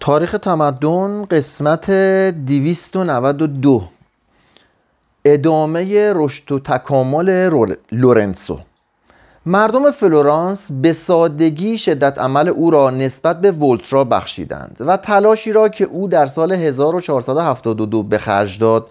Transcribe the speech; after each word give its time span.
تاریخ 0.00 0.32
تمدن 0.32 1.24
قسمت 1.24 1.90
292 1.90 3.82
ادامه 5.24 6.12
رشد 6.12 6.52
و 6.52 6.58
تکامل 6.58 7.54
لورنسو. 7.92 8.58
مردم 9.46 9.90
فلورانس 9.90 10.72
به 10.72 10.92
سادگی 10.92 11.78
شدت 11.78 12.18
عمل 12.18 12.48
او 12.48 12.70
را 12.70 12.90
نسبت 12.90 13.40
به 13.40 13.52
ولترا 13.52 14.04
بخشیدند 14.04 14.76
و 14.80 14.96
تلاشی 14.96 15.52
را 15.52 15.68
که 15.68 15.84
او 15.84 16.08
در 16.08 16.26
سال 16.26 16.52
1472 16.52 18.02
به 18.02 18.18
خرج 18.18 18.58
داد 18.58 18.86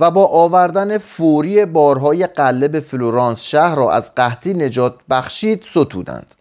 و 0.00 0.10
با 0.10 0.26
آوردن 0.26 0.98
فوری 0.98 1.64
بارهای 1.64 2.26
غله 2.26 2.58
به 2.58 2.80
فلورانس 2.80 3.42
شهر 3.42 3.74
را 3.74 3.92
از 3.92 4.14
قحطی 4.14 4.54
نجات 4.54 4.94
بخشید 5.10 5.62
ستودند. 5.70 6.34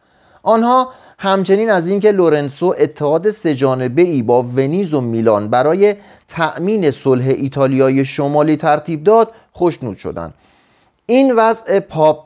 آنها 0.44 0.90
همچنین 1.24 1.70
از 1.70 1.88
اینکه 1.88 2.12
لورنسو 2.12 2.76
اتحاد 2.80 3.30
سهجانبه 3.30 4.02
ای 4.02 4.22
با 4.22 4.44
ونیز 4.44 4.94
و 4.94 5.02
میلان 5.02 5.48
برای 5.48 5.96
تأمین 6.28 6.92
صلح 6.92 7.26
ایتالیای 7.28 8.06
شمالی 8.06 8.58
ترتیب 8.58 9.04
داد 9.04 9.32
خوشنود 9.52 9.98
شدند. 9.98 10.34
این 11.06 11.36
وضع 11.36 11.80
پاپ 11.80 12.26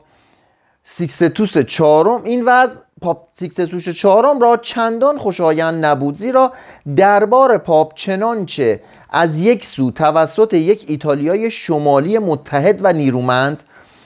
سیکستوس 0.84 1.58
چهارم 1.58 2.24
این 2.24 2.44
وضع 2.46 2.80
پاپ 3.00 3.28
سیکستوس 3.32 3.88
چهارم 3.88 4.40
را 4.40 4.56
چندان 4.56 5.18
خوشایند 5.18 5.84
نبود 5.84 6.16
زیرا 6.16 6.52
دربار 6.96 7.58
پاپ 7.58 7.94
چنانچه 7.94 8.80
از 9.10 9.40
یک 9.40 9.64
سو 9.64 9.90
توسط 9.90 10.54
یک 10.54 10.84
ایتالیای 10.88 11.50
شمالی 11.50 12.18
متحد 12.18 12.78
و 12.82 12.92
نیرومند 12.92 13.62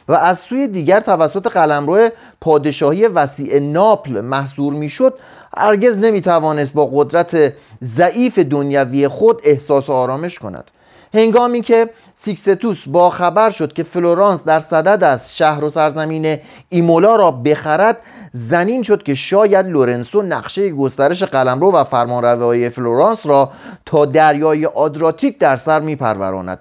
و 0.09 0.13
از 0.13 0.39
سوی 0.39 0.69
دیگر 0.69 1.01
توسط 1.01 1.47
قلمرو 1.47 2.09
پادشاهی 2.41 3.07
وسیع 3.07 3.59
ناپل 3.59 4.21
محصور 4.21 4.73
می‌شد 4.73 5.15
هرگز 5.57 5.99
نمی‌توانست 5.99 6.75
با 6.75 6.87
قدرت 6.87 7.53
ضعیف 7.83 8.39
دنیوی 8.39 9.09
خود 9.09 9.41
احساس 9.45 9.91
آرامش 9.91 10.39
کند. 10.39 10.71
هنگامی 11.15 11.63
که 11.63 11.91
سیکستوس 12.15 12.89
با 12.89 13.11
خبر 13.11 13.51
شد 13.51 13.73
که 13.73 13.83
فلورانس 13.83 14.45
در 14.45 14.61
صدد 14.61 15.05
است 15.05 15.37
شهر 15.37 15.65
و 15.65 15.69
سرزمین 15.69 16.39
ایمولا 16.69 17.17
را 17.17 17.31
بخرد 17.31 17.97
ظنین 18.33 18.83
شد 18.83 19.03
که 19.03 19.15
شاید 19.15 19.67
لورنسو 19.67 20.23
نقشه 20.23 20.71
گسترش 20.71 21.23
قلمرو 21.23 21.73
و 21.73 21.85
فرمانروایی 21.85 22.71
فلورانس 22.71 23.27
را 23.27 23.51
تا 23.87 24.05
دریای 24.05 24.67
آدریاتیک 24.67 25.39
در 25.39 25.57
سر 25.57 25.81
میپروراند. 25.81 26.59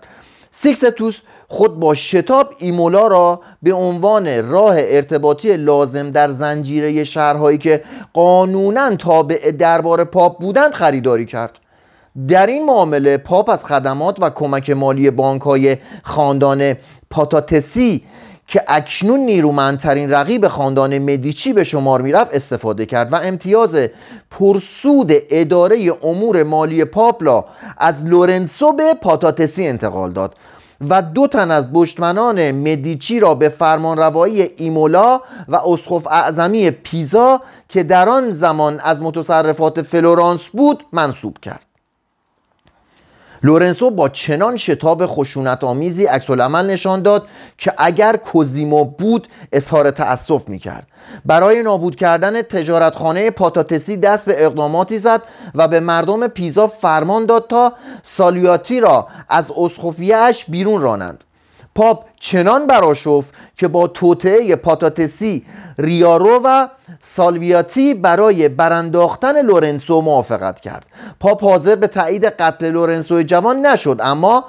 سیکستوس 0.51 1.17
خود 1.51 1.79
با 1.79 1.93
شتاب 1.93 2.49
ایمولا 2.57 3.07
را 3.07 3.41
به 3.63 3.73
عنوان 3.73 4.49
راه 4.49 4.75
ارتباطی 4.77 5.57
لازم 5.57 6.11
در 6.11 6.29
زنجیره 6.29 7.03
شهرهایی 7.03 7.57
که 7.57 7.83
قانونا 8.13 8.95
تابع 8.95 9.51
دربار 9.51 10.03
پاپ 10.03 10.39
بودند 10.39 10.71
خریداری 10.71 11.25
کرد. 11.25 11.59
در 12.27 12.45
این 12.45 12.65
معامله 12.65 13.17
پاپ 13.17 13.49
از 13.49 13.65
خدمات 13.65 14.21
و 14.21 14.29
کمک 14.29 14.69
مالی 14.69 15.09
بانک 15.09 15.41
های 15.41 15.77
خاندان 16.03 16.73
پاتسی 17.09 18.03
که 18.47 18.63
اکنون 18.67 19.19
نیرومندترین 19.19 20.11
رقیب 20.11 20.47
خاندان 20.47 20.99
مدیچی 20.99 21.53
به 21.53 21.63
شمار 21.63 22.01
می‌رفت 22.01 22.33
استفاده 22.33 22.85
کرد 22.85 23.13
و 23.13 23.15
امتیاز 23.15 23.75
پرسود 24.31 25.11
اداره 25.29 25.91
امور 26.03 26.43
مالی 26.43 26.85
پاپ 26.85 27.25
را 27.25 27.45
از 27.77 28.05
لورنسو 28.05 28.73
به 28.73 28.93
پاتسی 28.93 29.67
انتقال 29.67 30.11
داد. 30.11 30.35
و 30.81 31.01
دو 31.01 31.27
تن 31.27 31.51
از 31.51 31.73
دشمنان 31.73 32.51
مدیچی 32.51 33.19
را 33.19 33.35
به 33.35 33.49
فرمانروایی 33.49 34.41
ایمولا 34.41 35.21
و 35.47 35.55
اسقف 35.55 36.07
اعظمی 36.07 36.71
پیزا 36.71 37.41
که 37.69 37.83
در 37.83 38.09
آن 38.09 38.31
زمان 38.31 38.79
از 38.79 39.01
متصرفات 39.01 39.81
فلورانس 39.81 40.41
بود 40.47 40.83
منصوب 40.91 41.37
کرد. 41.37 41.68
لورنسو 43.43 43.89
با 43.89 44.09
چنان 44.09 44.57
شتاب 44.57 45.05
خشونت 45.05 45.63
آمیزی 45.63 46.05
عکس‌العمل 46.05 46.29
نشان 46.29 47.01
داد 47.01 47.27
که 47.57 47.73
اگر 47.77 48.15
کوزیمو 48.15 48.85
بود 48.85 49.27
اظهار 49.51 49.91
تأسف 49.91 50.49
می 50.49 50.59
کرد 50.59 50.87
برای 51.25 51.63
نابود 51.63 51.95
کردن 51.95 52.41
تجارتخانه 52.41 53.31
پاتسی 53.31 53.97
دست 53.97 54.25
به 54.25 54.45
اقداماتی 54.45 54.99
زد 54.99 55.21
و 55.55 55.67
به 55.67 55.79
مردم 55.79 56.27
پیزا 56.27 56.67
فرمان 56.67 57.25
داد 57.25 57.47
تا 57.47 57.73
سالویاتی 58.03 58.79
را 58.79 59.07
از 59.29 59.51
اسقفیه‌اش 59.57 60.45
بیرون 60.47 60.81
رانند. 60.81 61.23
پاپ 61.75 62.05
چنان 62.19 62.67
برآشفت 62.67 63.25
که 63.57 63.67
با 63.67 63.87
توطئه 63.87 64.55
پاتسی 64.55 65.45
ریاریو 65.77 66.41
و 66.45 66.67
سالویاتی 66.99 67.93
برای 67.93 68.49
برانداختن 68.49 69.41
لورنسو 69.41 70.01
موافقت 70.01 70.59
کرد. 70.59 70.85
پاپ 71.19 71.43
حاضر 71.43 71.75
به 71.75 71.87
تایید 71.87 72.25
قتل 72.25 72.71
لورنسو 72.71 73.21
جوان 73.21 73.65
نشد 73.65 73.99
اما 74.03 74.45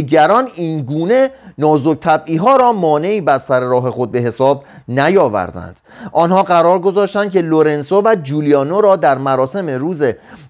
دیگران 0.00 0.48
این 0.54 0.82
گونه 0.82 1.30
نازک 1.60 2.00
طبعی 2.00 2.36
ها 2.36 2.56
را 2.56 2.72
مانعی 2.72 3.20
بر 3.20 3.38
سر 3.38 3.60
راه 3.60 3.90
خود 3.90 4.12
به 4.12 4.18
حساب 4.18 4.64
نیاوردند. 4.88 5.80
آنها 6.12 6.42
قرار 6.42 6.78
گذاشتند 6.78 7.30
که 7.30 7.40
لورنسو 7.42 8.02
و 8.04 8.16
جولیانو 8.22 8.80
را 8.80 8.96
در 8.96 9.18
مراسم 9.18 9.68
روز 9.68 10.02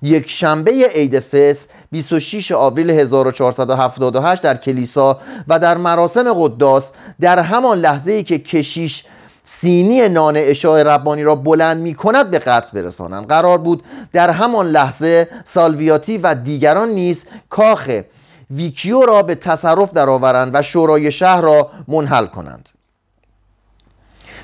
یک 0.03 0.31
شنبه 0.31 0.72
عید 0.94 1.20
فس 1.20 1.66
26 1.93 2.53
آوریل 2.53 2.91
1478 2.91 4.43
در 4.43 4.56
کلیسا 4.56 5.19
و 5.49 5.59
در 5.59 5.76
مراسم 5.76 6.32
قداس 6.32 6.91
در 7.20 7.38
همان 7.38 7.78
لحظه 7.78 8.12
ای 8.12 8.22
که 8.22 8.38
کشیش 8.38 9.04
سینی 9.44 10.09
نان 10.09 10.34
اشاع 10.37 10.82
ربانی 10.82 11.22
را 11.22 11.34
بلند 11.34 11.82
می 11.82 11.94
کند 11.94 12.31
به 12.31 12.38
قتل 12.38 12.82
برسانند. 12.82 13.26
قرار 13.26 13.59
بود 13.59 13.84
در 14.12 14.31
همان 14.31 14.66
لحظه 14.66 15.28
سالویاتی 15.44 16.19
و 16.19 16.34
دیگران 16.34 16.88
نیز 16.88 17.25
کاخ 17.50 17.91
ویکیو 18.50 19.00
را 19.00 19.22
به 19.22 19.34
تصرف 19.34 19.93
درآورند 19.93 20.50
و 20.55 20.62
شورای 20.62 21.12
شهر 21.12 21.41
را 21.41 21.71
منحل 21.88 22.27
کنند. 22.27 22.69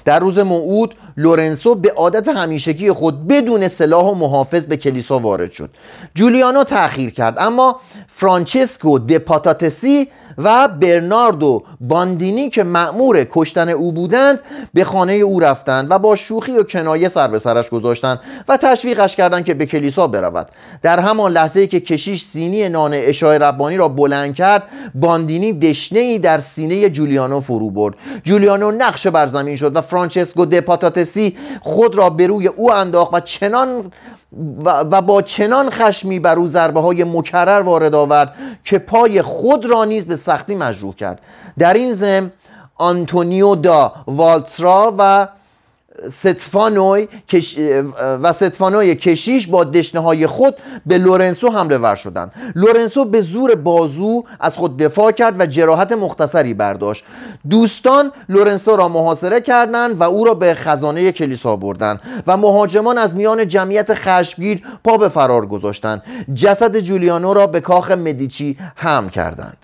در 0.05 0.19
روز 0.19 0.39
موعود 0.39 0.94
لورنسو 1.17 1.75
به 1.75 1.93
عادت 1.93 2.28
همیشگی 2.28 2.93
خود 2.93 3.27
بدون 3.27 3.69
سلاح 3.69 4.05
و 4.05 4.15
محافظ 4.15 4.67
به 4.67 4.77
کلیسا 4.77 5.19
وارد 5.19 5.53
شد. 5.53 5.71
جولیانو 6.15 6.65
تأخیر 6.65 7.11
کرد 7.11 7.39
اما 7.39 7.81
فرانچسکو 8.09 8.99
دپاتاتسی 8.99 10.09
و 10.38 10.69
برناردو 10.69 11.62
باندینی 11.80 12.50
که 12.50 12.62
مأمور 12.64 13.26
کشتن 13.32 13.69
او 13.69 13.92
بودند 13.92 14.41
به 14.74 14.84
خانه 14.84 15.12
او 15.12 15.41
رفتند 15.41 15.91
و 15.91 15.98
با 15.98 16.16
شوخی 16.16 16.52
و 16.52 16.62
کنایه 16.62 17.08
سر 17.08 17.28
به 17.28 17.38
سرش 17.38 17.70
گذاشتند 17.70 18.20
و 18.48 18.56
تشویقش 18.56 19.16
کردند 19.16 19.44
که 19.44 19.54
به 19.54 19.66
کلیسا 19.66 20.06
برود. 20.06 20.48
در 20.82 21.00
همان 21.00 21.32
لحظه 21.32 21.66
که 21.66 21.80
کشیش 21.80 22.25
سینی 22.25 22.69
نان 22.69 22.94
اشای 22.94 23.38
ربانی 23.38 23.76
را 23.76 23.88
بلند 23.88 24.34
کرد 24.34 24.62
باندینی 24.94 25.52
دشنه 25.52 25.98
ای 25.98 26.19
در 26.19 26.38
سینه 26.38 26.91
جولیانو 26.91 27.41
فرو 27.41 27.70
برد. 27.70 27.94
جولیانو 28.25 28.70
نقش 28.70 29.06
بر 29.06 29.26
زمین 29.26 29.56
شد 29.56 29.76
و 29.76 29.80
فرانچسکو 29.80 30.46
د 30.47 30.64
پاتسی 30.64 31.37
خود 31.60 31.94
را 31.94 32.10
به 32.10 32.26
روی 32.26 32.46
او 32.46 32.72
انداخت 32.72 33.14
و 33.14 33.20
چنان 33.20 33.92
و, 34.64 35.03
با 35.03 35.22
چنان 35.22 35.70
خشمی 35.70 36.19
بر 36.19 36.37
او 36.37 36.47
ضربه 36.47 36.81
های 36.81 37.04
مکرر 37.04 37.60
وارد 37.60 37.94
آورد 37.94 38.34
که 38.64 38.78
پای 38.78 39.22
خود 39.22 39.64
را 39.64 39.84
نیز 39.84 40.06
به 40.06 40.16
سختی 40.16 40.54
مجروح 40.54 40.94
کرد. 40.94 41.20
در 41.59 41.75
این 41.75 41.92
ضمن 41.92 42.32
آنتونیو 42.75 43.54
دا 43.54 43.92
ولترا 44.06 44.94
و 44.98 45.28
ستفانوی 46.12 47.08
و 48.22 48.32
ستفانوی 48.32 48.94
کشیش 48.94 49.46
با 49.46 49.64
دشنه 49.64 50.00
های 50.00 50.26
خود 50.26 50.54
به 50.86 50.98
لورنسو 50.98 51.50
حمله 51.50 51.78
ور 51.78 51.94
شدند. 51.94 52.32
لورنسو 52.54 53.04
به 53.04 53.20
زور 53.20 53.54
بازو 53.54 54.24
از 54.40 54.56
خود 54.56 54.76
دفاع 54.76 55.12
کرد 55.12 55.40
و 55.40 55.46
جراحت 55.46 55.92
مختصری 55.92 56.54
برداشت. 56.54 57.04
دوستان 57.50 58.12
لورنسو 58.28 58.76
را 58.76 58.88
محاصره 58.88 59.40
کردند 59.40 60.00
و 60.00 60.02
او 60.02 60.24
را 60.24 60.34
به 60.34 60.54
خزانه 60.54 61.12
کلیسا 61.12 61.56
بردند 61.56 62.00
و 62.26 62.36
مهاجمان 62.36 62.98
از 62.98 63.16
میان 63.16 63.48
جمعیت 63.48 63.94
خشمگیر 63.94 64.62
پا 64.84 64.96
به 64.96 65.08
فرار 65.08 65.46
گذاشتند. 65.46 66.02
جسد 66.34 66.78
جولیانو 66.78 67.34
را 67.34 67.46
به 67.46 67.60
کاخ 67.60 67.90
مدیچی 67.90 68.58
هم 68.76 69.08
کردند. 69.08 69.56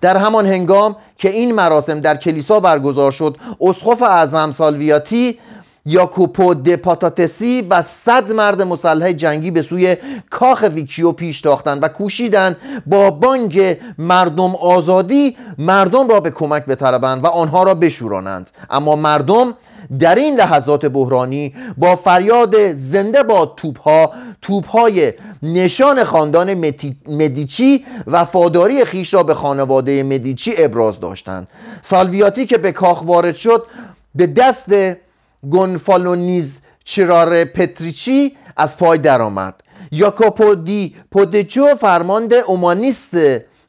در 0.00 0.16
همان 0.16 0.46
هنگام 0.46 0.96
که 1.18 1.28
این 1.30 1.54
مراسم 1.54 2.00
در 2.00 2.16
کلیسا 2.16 2.60
برگزار 2.60 3.12
شد 3.12 3.36
اسقف 3.60 4.02
اعظم 4.02 4.52
سالویاتی 4.52 5.38
یاکوپو 5.86 6.54
د 6.54 6.76
پاتاتسی 6.76 7.62
و 7.70 7.82
صد 7.82 8.32
مرد 8.32 8.62
مسلح 8.62 9.12
جنگی 9.12 9.50
به 9.50 9.62
سوی 9.62 9.96
کاخ 10.30 10.64
ویکیو 10.74 11.12
پیش 11.12 11.40
تاختند 11.40 11.82
و 11.82 11.88
کوشیدند 11.88 12.56
با 12.86 13.10
بانگ 13.10 13.76
مردم 13.98 14.54
آزادی 14.54 15.36
مردم 15.58 16.08
را 16.08 16.20
به 16.20 16.30
کمک 16.30 16.66
بطلبند 16.66 17.24
و 17.24 17.26
آنها 17.26 17.62
را 17.62 17.74
بشورانند. 17.74 18.50
اما 18.70 18.96
مردم 18.96 19.54
در 19.98 20.14
این 20.14 20.36
لحظات 20.36 20.86
بحرانی 20.86 21.54
با 21.78 21.96
فریاد 21.96 22.72
زنده 22.72 23.22
با 23.22 23.46
توپها 23.46 24.12
توپهای 24.42 25.12
نشان 25.42 26.04
خاندان 26.04 26.74
مدیچی 27.08 27.84
و 28.06 28.24
فاداری 28.24 28.84
خیش 28.84 29.14
را 29.14 29.22
به 29.22 29.34
خانواده 29.34 30.02
مدیچی 30.02 30.54
ابراز 30.58 31.00
داشتند. 31.00 31.48
سالویاتی 31.82 32.46
که 32.46 32.58
به 32.58 32.72
کاخ 32.72 33.04
وارد 33.04 33.36
شد 33.36 33.62
به 34.14 34.26
دست 34.26 34.72
گونفالونیز 35.50 36.58
چرار 36.84 37.44
پتریچی 37.44 38.36
از 38.56 38.76
پای 38.78 38.98
درآمد. 38.98 39.54
یاکوپو 39.92 40.54
دی 40.54 40.96
پودچو 41.10 41.74
فرمانده 41.80 42.36
اومانیست. 42.36 43.16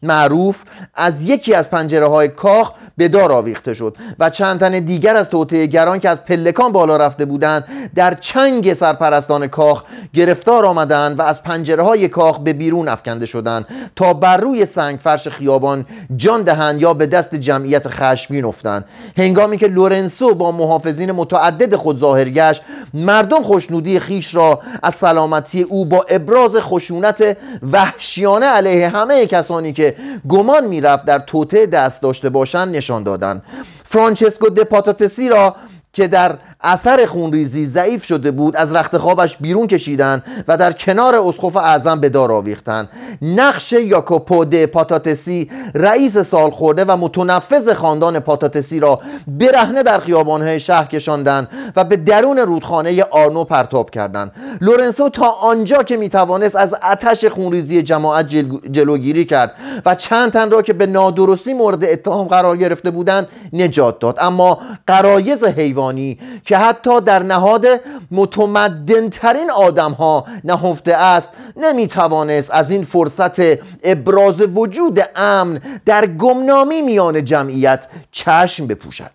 معروف 0.06 0.64
از 0.96 1.22
یکی 1.22 1.54
از 1.54 1.70
پنجره 1.70 2.08
های 2.08 2.28
کاخ 2.28 2.72
به 2.98 3.08
دار 3.08 3.32
آویخته 3.32 3.74
شد 3.74 3.98
و 4.20 4.30
چند 4.30 4.60
تن 4.60 4.80
دیگر 4.80 5.16
از 5.16 5.30
گران 5.72 6.00
که 6.00 6.10
از 6.10 6.26
پلکان 6.26 6.72
بالا 6.72 6.98
رفته 6.98 7.26
بودند 7.26 7.66
در 7.96 8.14
چنگ 8.14 8.74
سرپرستان 8.74 9.48
کاخ 9.48 9.84
گرفتار 10.14 10.66
آمدند 10.66 11.20
و 11.20 11.22
از 11.22 11.44
پنجره 11.44 11.84
های 11.84 12.08
کاخ 12.08 12.40
به 12.40 12.54
بیرون 12.54 12.88
افکنده 12.88 13.26
شدند 13.26 13.66
تا 13.96 14.14
بر 14.14 14.38
روی 14.38 14.66
سنگ 14.66 15.00
فرش 15.00 15.28
خیابان 15.28 15.86
جان 16.16 16.42
دهند 16.42 16.82
یا 16.82 16.94
به 16.94 17.08
دست 17.08 17.36
جمعیت 17.36 17.88
خشمگین 17.88 18.46
افتند 18.46 18.86
هنگامی 19.18 19.58
که 19.58 19.68
لورنسو 19.68 20.34
با 20.34 20.52
محافظین 20.52 21.12
متعدد 21.12 21.76
خود 21.76 21.98
ظاهر 21.98 22.30
گشت 22.30 22.62
مردم 22.94 23.44
خوشنودی 23.44 24.00
خیش 24.00 24.36
را 24.36 24.62
از 24.84 24.96
سلامتی 24.96 25.62
او 25.62 25.86
با 25.86 26.06
ابراز 26.10 26.56
خشونت 26.56 27.38
وحشیانه 27.72 28.46
علیه 28.46 28.90
همه 28.90 29.26
کسانی 29.26 29.74
که 29.74 29.95
گمان 30.30 30.68
می‌رفت 30.68 31.06
در 31.06 31.20
توته 31.20 31.66
دست 31.66 32.02
داشته 32.02 32.30
باشند 32.30 32.76
نشان 32.76 33.04
دادند 33.04 33.44
فرانچسکو 33.86 34.50
د 34.50 34.64
پاتاتسی 34.64 35.30
را 35.30 35.56
که 35.94 36.08
در 36.08 36.38
اثر 36.66 37.06
خونریزی 37.06 37.66
ضعیف 37.66 38.04
شده 38.06 38.32
بود 38.32 38.56
از 38.56 38.76
رخت 38.76 38.98
خوابش 38.98 39.38
بیرون 39.38 39.68
کشیدن 39.68 40.24
و 40.48 40.58
در 40.58 40.72
کنار 40.72 41.16
اسقف 41.16 41.56
اعظم 41.56 42.00
به 42.00 42.10
دار 42.10 42.32
آویختند 42.32 42.90
نقش 43.22 43.74
یاکوپو 43.74 44.46
د 44.46 44.66
پاتاتسی 44.66 45.52
رئیس 45.76 46.18
سالخورده 46.18 46.86
و 46.86 46.98
متنفذ 46.98 47.74
خاندان 47.74 48.20
پاتاتسی 48.20 48.80
را 48.80 49.00
برهنه 49.28 49.84
در 49.84 50.00
خیابانهای 50.00 50.60
شهر 50.60 50.86
کشاندند 50.86 51.48
و 51.76 51.84
به 51.84 51.98
درون 51.98 52.38
رودخانه 52.38 53.04
آرنو 53.04 53.44
پرتاب 53.44 53.90
کردند. 53.90 54.32
لورنسو 54.62 55.10
تا 55.10 55.28
آنجا 55.28 55.84
که 55.84 55.98
می‌توانست 55.98 56.56
از 56.56 56.74
آتش 56.74 57.26
خونریزی 57.26 57.82
جماعت 57.84 58.30
جلوگیری 58.72 59.26
کرد 59.26 59.52
و 59.86 59.96
چند 59.96 60.32
تن 60.32 60.52
را 60.52 60.62
که 60.62 60.74
به 60.74 60.86
نادرستی 60.86 61.54
مورد 61.54 61.84
اتهام 61.84 62.28
قرار 62.28 62.58
گرفته 62.58 62.92
بودند 62.92 63.28
نجات 63.54 64.00
داد. 64.00 64.18
اما 64.22 64.60
قرایز 64.88 65.44
حیوانی 65.44 66.20
که 66.46 66.55
حتی 66.58 67.02
در 67.02 67.24
نهاد 67.24 67.66
متمدنترین 68.12 69.52
آدم 69.52 69.92
ها 69.92 70.26
نهفته 70.44 70.94
است 70.94 71.30
نمی‌توانست 71.58 72.52
از 72.52 72.72
این 72.72 72.84
فرصت 72.84 73.40
ابراز 73.84 74.42
وجود 74.42 75.00
امن 75.16 75.62
در 75.86 76.06
گمنامی 76.06 76.82
میان 76.82 77.26
جمعیت 77.26 77.88
چشم 78.12 78.68
بپوشد. 78.68 79.12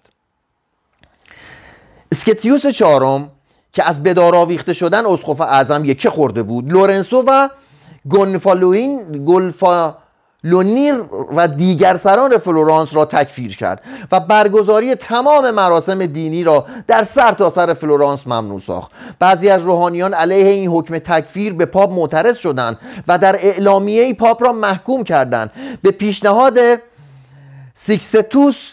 سیکستوس 2.12 2.66
چهارم 2.66 3.30
که 3.72 3.84
از 3.84 4.02
به 4.02 4.19
دار 4.19 4.36
آویخته 4.36 4.72
شدن 4.72 5.06
اسقف 5.06 5.40
اعظم 5.40 5.84
یکه 5.84 6.08
خورده 6.08 6.42
بود 6.42 6.72
لورنسو 6.72 7.24
و 7.26 7.48
گونفالونیر 8.08 9.24
گونفالونیر 9.24 10.94
و 11.36 11.48
دیگر 11.48 11.94
سران 11.94 12.38
فلورانس 12.38 12.96
را 12.96 13.04
تکفیر 13.04 13.56
کرد 13.56 13.82
و 14.12 14.20
برگزاری 14.20 14.94
تمام 14.94 15.50
مراسم 15.50 16.06
دینی 16.06 16.44
را 16.44 16.66
در 16.86 17.02
سر 17.02 17.32
تا 17.32 17.50
سر 17.50 17.74
فلورانس 17.74 18.26
ممنوع 18.26 18.60
ساخت. 18.60 18.90
بعضی 19.18 19.48
از 19.48 19.62
روحانیان 19.62 20.14
علیه 20.14 20.46
این 20.46 20.70
حکم 20.70 20.98
تکفیر 20.98 21.52
به 21.52 21.66
پاپ 21.66 21.90
معترض 21.92 22.38
شدند 22.38 22.78
و 23.08 23.18
در 23.18 23.36
اعلامیه‌ای 23.36 24.14
پاپ 24.14 24.42
را 24.42 24.52
محکوم 24.52 25.04
کردند. 25.04 25.50
به 25.82 25.90
پیشنهاد 25.90 26.58
سیکستوس 27.74 28.72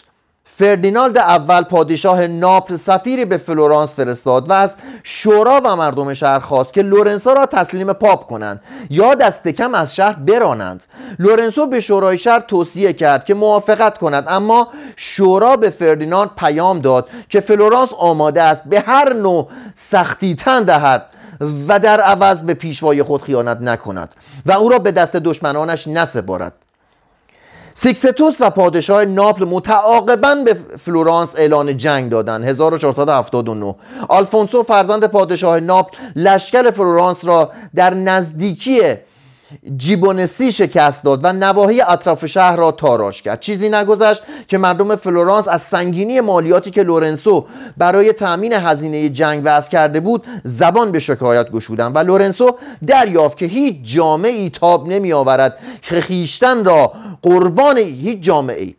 فردیناند 0.58 1.18
اول 1.18 1.62
پادشاه 1.62 2.26
ناپل 2.26 2.76
سفیری 2.76 3.24
به 3.24 3.36
فلورانس 3.36 3.94
فرستاد 3.94 4.50
و 4.50 4.52
از 4.52 4.76
شورا 5.02 5.60
و 5.64 5.76
مردم 5.76 6.14
شهر 6.14 6.38
خواست 6.38 6.72
که 6.72 6.82
لورنسو 6.82 7.30
را 7.30 7.46
تسلیم 7.46 7.92
پاپ 7.92 8.26
کنند 8.26 8.60
یا 8.90 9.14
دست 9.14 9.48
کم 9.48 9.74
از 9.74 9.94
شهر 9.94 10.12
برانند. 10.12 10.84
لورنسو 11.18 11.66
به 11.66 11.80
شورای 11.80 12.18
شهر 12.18 12.40
توصیه 12.40 12.92
کرد 12.92 13.24
که 13.24 13.34
موافقت 13.34 13.98
کند 13.98 14.24
اما 14.28 14.68
شورا 14.96 15.56
به 15.56 15.70
فردیناند 15.70 16.30
پیام 16.36 16.80
داد 16.80 17.08
که 17.28 17.40
فلورانس 17.40 17.92
آماده 17.98 18.42
است 18.42 18.64
به 18.64 18.80
هر 18.80 19.12
نوع 19.12 19.48
سختی 19.74 20.34
تن 20.34 20.62
دهد 20.62 21.06
و 21.68 21.78
در 21.78 22.00
عوض 22.00 22.42
به 22.42 22.54
پیشوای 22.54 23.02
خود 23.02 23.22
خیانت 23.22 23.60
نکند 23.60 24.08
و 24.46 24.52
او 24.52 24.68
را 24.68 24.78
به 24.78 24.92
دست 24.92 25.16
دشمنانش 25.16 25.86
نسپارد. 25.86 26.52
سیکستوس 27.80 28.40
و 28.40 28.50
پادشاه 28.50 29.04
ناپل 29.04 29.44
متعاقبا 29.44 30.34
به 30.34 30.56
فلورانس 30.84 31.34
اعلان 31.36 31.76
جنگ 31.76 32.10
دادند 32.10 32.44
1479 32.44 33.74
آلفونسو 34.08 34.62
فرزند 34.62 35.04
پادشاه 35.06 35.60
ناپل 35.60 35.96
لشکر 36.16 36.70
فلورانس 36.70 37.24
را 37.24 37.52
در 37.74 37.94
نزدیکی 37.94 38.80
پوجیبونسی 39.76 40.52
شکست 40.52 41.04
داد 41.04 41.20
و 41.22 41.32
نواحی 41.32 41.80
اطراف 41.80 42.26
شهر 42.26 42.56
را 42.56 42.72
تاراج 42.72 43.22
کرد. 43.22 43.40
چیزی 43.40 43.68
نگذشت 43.68 44.22
که 44.48 44.58
مردم 44.58 44.96
فلورانس 44.96 45.48
از 45.48 45.62
سنگینی 45.62 46.20
مالیاتی 46.20 46.70
که 46.70 46.82
لورنسو 46.82 47.46
برای 47.76 48.12
تأمین 48.12 48.52
هزینه 48.52 49.08
جنگ 49.08 49.42
وضع 49.44 49.70
کرده 49.70 50.00
بود 50.00 50.24
زبان 50.44 50.92
به 50.92 50.98
شکایت 50.98 51.50
گشودند 51.50 51.96
و 51.96 51.98
لورنسو 51.98 52.58
دریافت 52.86 53.38
که 53.38 53.46
هیچ 53.46 53.76
جامعی 53.82 54.50
تاب 54.50 54.88
نمی 54.88 55.12
آورد 55.12 55.58
که 55.82 56.00
خیشتن 56.00 56.64
را 56.64 56.92
قربان 57.22 57.78
هیچ 57.78 58.20
جامعه 58.20 58.62
ای 58.62 58.74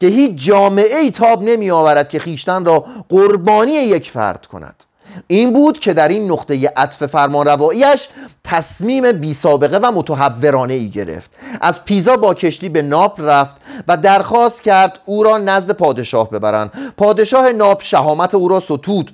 که 0.00 0.06
هیچ 0.06 0.44
جامعه 0.44 0.98
ای 0.98 1.10
تاب 1.10 1.42
نمی 1.42 1.70
آورد 1.70 2.08
که 2.08 2.18
خیشتن 2.18 2.64
را 2.64 2.84
قربانی 3.08 3.72
یک 3.72 4.10
فرد 4.10 4.46
کند. 4.46 4.89
این 5.26 5.52
بود 5.52 5.78
که 5.78 5.92
در 5.92 6.08
این 6.08 6.32
نقطه 6.32 6.72
عطف 6.76 7.06
فرمانرواییش 7.06 8.08
تصمیم 8.44 9.12
بی 9.12 9.34
سابقه 9.34 9.78
و 9.78 9.92
متحورانه 9.92 10.74
ای 10.74 10.90
گرفت. 10.90 11.30
از 11.60 11.84
پیزا 11.84 12.16
با 12.16 12.34
کشتی 12.34 12.68
به 12.68 12.82
ناپل 12.82 13.24
رفت 13.24 13.56
و 13.88 13.96
درخواست 13.96 14.62
کرد 14.62 14.98
او 15.06 15.22
را 15.22 15.38
نزد 15.38 15.70
پادشاه 15.70 16.30
ببرند. 16.30 16.72
پادشاه 16.96 17.52
ناپل 17.52 17.84
شهامت 17.84 18.34
او 18.34 18.48
را 18.48 18.60
ستود. 18.60 19.10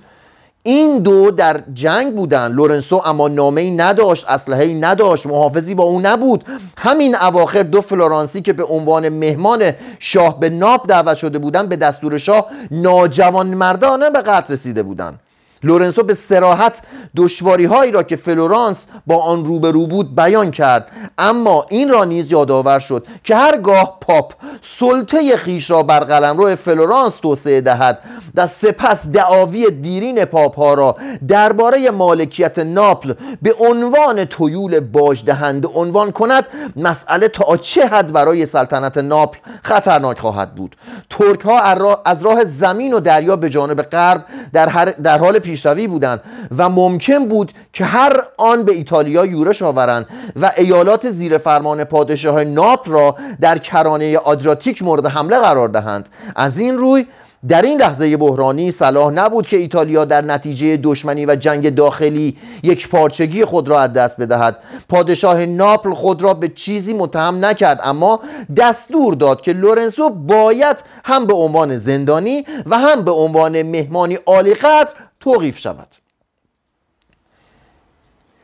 این 0.63 0.99
دو 0.99 1.31
در 1.31 1.61
جنگ 1.75 2.15
بودند 2.15 2.53
لورنسو 2.53 3.03
اما 3.05 3.29
نامه 3.29 3.61
ای 3.61 3.71
نداشت 3.71 4.25
اسلحه 4.29 4.65
ای 4.65 4.75
نداشت 4.75 5.27
محافظی 5.27 5.75
با 5.75 5.85
او 5.85 6.01
نبود. 6.01 6.45
همین 6.79 7.17
اواخر 7.17 7.63
دو 7.63 7.81
فلورانسی 7.81 8.43
که 8.43 8.53
به 8.53 8.65
عنوان 8.65 9.09
مهمان 9.09 9.73
شاه 9.99 10.41
به 10.41 10.51
ناپل 10.51 10.89
دعوت 10.89 11.17
شده 11.17 11.39
بودند 11.39 11.69
به 11.69 11.77
دستور 11.77 12.19
شاه 12.19 12.47
ناجوانمردانه 12.71 14.11
به 14.11 14.23
قتل 14.23 14.53
رسیده 14.53 14.83
بودند. 14.83 15.21
لورنسو 15.63 16.03
به 16.03 16.15
صراحت 16.15 16.83
دشواری 17.17 17.65
هایی 17.65 17.93
را 17.93 18.03
که 18.03 18.17
فلورانس 18.17 18.87
با 19.07 19.23
آن 19.23 19.45
روبرو 19.45 19.87
بود 19.87 20.17
بیان 20.17 20.51
کرد. 20.51 20.87
اما 21.19 21.67
این 21.71 21.89
را 21.89 22.05
نیز 22.05 22.33
یادآور 22.33 22.79
شد 22.79 23.07
که 23.25 23.37
هرگاه 23.37 23.99
پاپ 24.01 24.33
سلطه 24.63 25.37
خویش 25.37 25.71
را 25.71 25.83
بر 25.83 26.01
قلمرو 26.01 26.57
فلورانس 26.57 27.17
توسعه 27.17 27.61
دهد 27.61 27.99
و 28.35 28.47
سپس 28.47 29.07
دعاوی 29.07 29.71
دیرین 29.71 30.25
پاپ 30.25 30.57
ها 30.57 30.75
را 30.75 30.97
درباره 31.29 31.91
مالکیت 31.91 32.59
ناپل 32.59 33.15
به 33.43 33.55
عنوان 33.61 34.25
تویول 34.25 34.81
باج 34.81 35.25
دهنده 35.25 35.69
عنوان 35.69 36.13
کند 36.13 36.45
مسئله 36.77 37.29
تا 37.29 37.57
چه 37.57 37.87
حد 37.87 38.13
برای 38.13 38.47
سلطنت 38.47 38.99
ناپل 38.99 39.39
خطرناک 39.63 40.19
خواهد 40.19 40.55
بود. 40.55 40.77
ترک 41.11 41.41
ها 41.41 42.03
از 42.05 42.23
راه 42.23 42.45
زمین 42.45 42.95
و 42.95 43.01
دریا 43.01 43.37
به 43.37 43.51
جانب 43.51 43.83
غرب 43.83 44.25
در, 44.53 44.95
در 45.03 45.19
حال 45.19 45.39
پیشروی 45.47 45.89
بودند 45.89 46.21
و 46.59 46.69
ممکن 46.69 47.29
بود 47.29 47.53
که 47.73 47.85
هر 47.85 48.23
آن 48.37 48.63
به 48.63 48.73
ایتالیا 48.73 49.27
یورش 49.27 49.63
آورند 49.63 50.07
و 50.41 50.53
ایالات 50.57 51.11
زیر 51.11 51.39
فرمان 51.39 51.85
پادشاه 51.85 52.45
ناپل 52.45 52.91
را 52.91 53.17
در 53.41 53.59
کرانه 53.59 54.19
آدراتیک 54.19 54.83
مورد 54.83 55.07
حمله 55.07 55.39
قرار 55.39 55.69
دهند. 55.69 56.09
از 56.37 56.59
این 56.59 56.79
روی 56.79 57.07
در 57.49 57.63
این 57.63 57.81
لحظه 57.81 58.17
بحرانی 58.17 58.71
صلاح 58.71 59.13
نبود 59.13 59.47
که 59.47 59.57
ایتالیا 59.57 60.05
در 60.05 60.21
نتیجه 60.21 60.77
دشمنی 60.77 61.27
و 61.27 61.37
جنگ 61.37 61.75
داخلی 61.75 62.37
یکپارچگی 62.63 63.45
خود 63.45 63.69
را 63.69 63.81
از 63.81 63.93
دست 63.93 64.21
بدهد. 64.21 64.57
پادشاه 64.89 65.47
ناپل 65.47 65.95
خود 65.95 66.23
را 66.23 66.35
به 66.35 66.49
چیزی 66.49 66.95
متهم 66.95 67.45
نکرد 67.45 67.81
اما 67.83 68.21
دستور 68.57 69.15
داد 69.15 69.41
که 69.41 69.53
لورنسو 69.53 70.11
باید 70.11 70.77
هم 71.05 71.27
به 71.27 71.35
عنوان 71.35 71.79
زندانی 71.79 72.45
و 72.67 72.79
هم 72.79 73.03
به 73.03 73.11
عنوان 73.11 73.63
مهمانی 73.63 74.19
عالی 74.27 74.55
قدر 74.55 74.91
توقیف 75.27 75.59
شود. 75.59 75.89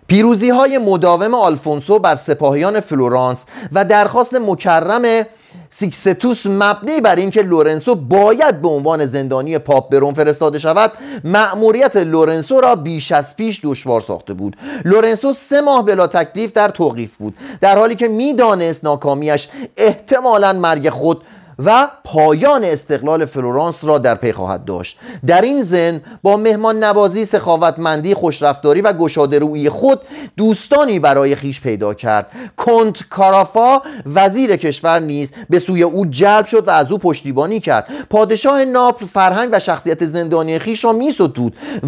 پیروزی 0.06 0.50
های 0.50 0.78
مداوم 0.78 1.34
آلفونسو 1.34 1.98
بر 1.98 2.14
سپاهیان 2.14 2.80
فلورانس 2.80 3.44
و 3.72 3.84
درخواست 3.84 4.34
مکرر 4.34 5.26
سیکستوس 5.70 6.46
مبنی 6.46 7.00
بر 7.00 7.16
اینکه 7.16 7.42
لورنسو 7.42 7.94
باید 7.94 8.62
به 8.62 8.68
عنوان 8.68 9.06
زندانی 9.06 9.58
پاپ 9.58 9.88
به 9.88 10.12
فرستاده 10.12 10.58
شود 10.58 10.92
مأموریت 11.24 11.96
لورنسو 11.96 12.60
را 12.60 12.76
بیش 12.76 13.12
از 13.12 13.36
پیش 13.36 13.60
دشوار 13.64 14.00
ساخته 14.00 14.34
بود. 14.34 14.56
لورنسو 14.84 15.32
سه 15.32 15.60
ماه 15.60 15.84
بلا 15.84 16.06
تکلیف 16.06 16.52
در 16.52 16.68
توقیف 16.68 17.16
بود 17.16 17.36
در 17.60 17.78
حالی 17.78 17.94
که 17.94 18.08
می‌دانست 18.08 18.84
ناکامیش 18.84 19.48
احتمالا 19.76 20.52
مرگ 20.52 20.88
خود 20.88 21.22
و 21.64 21.88
پایان 22.04 22.64
استقلال 22.64 23.24
فلورانس 23.24 23.74
را 23.82 23.98
در 23.98 24.14
پی 24.14 24.32
خواهد 24.32 24.64
داشت. 24.64 24.98
در 25.26 25.40
این 25.40 25.62
ضمن 25.62 26.00
با 26.22 26.36
مهمان 26.36 26.84
نوازی 26.84 27.24
سخاوتمندی 27.24 28.14
خوشرفتاری 28.14 28.80
و 28.80 28.92
گشاده‌رویی 28.92 29.68
خود 29.68 30.00
دوستانی 30.36 30.98
برای 30.98 31.36
خویش 31.36 31.60
پیدا 31.60 31.94
کرد. 31.94 32.26
کنت 32.56 33.08
کارافا 33.10 33.80
وزیر 34.06 34.56
کشور 34.56 34.98
نیز 34.98 35.32
به 35.50 35.58
سوی 35.58 35.82
او 35.82 36.06
جلب 36.06 36.46
شد 36.46 36.68
و 36.68 36.70
از 36.70 36.92
او 36.92 36.98
پشتیبانی 36.98 37.60
کرد. 37.60 37.86
پادشاه 38.10 38.64
ناپل 38.64 39.06
فرهنگ 39.06 39.48
و 39.52 39.60
شخصیت 39.60 40.06
زندانی 40.06 40.58
خویش 40.58 40.84
را 40.84 40.92
می 40.92 41.12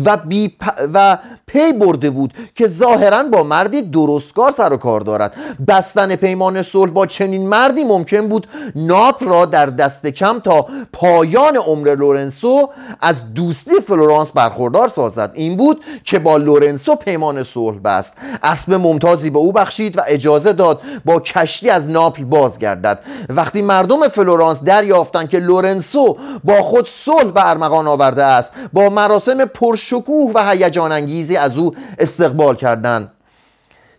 و, 0.05 0.17
بی 0.17 0.57
و 0.95 1.19
پی 1.47 1.73
برده 1.73 2.11
بود 2.11 2.35
که 2.55 2.67
ظاهرا 2.67 3.23
با 3.23 3.43
مردی 3.43 3.83
درستکار 3.83 4.51
سر 4.51 4.73
و 4.73 4.77
کار 4.77 5.01
دارد. 5.01 5.35
بستن 5.69 6.17
پیمان 6.17 6.63
صلح 6.63 6.91
با 6.91 7.07
چنین 7.07 7.49
مردی 7.49 7.85
ممکن 7.85 8.29
بود 8.29 8.47
ناپل 8.77 9.27
را 9.27 9.47
در 9.47 9.64
دست 9.67 10.07
کم 10.07 10.41
تا 10.41 10.67
پایان 10.93 11.57
عمر 11.57 11.95
لورنسو 11.95 12.71
از 13.01 13.35
دوستی 13.35 13.81
فلورانس 13.87 14.33
برخوردار 14.33 14.89
سازد. 14.89 15.31
این 15.35 15.57
بود 15.57 15.81
که 16.05 16.19
با 16.19 16.37
لورنسو 16.37 16.95
پیمان 16.95 17.43
صلح 17.43 17.79
بست. 17.79 18.13
اسب 18.43 18.73
ممتازی 18.73 19.31
به 19.31 19.39
او 19.39 19.53
بخشید 19.53 19.99
و 19.99 20.01
اجازه 20.07 20.53
داد 20.53 20.81
با 21.05 21.21
کشتی 21.21 21.71
از 21.71 21.91
ناپل 21.91 22.25
بازگردد. 22.25 22.99
وقتی 23.29 23.63
مردم 23.63 24.09
فلورانس 24.09 24.63
دریافتند 24.63 25.29
که 25.29 25.39
لورنسو 25.39 26.19
با 26.45 26.63
خود 26.63 26.89
صلح 26.89 27.31
به 27.31 27.51
ارمغان 27.51 27.89
آورده 27.89 28.25
است 28.25 28.53
با 28.73 28.89
مراسم 28.89 29.45
پرشکوه 29.45 30.33
و 30.35 30.51
هیجان 30.51 30.93
انگیزی 30.93 31.37
از 31.37 31.59
او 31.59 31.75
استقبال 31.99 32.57
کردند. 32.57 33.11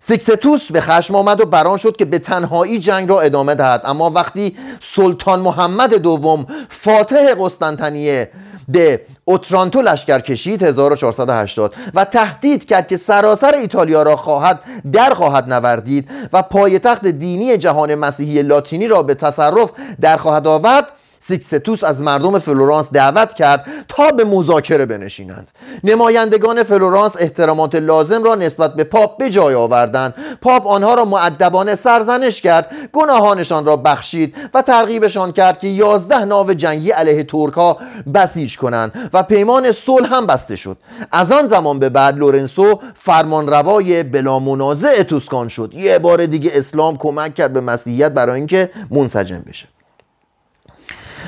سیکستوس 0.08 0.72
به 0.72 0.82
خشم 0.82 1.16
آمد 1.16 1.42
و 1.42 1.46
بر 1.46 1.62
آن 1.62 1.77
شد 1.78 1.96
که 1.96 2.06
به 2.06 2.20
تنهایی 2.20 2.80
جنگ 2.80 3.10
را 3.10 3.22
ادامه 3.22 3.56
دهد. 3.56 3.82
اما 3.86 4.10
وقتی 4.10 4.58
سلطان 4.80 5.40
محمد 5.40 5.94
دوم 5.94 6.48
فاتح 6.70 7.34
قسطنطنیه 7.40 8.32
به 8.68 9.02
اوترانتو 9.26 9.82
لشکر 9.82 10.20
کشید 10.20 10.64
1480 10.64 11.74
و 11.94 12.06
تهدید 12.06 12.66
کرد 12.66 12.88
که 12.88 12.98
سراسر 12.98 13.56
ایتالیا 13.56 14.04
را 14.04 14.16
خواهد 14.16 14.60
در 14.94 15.10
خواهد 15.10 15.54
نوردید 15.54 16.10
و 16.34 16.42
پایتخت 16.42 17.08
دینی 17.08 17.58
جهان 17.58 17.96
مسیحی 17.96 18.42
لاتینی 18.42 18.88
را 18.88 19.04
به 19.04 19.16
تصرف 19.16 19.70
در 20.02 20.18
خواهد 20.18 20.48
آورد. 20.48 20.88
سیکستوس 21.19 21.84
از 21.84 22.01
مردم 22.01 22.39
فلورانس 22.39 22.91
دعوت 22.91 23.34
کرد 23.34 23.65
تا 23.88 24.12
به 24.12 24.24
مذاکره 24.24 24.86
بنشینند. 24.86 25.51
نمایندگان 25.84 26.63
فلورانس 26.63 27.15
احترامات 27.19 27.75
لازم 27.75 28.24
را 28.24 28.36
نسبت 28.36 28.74
به 28.74 28.84
پاپ 28.84 29.17
به 29.17 29.29
جای 29.29 29.55
آوردند. 29.55 30.13
پاپ 30.41 30.67
آنها 30.67 30.93
را 30.93 31.05
مؤدبانه 31.06 31.75
سرزنش 31.75 32.41
کرد 32.41 32.72
گناهانشان 32.93 33.65
را 33.65 33.75
بخشید 33.75 34.36
و 34.53 34.62
ترغیبشان 34.62 35.31
کرد 35.31 35.60
که 35.60 35.67
یازده 35.67 36.25
ناو 36.25 36.53
جنگی 36.53 36.91
علیه 36.91 37.24
ترک 37.24 37.53
ها 37.53 37.77
بسیج 38.13 38.57
کنند 38.57 39.10
و 39.13 39.24
پیمان 39.24 39.72
صلح 39.72 40.15
هم 40.15 40.27
بسته 40.27 40.55
شد. 40.55 40.77
از 41.12 41.31
آن 41.31 41.48
زمان 41.48 41.79
به 41.79 41.89
بعد 41.89 42.17
لورنسو 42.17 42.79
فرمانروای 42.95 44.03
بلا 44.03 44.39
منازع 44.39 45.03
توسکان 45.03 45.48
شد. 45.48 45.74
یه 45.74 46.00
بار 46.00 46.25
دیگه 46.25 46.51
اسلام 46.53 46.98
کمک 46.98 47.36
کرد 47.36 47.53
به 47.53 47.62
مسیحیت 47.62 48.12
برای 48.12 48.36
اینکه 48.36 48.69
منسجم 48.91 49.43
بشه. 49.48 49.75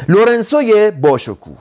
لورنسوی 0.09 0.91
باشکوه. 0.91 1.57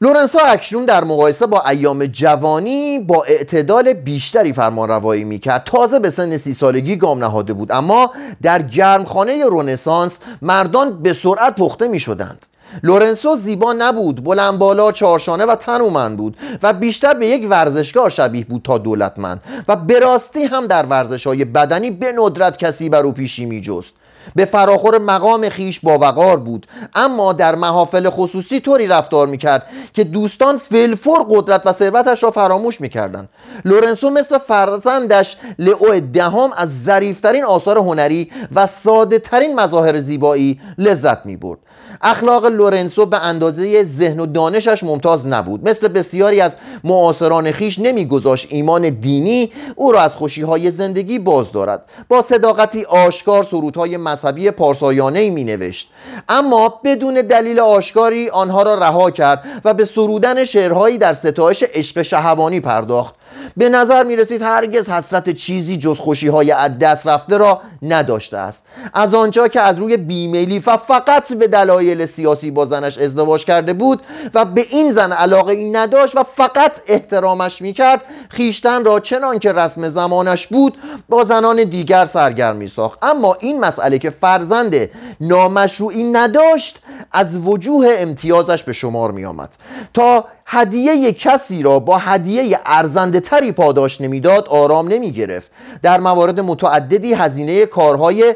لورنسو 0.00 0.38
اکنون 0.44 0.84
در 0.84 1.04
مقایسه 1.04 1.46
با 1.46 1.62
ایام 1.68 2.06
جوانی 2.06 2.98
با 2.98 3.24
اعتدال 3.24 3.92
بیشتری 3.92 4.52
فرمان 4.52 4.88
روایی 4.88 5.24
می‌کرد. 5.24 5.62
تازه 5.64 5.98
به 5.98 6.10
سن 6.10 6.36
سی 6.36 6.54
سالگی 6.54 6.96
گام 6.96 7.18
نهاده 7.18 7.52
بود. 7.52 7.72
اما 7.72 8.12
در 8.42 8.62
گرمخانه 8.62 9.44
رنسانس 9.44 10.18
مردان 10.42 11.02
به 11.02 11.12
سرعت 11.12 11.56
پخته 11.56 11.88
می 11.88 12.00
شدند 12.00 12.46
لورنسو 12.82 13.36
زیبا 13.36 13.72
نبود 13.72 14.24
بلند 14.24 14.58
بالا 14.58 14.92
چارشانه 14.92 15.44
و 15.44 15.54
تنومند 15.54 16.16
بود 16.16 16.36
و 16.62 16.72
بیشتر 16.72 17.14
به 17.14 17.26
یک 17.26 17.50
ورزشکار 17.50 18.10
شبیه 18.10 18.44
بود 18.44 18.62
تا 18.62 18.78
دولتمند. 18.78 19.42
و 19.68 19.76
به 19.76 19.98
راستی 19.98 20.44
هم 20.44 20.66
در 20.66 20.86
ورزش 20.86 21.26
های 21.26 21.44
بدنی 21.44 21.90
به 21.90 22.12
ندرت 22.12 22.58
کسی 22.58 22.88
بر 22.88 23.02
او 23.02 23.12
پیشی 23.12 23.44
می 23.44 23.60
جست 23.60 23.92
به 24.34 24.44
فراخور 24.44 24.98
مقام 24.98 25.48
خویش 25.48 25.80
با 25.80 25.98
وقار 25.98 26.36
بود. 26.36 26.66
اما 26.94 27.32
در 27.32 27.54
محافل 27.54 28.10
خصوصی 28.10 28.60
طوری 28.60 28.86
رفتار 28.86 29.26
می‌کرد 29.26 29.62
که 29.92 30.04
دوستان 30.04 30.58
فی‌الفور 30.58 31.26
قدرت 31.30 31.62
و 31.64 31.72
ثروتش 31.72 32.22
را 32.22 32.30
فراموش 32.30 32.80
می‌کردند. 32.80 33.28
لورنسو 33.64 34.10
مثل 34.10 34.38
فرزندش 34.38 35.36
لئو 35.58 36.00
دهم 36.00 36.50
از 36.56 36.82
ظریفترین 36.84 37.44
آثار 37.44 37.78
هنری 37.78 38.32
و 38.54 38.66
ساده 38.66 39.18
ترین 39.18 39.54
مظاهر 39.60 39.98
زیبایی 39.98 40.60
لذت 40.78 41.26
می‌برد. 41.26 41.58
اخلاق 42.02 42.46
لورنسو 42.46 43.06
به 43.06 43.18
اندازه 43.18 43.84
ذهن 43.84 44.20
و 44.20 44.26
دانشش 44.26 44.84
ممتاز 44.84 45.26
نبود. 45.26 45.68
مثل 45.68 45.88
بسیاری 45.88 46.40
از 46.40 46.56
معاصران 46.84 47.52
خیش 47.52 47.78
نمیگذاشت 47.78 48.46
ایمان 48.50 48.88
دینی 48.88 49.52
او 49.76 49.92
را 49.92 50.00
از 50.00 50.14
خوشیهای 50.14 50.70
زندگی 50.70 51.18
باز 51.18 51.52
دارد. 51.52 51.84
با 52.08 52.22
صداقتی 52.22 52.84
آشکار 52.84 53.42
سرودهای 53.42 53.96
مذهبی 53.96 54.50
پارسایانه 54.50 55.30
می 55.30 55.44
نوشت 55.44 55.90
اما 56.28 56.80
بدون 56.84 57.14
دلیل 57.14 57.60
آشکاری 57.60 58.28
آنها 58.28 58.62
را 58.62 58.74
رها 58.74 59.10
کرد 59.10 59.44
و 59.64 59.74
به 59.74 59.84
سرودن 59.84 60.44
شعرهایی 60.44 60.98
در 60.98 61.14
ستایش 61.14 61.64
عشق 61.74 62.02
شهوانی 62.02 62.60
پرداخت. 62.60 63.17
به 63.56 63.68
نظر 63.68 64.04
می 64.04 64.16
رسید 64.16 64.42
هرگز 64.42 64.88
حسرت 64.88 65.30
چیزی 65.30 65.76
جز 65.76 65.98
خوشی 65.98 66.28
های 66.28 66.50
از 66.50 66.78
دست 66.78 67.06
رفته 67.06 67.36
را 67.36 67.60
نداشته 67.82 68.36
است. 68.36 68.62
از 68.94 69.14
آنجا 69.14 69.48
که 69.48 69.60
از 69.60 69.78
روی 69.78 69.96
بیمیلی 69.96 70.58
و 70.58 70.76
فقط 70.76 71.32
به 71.32 71.48
دلایل 71.48 72.06
سیاسی 72.06 72.50
با 72.50 72.64
زنش 72.64 72.98
ازدواج 72.98 73.44
کرده 73.44 73.72
بود 73.72 74.00
و 74.34 74.44
به 74.44 74.66
این 74.70 74.90
زن 74.90 75.12
علاقه 75.12 75.52
ای 75.52 75.70
نداشت 75.70 76.16
و 76.16 76.22
فقط 76.22 76.72
احترامش 76.86 77.62
می 77.62 77.72
کرد 77.72 78.00
خیشتن 78.28 78.84
را 78.84 79.00
چنان 79.00 79.38
که 79.38 79.52
رسم 79.52 79.88
زمانش 79.88 80.46
بود 80.46 80.78
با 81.08 81.24
زنان 81.24 81.64
دیگر 81.64 82.06
سرگرم 82.06 82.56
می 82.56 82.68
ساخت. 82.68 82.98
اما 83.04 83.36
این 83.40 83.60
مسئله 83.60 83.98
که 83.98 84.10
فرزند 84.10 84.74
نامشروعی 85.20 86.02
نداشت 86.02 86.78
از 87.12 87.36
وجوه 87.36 87.86
امتیازش 87.98 88.62
به 88.62 88.72
شمار 88.72 89.10
می 89.10 89.24
آمد 89.24 89.48
تا 89.94 90.24
هدیه 90.50 91.12
کسی 91.12 91.62
را 91.62 91.78
با 91.78 91.98
هدیه 91.98 92.58
ارزنده 92.66 93.20
تری 93.20 93.52
پاداش 93.52 94.00
نمی‌داد 94.00 94.48
آرام 94.48 94.88
نمی 94.88 95.12
گرفت 95.12 95.50
در 95.82 96.00
موارد 96.00 96.40
متعددی 96.40 97.14
هزینه 97.14 97.66
کارهای 97.66 98.34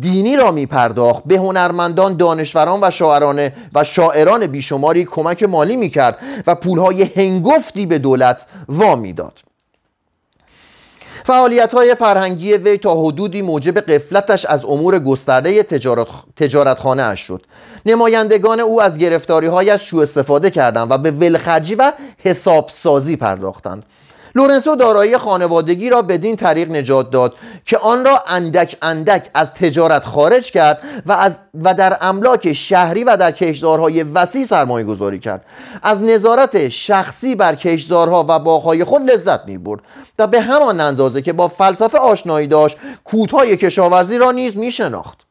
دینی 0.00 0.36
را 0.36 0.52
می 0.52 0.66
پرداخت 0.66 1.22
به 1.26 1.36
هنرمندان 1.36 2.16
دانشوران 2.16 2.80
و 2.82 2.90
شاعران 2.90 3.50
و 3.74 3.84
شاعران 3.84 4.46
بیشماری 4.46 5.04
کمک 5.04 5.42
مالی 5.42 5.76
می 5.76 5.90
کرد 5.90 6.18
و 6.46 6.54
پولهای 6.54 7.02
هنگفتی 7.02 7.86
به 7.86 7.98
دولت 7.98 8.46
وامی 8.68 9.12
داد 9.12 9.47
فعالیت 11.28 11.74
های 11.74 11.94
فرهنگی 11.94 12.52
وی 12.52 12.78
تا 12.78 12.94
حدودی 12.94 13.42
موجب 13.42 13.80
قفلتش 13.80 14.44
از 14.44 14.64
امور 14.64 14.98
گسترده 14.98 15.62
تجارت, 15.62 16.06
تجارتخانه 16.36 17.02
اش 17.02 17.20
شد. 17.20 17.46
نمایندگان 17.86 18.60
او 18.60 18.82
از 18.82 18.98
گرفتاری 18.98 19.46
هایش 19.46 19.80
سوء 19.80 20.02
استفاده 20.02 20.50
کردند 20.50 20.90
و 20.90 20.98
به 20.98 21.10
ولخرجی 21.10 21.74
و 21.74 21.92
حساب‌سازی 22.18 23.16
پرداختند. 23.16 23.82
لورنسو 24.38 24.76
دارایی 24.76 25.18
خانوادگی 25.18 25.90
را 25.90 26.02
بدین 26.02 26.36
طریق 26.36 26.70
نجات 26.70 27.10
داد 27.10 27.34
که 27.64 27.78
آن 27.78 28.04
را 28.04 28.22
اندک 28.26 28.76
اندک 28.82 29.30
از 29.34 29.54
تجارت 29.54 30.04
خارج 30.04 30.50
کرد 30.50 30.78
و, 31.06 31.12
از 31.12 31.38
و 31.64 31.74
در 31.74 31.96
املاک 32.00 32.52
شهری 32.52 33.04
و 33.04 33.16
در 33.16 33.32
کشتزارهای 33.32 34.02
وسیع 34.02 34.44
سرمایه 34.44 34.86
گذاری 34.86 35.18
کرد. 35.18 35.44
از 35.82 36.02
نظارت 36.02 36.68
شخصی 36.68 37.34
بر 37.34 37.54
کشتزارها 37.54 38.24
و 38.28 38.38
باغهای 38.38 38.84
خود 38.84 39.02
لذت 39.10 39.46
می 39.46 39.58
برد 39.58 39.80
و 40.18 40.26
به 40.26 40.40
همان 40.40 40.80
اندازه 40.80 41.22
که 41.22 41.32
با 41.32 41.48
فلسفه 41.48 41.98
آشنایی 41.98 42.46
داشت 42.46 42.76
کودهای 43.04 43.56
کشاورزی 43.56 44.18
را 44.18 44.30
نیز 44.30 44.56
می 44.56 44.70
شناخت 44.70 45.27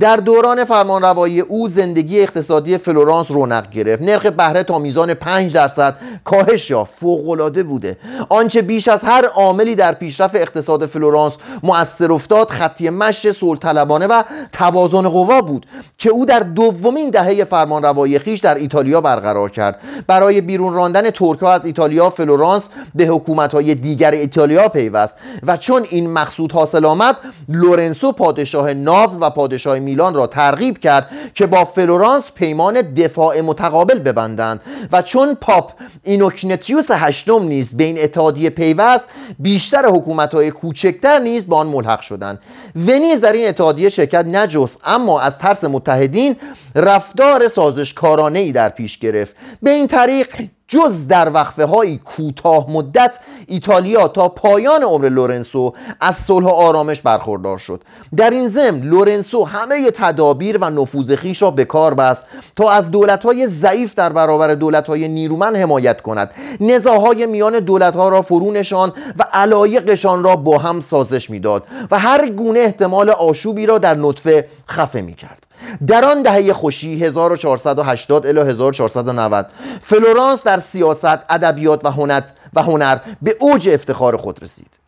در 0.00 0.16
دوران 0.16 0.64
فرمانروایی 0.64 1.40
او 1.40 1.68
زندگی 1.68 2.20
اقتصادی 2.20 2.78
فلورانس 2.78 3.30
رونق 3.30 3.70
گرفت. 3.70 4.02
نرخ 4.02 4.26
بهره 4.26 4.62
تا 4.62 4.78
میزان 4.78 5.14
5 5.14 5.54
درصد 5.54 5.96
کاهش 6.24 6.70
یافت. 6.70 6.94
فوقالعاده 7.00 7.62
بوده. 7.62 7.96
آنچه 8.28 8.62
بیش 8.62 8.88
از 8.88 9.04
هر 9.04 9.24
عاملی 9.26 9.74
در 9.74 9.92
پیشرفت 9.92 10.34
اقتصاد 10.34 10.86
فلورانس 10.86 11.36
مؤثر 11.62 12.12
افتاد 12.12 12.48
خط 12.48 12.90
مشی 12.90 13.32
صلح‌طلبانه 13.32 14.06
و 14.06 14.22
توازن 14.52 15.08
قوا 15.08 15.40
بود 15.40 15.66
که 15.98 16.10
او 16.10 16.26
در 16.26 16.40
دومین 16.40 17.10
دهه 17.10 17.44
فرمانروایی 17.44 18.18
خویش 18.18 18.40
در 18.40 18.54
ایتالیا 18.54 19.00
برقرار 19.00 19.50
کرد. 19.50 19.80
برای 20.06 20.40
بیرون 20.40 20.74
راندن 20.74 21.10
ترکها 21.10 21.52
از 21.52 21.64
ایتالیا 21.64 22.10
فلورانس 22.10 22.68
به 22.94 23.04
حکومت‌های 23.04 23.74
دیگر 23.74 24.10
ایتالیا 24.10 24.68
پیوست 24.68 25.16
و 25.46 25.56
چون 25.56 25.86
این 25.90 26.10
مقصود 26.10 26.52
حاصل 26.52 26.84
آمد 26.84 27.16
لورنسو 27.48 28.12
پادشاه 28.12 28.74
ناپل 28.74 29.16
و 29.20 29.30
پادشاه 29.30 29.67
میلان 29.68 30.14
را 30.14 30.26
ترغیب 30.26 30.78
کرد 30.78 31.10
که 31.34 31.46
با 31.46 31.64
فلورانس 31.64 32.32
پیمان 32.32 32.94
دفاع 32.94 33.40
متقابل 33.40 33.98
ببندند 33.98 34.60
و 34.92 35.02
چون 35.02 35.34
پاپ 35.34 35.72
اینوکنتیوس 36.04 36.86
هشتم 36.90 37.42
نیز 37.42 37.76
به 37.76 37.84
این 37.84 37.98
اتحادیه 37.98 38.50
پیوست 38.50 39.08
بیشتر 39.38 39.86
حکومتهای 39.86 40.50
کوچکتر 40.50 41.18
نیز 41.18 41.48
با 41.48 41.56
آن 41.56 41.66
ملحق 41.66 42.00
شدند. 42.00 42.38
ونیز 42.76 43.20
در 43.20 43.32
این 43.32 43.48
اتحادیه 43.48 43.88
شرکت 43.88 44.24
نجست 44.24 44.80
اما 44.84 45.20
از 45.20 45.38
ترس 45.38 45.64
متحدین 45.64 46.36
رفتار 46.74 47.48
سازشکارانه 47.48 48.38
ای 48.38 48.52
در 48.52 48.68
پیش 48.68 48.98
گرفت. 48.98 49.36
به 49.62 49.70
این 49.70 49.86
طریق 49.86 50.28
جز 50.68 51.06
در 51.06 51.30
وقفه 51.34 51.64
های 51.64 51.98
کوتاه 51.98 52.70
مدت 52.70 53.18
ایتالیا 53.46 54.08
تا 54.08 54.28
پایان 54.28 54.82
عمر 54.82 55.08
لورنسو 55.08 55.74
از 56.00 56.16
صلح 56.16 56.46
آرامش 56.46 57.02
برخوردار 57.02 57.58
شد. 57.58 57.82
در 58.16 58.30
این 58.30 58.48
ضمن 58.48 58.80
لورنسو 58.80 59.44
همه 59.44 59.90
تدابیر 59.90 60.58
و 60.60 60.70
نفوذ 60.70 61.14
خویش 61.14 61.42
را 61.42 61.50
به 61.50 61.64
کار 61.64 61.94
بست 61.94 62.24
تا 62.56 62.70
از 62.70 62.86
های 63.24 63.46
ضعیف 63.46 63.94
در 63.94 64.12
برابر 64.12 64.82
های 64.88 65.08
نیرومند 65.08 65.56
حمایت 65.56 66.00
کند. 66.00 66.30
نزاع‌های 66.60 67.26
میان 67.26 67.68
ها 67.94 68.08
را 68.08 68.22
فرو 68.22 68.52
نشاند 68.52 68.92
و 69.18 69.24
علایقشان 69.32 70.24
را 70.24 70.36
با 70.36 70.58
هم 70.58 70.80
سازش 70.80 71.30
می‌داد 71.30 71.64
و 71.90 71.98
هر 71.98 72.28
گونه 72.28 72.60
احتمال 72.60 73.10
آشوبی 73.10 73.66
را 73.66 73.78
در 73.78 73.94
نطفه 73.94 74.48
خفه 74.70 75.00
می 75.00 75.14
کرد 75.14 75.47
در 75.86 76.04
آن 76.04 76.22
دهه 76.22 76.52
خوشی 76.52 77.04
1480 77.04 78.26
الی 78.26 78.40
1490 78.40 79.46
فلورانس 79.82 80.42
در 80.42 80.58
سیاست، 80.58 81.04
ادبیات 81.30 81.84
و 81.84 81.90
هنر 81.90 82.22
و 82.54 82.62
هنر 82.62 82.98
به 83.22 83.36
اوج 83.40 83.68
افتخار 83.68 84.16
خود 84.16 84.42
رسید. 84.42 84.78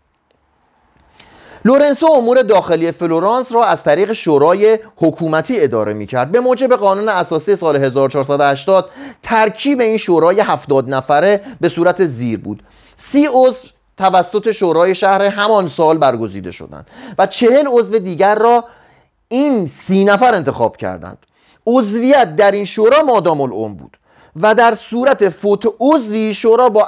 لورنسو 1.64 2.06
امور 2.06 2.42
داخلی 2.42 2.92
فلورانس 2.92 3.52
را 3.52 3.64
از 3.64 3.84
طریق 3.84 4.12
شورای 4.12 4.78
حکومتی 4.96 5.60
اداره 5.60 5.92
می 5.92 6.06
کرد 6.06 6.32
به 6.32 6.40
موجب 6.40 6.72
قانون 6.76 7.08
اساسی 7.08 7.56
سال 7.56 7.76
1480 7.76 8.90
ترکیب 9.22 9.80
این 9.80 9.96
شورای 9.96 10.40
70 10.40 10.88
نفره 10.88 11.40
به 11.60 11.68
صورت 11.68 12.06
زیر 12.06 12.38
بود 12.38 12.62
سی 12.96 13.28
عضو 13.32 13.68
توسط 13.98 14.52
شورای 14.52 14.94
شهر 14.94 15.22
همان 15.22 15.68
سال 15.68 15.98
برگزیده 15.98 16.52
شدند 16.52 16.86
و 17.18 17.26
چهل 17.26 17.66
عضو 17.66 17.98
دیگر 17.98 18.34
را 18.34 18.64
این 19.32 19.66
سی 19.66 20.04
نفر 20.04 20.34
انتخاب 20.34 20.76
کردند. 20.76 21.18
عضویت 21.66 22.36
در 22.36 22.50
این 22.50 22.64
شورا 22.64 23.02
مادام 23.02 23.40
العمر 23.40 23.74
بود 23.74 23.96
و 24.36 24.54
در 24.54 24.74
صورت 24.74 25.28
فوت 25.28 25.74
عضوی 25.80 26.34
شورا 26.34 26.68
با 26.68 26.86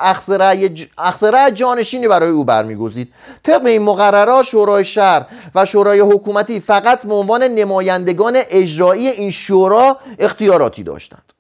اخصره 0.99 1.51
جانشینی 1.51 2.09
برای 2.09 2.31
او 2.31 2.45
برمیگزید. 2.45 3.13
طبق 3.43 3.67
این 3.67 3.83
مقررات 3.83 4.45
شورای 4.45 4.85
شهر 4.85 5.27
و 5.55 5.65
شورای 5.65 6.01
حکومتی 6.01 6.61
فقط 6.61 7.07
به 7.07 7.15
عنوان 7.15 7.43
نمایندگان 7.43 8.39
اجرایی 8.51 9.09
این 9.09 9.31
شورا 9.31 9.97
اختیاراتی 10.19 10.83
داشتند. 10.83 11.33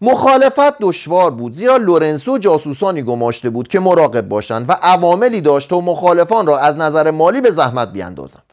مخالفت 0.00 0.78
دشوار 0.80 1.30
بود 1.30 1.54
زیرا 1.54 1.76
لورنسو 1.76 2.38
جاسوسانی 2.38 3.02
گماشته 3.02 3.50
بود 3.50 3.68
که 3.68 3.80
مراقب 3.80 4.28
باشند 4.28 4.64
و 4.68 4.72
عواملی 4.82 5.40
داشت 5.40 5.70
تا 5.70 5.80
مخالفان 5.80 6.46
را 6.46 6.58
از 6.58 6.76
نظر 6.76 7.10
مالی 7.10 7.40
به 7.40 7.50
زحمت 7.50 7.92
بیاندازند. 7.92 8.43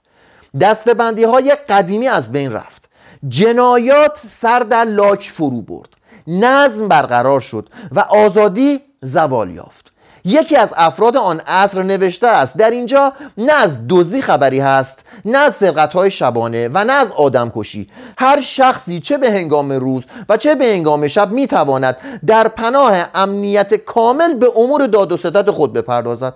دستبندی 0.60 1.24
های 1.24 1.56
قدیمی 1.70 2.08
از 2.08 2.32
بین 2.32 2.52
رفت. 2.52 2.90
جنایات 3.28 4.20
سر 4.30 4.60
در 4.60 4.84
لاک 4.84 5.32
فرو 5.34 5.62
برد. 5.62 5.90
نظم 6.28 6.88
برقرار 6.88 7.40
شد 7.40 7.70
و 7.92 8.00
آزادی 8.00 8.80
زوال 9.02 9.52
یافت. 9.52 9.92
یکی 10.26 10.56
از 10.56 10.74
افراد 10.78 11.18
آن 11.18 11.40
عصر 11.40 11.84
نوشته 11.84 12.28
است. 12.28 12.58
در 12.58 12.72
اینجا 12.72 13.14
نه 13.38 13.54
از 13.54 13.88
دزدی 13.90 14.22
خبری 14.22 14.60
هست 14.60 15.00
نه 15.26 15.38
از 15.38 15.56
سرقت 15.56 15.94
های 15.94 16.12
شبانه 16.12 16.70
و 16.74 16.84
نه 16.84 16.94
از 16.94 17.12
آدم 17.12 17.52
کشی 17.56 17.90
هر 18.18 18.42
شخصی 18.42 19.00
چه 19.00 19.18
به 19.18 19.32
هنگام 19.32 19.72
روز 19.72 20.06
و 20.30 20.38
چه 20.38 20.56
به 20.56 20.66
هنگام 20.66 21.08
شب 21.08 21.32
می‌تواند 21.32 21.98
در 22.26 22.48
پناه 22.48 22.94
امنیت 23.16 23.74
کامل 23.74 24.34
به 24.34 24.52
امور 24.56 24.88
داد 24.88 25.12
و 25.12 25.18
ستد 25.18 25.50
خود 25.50 25.74
بپردازد. 25.74 26.34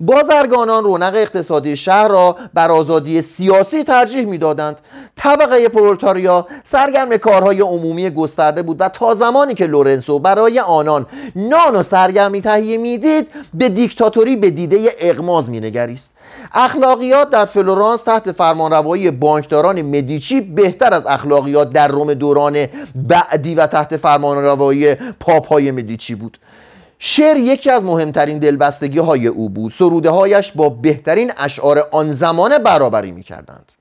بازرگانان 0.00 0.84
رونق 0.84 1.14
اقتصادی 1.14 1.76
شهر 1.76 2.08
را 2.08 2.36
بر 2.54 2.70
آزادی 2.70 3.22
سیاسی 3.22 3.84
ترجیح 3.84 4.24
می‌دادند. 4.24 4.80
طبقه 5.16 5.68
پرولتاریا 5.68 6.46
سرگرم 6.64 7.16
کارهای 7.16 7.60
عمومی 7.60 8.10
گسترده 8.10 8.62
بود 8.62 8.76
و 8.80 8.88
تا 8.88 9.14
زمانی 9.14 9.54
که 9.54 9.66
لورنسو 9.66 10.18
برای 10.18 10.60
آنان 10.60 11.06
نان 11.36 11.76
و 11.76 11.82
سرگرمی 11.82 12.42
تهیه 12.42 12.78
می‌دید 12.78 13.28
به 13.54 13.68
دیکتاتوری 13.68 14.36
به 14.36 14.50
دیده 14.50 14.90
اغماز 15.00 15.50
مینگریست. 15.50 16.12
اخلاقیات 16.54 17.30
در 17.30 17.44
فلورانس 17.44 18.02
تحت 18.02 18.32
فرمانروایی 18.32 19.10
بانکداران 19.10 19.82
مدیچی 19.82 20.40
بهتر 20.40 20.94
از 20.94 21.06
اخلاقیات 21.06 21.72
در 21.72 21.88
روم 21.88 22.14
دوران 22.14 22.66
بعدی 22.94 23.54
و 23.54 23.66
تحت 23.66 23.96
فرمانروایی 23.96 24.94
پاپای 24.94 25.70
مدیچی 25.70 26.14
بود. 26.14 26.38
شعر 27.02 27.36
یکی 27.36 27.70
از 27.70 27.84
مهمترین 27.84 28.38
دلبستگی 28.38 28.98
های 28.98 29.26
او 29.26 29.48
بود. 29.48 29.72
سروده 29.72 30.10
هایش 30.10 30.52
با 30.52 30.68
بهترین 30.68 31.32
اشعار 31.36 31.88
آن 31.92 32.12
زمان 32.12 32.58
برابری 32.58 33.10
می 33.10 33.22
کردند 33.22 33.72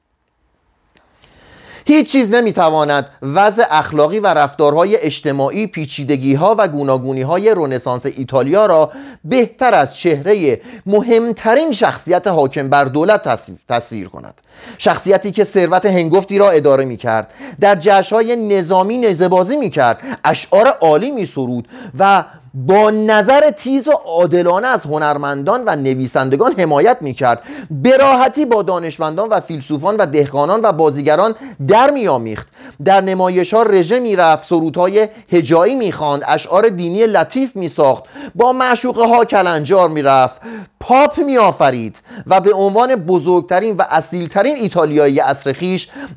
هیچ 1.85 2.11
چیز 2.11 2.31
نمی‌تواند 2.31 3.05
وضع 3.21 3.63
اخلاقی 3.69 4.19
و 4.19 4.27
رفتارهای 4.27 4.97
اجتماعی 4.97 5.67
پیچیدگی 5.67 6.33
ها 6.33 6.55
و 6.57 6.67
گوناگونی 6.67 7.21
های 7.21 7.51
رونسانس 7.51 8.05
ایتالیا 8.05 8.65
را 8.65 8.91
بهتر 9.25 9.73
از 9.73 9.97
چهره 9.97 10.61
مهمترین 10.85 11.71
شخصیت 11.71 12.27
حاکم 12.27 12.69
بر 12.69 12.85
دولت 12.85 13.39
تصویر 13.69 14.07
کند. 14.07 14.33
شخصیتی 14.77 15.31
که 15.31 15.43
ثروت 15.43 15.85
هنگفتی 15.85 16.37
را 16.37 16.49
اداره 16.49 16.85
می 16.85 16.97
کرد 16.97 17.31
در 17.59 17.75
جشنهای 17.75 18.35
نظامی 18.35 18.97
نزبازی 18.97 19.55
می 19.55 19.69
کرد 19.69 19.99
اشعار 20.23 20.67
عالی 20.67 21.11
می 21.11 21.25
سرود 21.25 21.67
و 21.99 22.23
با 22.53 22.89
نظر 22.89 23.51
تیز 23.51 23.87
و 23.87 23.91
عادلانه 23.91 24.67
از 24.67 24.83
هنرمندان 24.83 25.63
و 25.65 25.75
نویسندگان 25.75 26.53
حمایت 26.59 26.97
می‌کرد. 27.01 27.41
به 27.71 27.97
راحتی 27.97 28.45
با 28.45 28.61
دانشمندان 28.61 29.29
و 29.29 29.39
فیلسوفان 29.39 29.97
و 29.97 30.05
دهقانان 30.05 30.61
و 30.63 30.71
بازیگران 30.71 31.35
در 31.67 31.89
میآمیخت. 31.89 32.47
در 32.85 33.01
نمایش 33.01 33.53
ها 33.53 33.63
رژه 33.63 33.99
می‌رفت 33.99 34.43
سرودهای 34.43 35.07
هجایی 35.31 35.75
می‌خواند 35.75 36.23
اشعار 36.27 36.69
دینی 36.69 37.05
لطیف 37.07 37.55
میساخت. 37.55 38.03
با 38.35 38.53
معشوقه 38.53 39.05
ها 39.05 39.25
کلنجار 39.25 39.89
می‌رفت. 39.89 40.41
پاپ 40.79 41.19
میآفرید 41.19 42.01
و 42.27 42.41
به 42.41 42.53
عنوان 42.53 42.95
بزرگترین 42.95 43.77
و 43.77 43.83
اصیلترین 43.89 44.57
ایتالیایی 44.57 45.19
عصر 45.19 45.55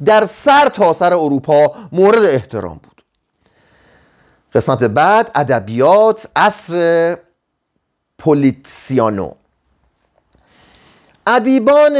در 0.04 0.24
سر 0.24 0.68
تا 0.68 0.92
سر 0.92 1.14
اروپا 1.14 1.72
مورد 1.92 2.24
احترام 2.24 2.80
بود. 2.82 2.91
قسمت 4.54 4.84
بعد 4.84 5.30
ادبیات 5.34 6.26
عصر 6.36 7.16
پولیتسیانو. 8.18 9.30
ادیبان 11.26 11.96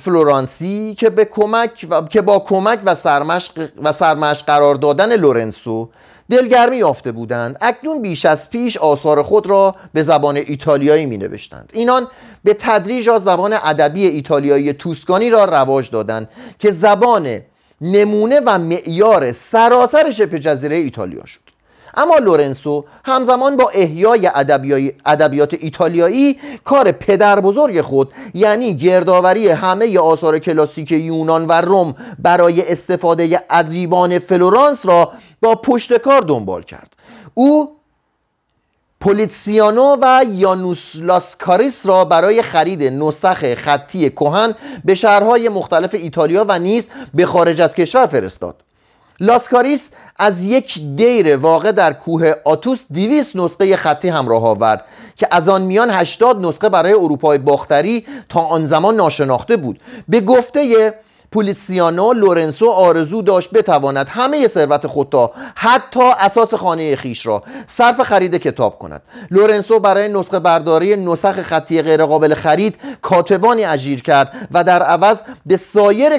فلورانسی 0.00 0.94
که 0.98 1.10
به 1.10 1.24
کمک 1.24 1.86
و 1.90 2.02
که 2.02 2.20
با 2.20 2.38
کمک 2.38 2.78
و 2.84 2.94
سرمشق 2.94 3.68
و 3.82 3.92
سرمشق 3.92 4.46
قرار 4.46 4.74
دادن 4.74 5.16
لورنسو 5.16 5.90
دلگرمی 6.30 6.76
یافته 6.76 7.12
بودند 7.12 7.58
اکنون 7.60 8.02
بیش 8.02 8.26
از 8.26 8.50
پیش 8.50 8.76
آثار 8.76 9.22
خود 9.22 9.46
را 9.46 9.74
به 9.92 10.02
زبان 10.02 10.36
ایتالیایی 10.36 11.06
می 11.06 11.16
نوشتند 11.16 11.70
اینان 11.72 12.06
به 12.44 12.54
تدریج 12.54 13.08
از 13.08 13.22
زبان 13.22 13.52
ادبی 13.52 14.06
ایتالیایی 14.06 14.72
توسکانی 14.72 15.30
را 15.30 15.44
رواج 15.44 15.90
دادند 15.90 16.28
که 16.58 16.70
زبان 16.70 17.40
نمونه 17.80 18.40
و 18.46 18.58
معیار 18.58 19.32
سراسر 19.32 20.10
شبه 20.10 20.38
جزیره 20.38 20.76
ایتالیا 20.76 21.26
شد. 21.26 21.49
اما 21.94 22.18
لورنسو 22.18 22.84
همزمان 23.04 23.56
با 23.56 23.70
احیای 23.74 24.30
ادبیات 25.06 25.54
ایتالیایی 25.60 26.38
کار 26.64 26.92
پدر 26.92 27.40
بزرگ 27.40 27.80
خود 27.80 28.12
یعنی 28.34 28.76
گردآوری 28.76 29.48
همه 29.48 29.98
آثار 29.98 30.38
کلاسیک 30.38 30.92
یونان 30.92 31.46
و 31.46 31.52
روم 31.52 31.94
برای 32.18 32.72
استفاده 32.72 33.40
ادیبان 33.50 34.18
فلورانس 34.18 34.86
را 34.86 35.12
با 35.42 35.54
پشتکار 35.54 36.20
دنبال 36.22 36.62
کرد. 36.62 36.92
او 37.34 37.76
پولیتسیانو 39.00 39.96
و 40.02 40.24
یانوس 40.28 40.92
لاسکاریس 40.94 41.86
را 41.86 42.04
برای 42.04 42.42
خرید 42.42 42.82
نسخ 42.82 43.54
خطی 43.54 44.10
کهن 44.10 44.54
به 44.84 44.94
شهرهای 44.94 45.48
مختلف 45.48 45.94
ایتالیا 45.94 46.44
و 46.48 46.58
نیز 46.58 46.88
به 47.14 47.26
خارج 47.26 47.60
از 47.60 47.74
کشور 47.74 48.06
فرستاد. 48.06 48.62
لاسکاریس 49.20 49.88
از 50.18 50.44
یک 50.44 50.80
دیر 50.96 51.36
واقع 51.36 51.72
در 51.72 51.92
کوه 51.92 52.32
آتوس 52.44 52.84
200 52.94 53.36
نسخه 53.36 53.76
خطی 53.76 54.08
همراه 54.08 54.46
آورد 54.46 54.84
که 55.16 55.28
از 55.30 55.48
آن 55.48 55.62
میان 55.62 55.90
80 55.90 56.46
نسخه 56.46 56.68
برای 56.68 56.92
اروپای 56.92 57.38
باختری 57.38 58.06
تا 58.28 58.40
آن 58.40 58.64
زمان 58.64 58.96
ناشناخته 58.96 59.56
بود. 59.56 59.80
به 60.08 60.20
گفته 60.20 60.92
پولیتسیانو 61.32 62.12
لورنسو 62.12 62.70
آرزو 62.70 63.22
داشت 63.22 63.50
بتواند 63.50 64.06
همه 64.08 64.48
ثروت 64.48 64.86
خود 64.86 65.23
تا 65.23 65.32
حتی 65.54 66.00
اثاث 66.20 66.54
خانه 66.54 66.96
خویش 66.96 67.26
را 67.26 67.42
صرف 67.66 68.00
خرید 68.00 68.36
کتاب 68.36 68.78
کند. 68.78 69.02
لورنسو 69.30 69.78
برای 69.78 70.08
نسخه 70.08 70.38
برداری 70.38 70.96
نسخ 70.96 71.42
خطی 71.42 71.82
غیرقابل 71.82 72.34
خرید 72.34 72.76
کاتبانی 73.02 73.64
اجیر 73.64 74.02
کرد 74.02 74.48
و 74.50 74.64
در 74.64 74.82
عوض 74.82 75.20
به 75.46 75.56
سایر 75.56 76.18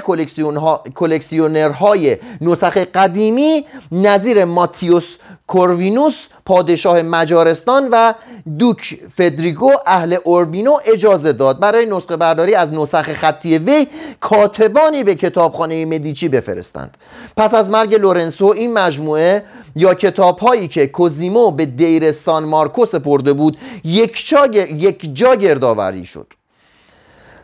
کلکسیونرهای 0.96 2.18
نسخ 2.42 2.78
قدیمی 2.78 3.66
نظیر 3.92 4.46
ماتیوس 4.46 5.18
کوروینوس 5.52 6.28
پادشاه 6.46 7.02
مجارستان 7.02 7.90
و 7.92 8.14
دوک 8.60 9.00
فدریگو 9.18 9.72
اهل 9.86 10.18
اوربینو 10.24 10.76
اجازه 10.94 11.34
داد. 11.34 11.60
برای 11.60 11.86
نسخه 11.86 12.16
برداری 12.18 12.56
از 12.56 12.74
نسخ 12.74 13.14
خطی 13.14 13.58
وی 13.58 13.88
کاتبانی 14.20 15.04
به 15.04 15.16
کتابخانه 15.16 15.86
مدیچی 15.86 16.28
بفرستند. 16.30 16.98
پس 17.38 17.54
از 17.54 17.70
مرگ 17.70 17.96
لورنسو 17.96 18.46
این 18.46 18.74
مجموعه 18.74 19.44
یا 19.76 19.94
کتاب 19.94 20.40
هایی 20.40 20.68
که 20.68 20.88
کوزیمو 20.88 21.52
به 21.52 21.66
دیر 21.66 22.12
سان 22.12 22.44
مارکو 22.44 22.86
سپرده 22.86 23.34
بود 23.34 23.58
یک 23.84 24.28
جا, 24.28 24.46
یک 24.46 25.16
جا 25.16 25.36
گردآوری 25.36 26.06
شد. 26.06 26.28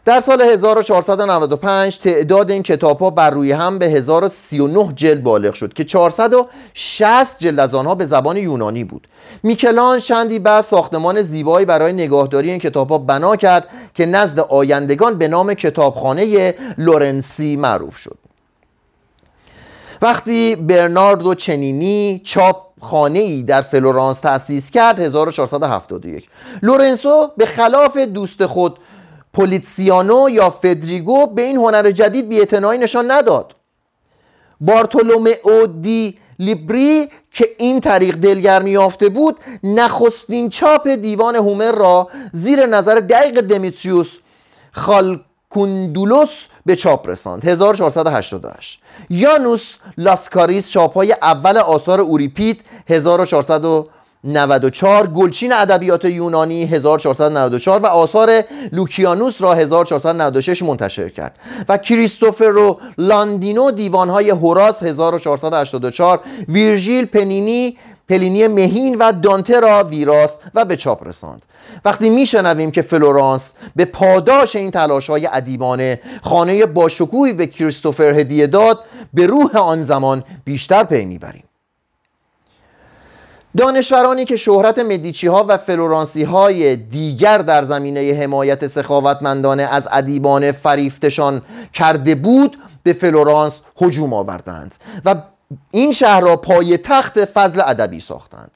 در 0.07 0.19
سال 0.19 0.41
1495 0.41 1.99
تعداد 1.99 2.51
این 2.51 2.63
کتاب 2.63 2.99
ها 2.99 3.09
بر 3.09 3.29
روی 3.29 3.51
هم 3.51 3.79
به 3.79 3.85
1039 3.85 4.93
جلد 4.95 5.23
بالغ 5.23 5.53
شد 5.53 5.73
که 5.73 5.83
460 5.83 7.39
جلد 7.39 7.59
از 7.59 7.75
آنها 7.75 7.95
به 7.95 8.05
زبان 8.05 8.37
یونانی 8.37 8.83
بود. 8.83 9.07
میکلان 9.43 9.99
چندی 9.99 10.39
بعد 10.39 10.63
ساختمان 10.63 11.21
زیبایی 11.21 11.65
برای 11.65 11.93
نگاهداری 11.93 12.51
این 12.51 12.59
کتاب 12.59 12.89
ها 12.89 12.97
بنا 12.97 13.35
کرد 13.35 13.67
که 13.93 14.05
نزد 14.05 14.39
آیندگان 14.39 15.17
به 15.17 15.27
نام 15.27 15.53
کتابخانه 15.53 16.55
لورنسی 16.77 17.55
معروف 17.55 17.97
شد. 17.97 18.17
وقتی 20.01 20.55
برناردو 20.55 21.35
چنینی 21.35 22.21
چاپ 22.25 22.67
خانه 22.81 23.19
ای 23.19 23.43
در 23.43 23.61
فلورانس 23.61 24.19
تأسیس 24.19 24.71
کرد 24.71 24.99
1471 24.99 26.29
لورنسو 26.63 27.31
به 27.37 27.45
خلاف 27.45 27.97
دوست 27.97 28.45
خود 28.45 28.79
پولیتسیانو 29.37 30.29
یا 30.29 30.49
فدریگو 30.49 31.27
به 31.27 31.41
این 31.41 31.57
هنر 31.57 31.91
جدید 31.91 32.29
بی‌اعتنایی 32.29 32.79
نشان 32.79 33.11
نداد. 33.11 33.55
بارتولومئو 34.61 35.67
دی 35.67 36.17
لیبری 36.39 37.09
که 37.31 37.49
این 37.57 37.81
طریق 37.81 38.15
دلگرمی 38.15 38.71
یافته 38.71 39.09
بود 39.09 39.35
نخستین 39.63 40.49
چاپ 40.49 40.87
دیوان 40.87 41.35
هومر 41.35 41.71
را 41.71 42.07
زیر 42.31 42.65
نظر 42.65 42.95
دقیق 42.95 43.41
دمیتریوس 43.41 44.17
خالکوندولوس 44.71 46.47
به 46.65 46.75
چاپ 46.75 47.09
رساند. 47.09 47.45
1488 47.45 48.81
یانوس 49.09 49.75
لاسکاریس 49.97 50.69
چاپ 50.69 50.93
های 50.93 51.15
اول 51.21 51.57
آثار 51.57 52.01
اوریپید 52.01 52.61
1400 52.87 53.65
94 54.23 55.07
گلچین 55.07 55.53
ادبیات 55.53 56.05
یونانی 56.05 56.65
1494 56.65 57.79
و 57.79 57.85
آثار 57.85 58.43
لوکیانوس 58.71 59.41
را 59.41 59.53
1496 59.53 60.63
منتشر 60.63 61.09
کرد. 61.09 61.35
و 61.69 61.77
کریستوفرو 61.77 62.79
لاندینو 62.97 63.71
دیوانهای 63.71 64.29
هوراس 64.29 64.83
1484 64.83 66.19
ویرژیل 66.47 67.05
پنینی 67.05 67.77
پلینی 68.09 68.47
مهین 68.47 68.97
و 68.99 69.11
دانته 69.11 69.59
را 69.59 69.83
ویراست 69.83 70.37
و 70.55 70.65
به 70.65 70.75
چاپ 70.75 71.07
رساند. 71.07 71.41
وقتی 71.85 72.09
میشنویم 72.09 72.71
که 72.71 72.81
فلورانس 72.81 73.53
به 73.75 73.85
پاداش 73.85 74.55
این 74.55 74.71
تلاش 74.71 75.09
های 75.09 75.29
ادیبانه 75.31 75.99
خانه 76.21 76.65
باشکوهی 76.65 77.33
به 77.33 77.47
کریستوفر 77.47 78.19
هدیه 78.19 78.47
داد 78.47 78.79
به 79.13 79.27
روح 79.27 79.57
آن 79.57 79.83
زمان 79.83 80.23
بیشتر 80.45 80.83
پی 80.83 81.05
می‌بریم. 81.05 81.46
دانشورانی 83.57 84.25
که 84.25 84.37
شهرت 84.37 84.79
مدیچی 84.79 85.27
ها 85.27 85.45
و 85.47 85.57
فلورانسی 85.57 86.23
های 86.23 86.75
دیگر 86.75 87.37
در 87.37 87.63
زمینه 87.63 88.19
حمایت 88.21 88.67
سخاوتمندانه 88.67 89.63
از 89.63 89.87
ادیبان 89.91 90.51
فریفتشان 90.51 91.41
کرده 91.73 92.15
بود 92.15 92.57
به 92.83 92.93
فلورانس 92.93 93.53
هجوم 93.81 94.13
آوردند 94.13 94.75
و 95.05 95.15
این 95.71 95.91
شهر 95.91 96.21
را 96.21 96.35
پایتخت 96.35 97.25
فضل 97.25 97.61
ادبی 97.65 98.01
ساختند. 98.01 98.51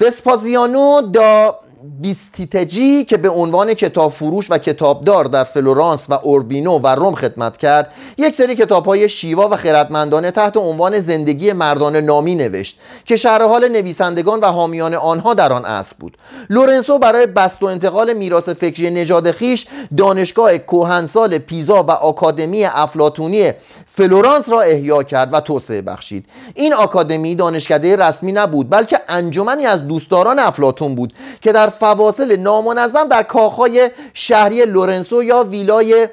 وسپازیانو 0.00 1.00
دا 1.00 1.58
بیستیتجی 2.00 3.04
که 3.04 3.16
به 3.16 3.28
عنوان 3.28 3.74
کتاب 3.74 4.12
فروش 4.12 4.50
و 4.50 4.58
کتابدار 4.58 5.24
در 5.24 5.44
فلورانس 5.44 6.10
و 6.10 6.14
اوربینو 6.22 6.78
و 6.78 6.86
روم 6.86 7.14
خدمت 7.14 7.56
کرد 7.56 7.92
یک 8.18 8.34
سری 8.34 8.56
کتاب 8.56 8.86
های 8.86 9.08
شیوا 9.08 9.48
و 9.48 9.56
خردمندانه 9.56 10.30
تحت 10.30 10.56
عنوان 10.56 11.00
زندگی 11.00 11.52
مردان 11.52 11.96
نامی 11.96 12.34
نوشت 12.34 12.80
که 13.04 13.16
شرح 13.16 13.42
حال 13.42 13.68
نویسندگان 13.68 14.40
و 14.40 14.46
حامیان 14.46 14.94
آنها 14.94 15.34
در 15.34 15.52
آن 15.52 15.64
اصل 15.64 15.96
بود. 15.98 16.18
لورنسو 16.50 16.98
برای 16.98 17.26
بسط 17.26 17.62
و 17.62 17.66
انتقال 17.66 18.12
میراث 18.12 18.48
فکری 18.48 18.90
نژاد 18.90 19.30
خویش 19.30 19.66
دانشگاه 19.96 20.58
کهنسال 20.58 21.38
پیزا 21.38 21.82
و 21.82 21.90
آکادمی 21.90 22.64
افلاتونی 22.64 23.52
فلورانس 23.96 24.48
را 24.48 24.60
احیا 24.60 25.02
کرد 25.02 25.34
و 25.34 25.40
توسعه 25.40 25.82
بخشید. 25.82 26.26
این 26.54 26.74
آکادمی 26.74 27.34
دانشکده 27.34 27.96
رسمی 27.96 28.32
نبود 28.32 28.70
بلکه 28.70 29.00
انجمنی 29.08 29.66
از 29.66 29.88
دوستداران 29.88 30.38
افلاتون 30.38 30.94
بود 30.94 31.12
که 31.40 31.52
در 31.52 31.68
فواصل 31.68 32.36
نامنظم 32.36 33.08
در 33.08 33.22
کاخهای 33.22 33.90
شهری 34.14 34.64
لورنسو 34.64 35.22
یا 35.22 35.42
ویلای 35.42 36.08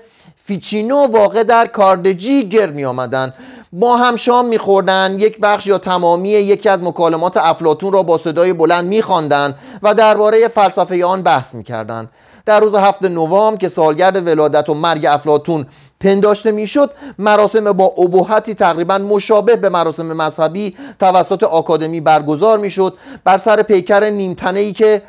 فیچینو 0.45 1.07
واقع 1.07 1.43
در 1.43 1.67
کاردجی 1.67 2.49
گرد 2.49 2.73
می 2.73 2.85
آمدن 2.85 3.33
با 3.73 3.97
هم 3.97 4.15
شام 4.15 4.45
میخوردن 4.45 5.15
یک 5.19 5.39
بخش 5.39 5.67
یا 5.67 5.77
تمامی 5.77 6.29
یکی 6.29 6.69
از 6.69 6.83
مکالمات 6.83 7.37
افلاتون 7.37 7.93
را 7.93 8.03
با 8.03 8.17
صدای 8.17 8.53
بلند 8.53 8.85
میخواندند 8.85 9.55
و 9.83 9.93
درباره 9.93 10.47
فلسفه 10.47 11.05
آن 11.05 11.21
بحث 11.21 11.55
می‌کردند. 11.55 12.09
در 12.45 12.59
روز 12.59 12.75
هفت 12.75 13.03
نوامبر 13.03 13.57
که 13.57 13.69
سالگرد 13.69 14.27
ولادت 14.27 14.69
و 14.69 14.73
مرگ 14.73 15.05
افلاتون 15.05 15.67
پنداشته 16.03 16.51
می‌شد 16.51 16.91
مراسم 17.19 17.71
با 17.71 17.85
ابهتی 17.85 18.55
تقریبا 18.55 18.97
مشابه 18.97 19.55
به 19.55 19.69
مراسم 19.69 20.05
مذهبی 20.05 20.77
توسط 20.99 21.43
آکادمی 21.43 22.01
برگزار 22.01 22.57
می‌شد. 22.57 22.93
بر 23.23 23.37
سر 23.37 23.61
پیکر 23.61 24.09
نیمتنه 24.09 24.59
ای 24.59 24.73
که 24.73 25.01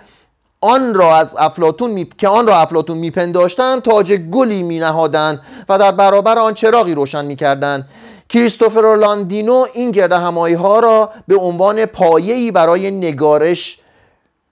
آن 0.60 0.94
را 0.94 1.16
از 1.16 1.36
افلاتون 1.38 1.90
می... 1.90 2.08
که 2.18 2.28
آن 2.28 2.46
را 2.46 2.56
افلاتون 2.56 2.98
میپنداشتند 2.98 3.82
تاج 3.82 4.12
گلی 4.12 4.62
می 4.62 4.78
نهادن 4.78 5.40
و 5.68 5.78
در 5.78 5.92
برابر 5.92 6.38
آن 6.38 6.54
چراغی 6.54 6.94
روشن 6.94 7.24
می‌کردند. 7.24 7.88
کریستوفر 8.28 8.96
لاندینو 8.96 9.64
این 9.74 9.90
گرد 9.90 10.12
همایی 10.12 10.54
ها 10.54 10.78
را 10.78 11.10
به 11.28 11.36
عنوان 11.36 11.86
پایه‌ای 11.86 12.50
برای 12.50 12.90
نگارش 12.90 13.78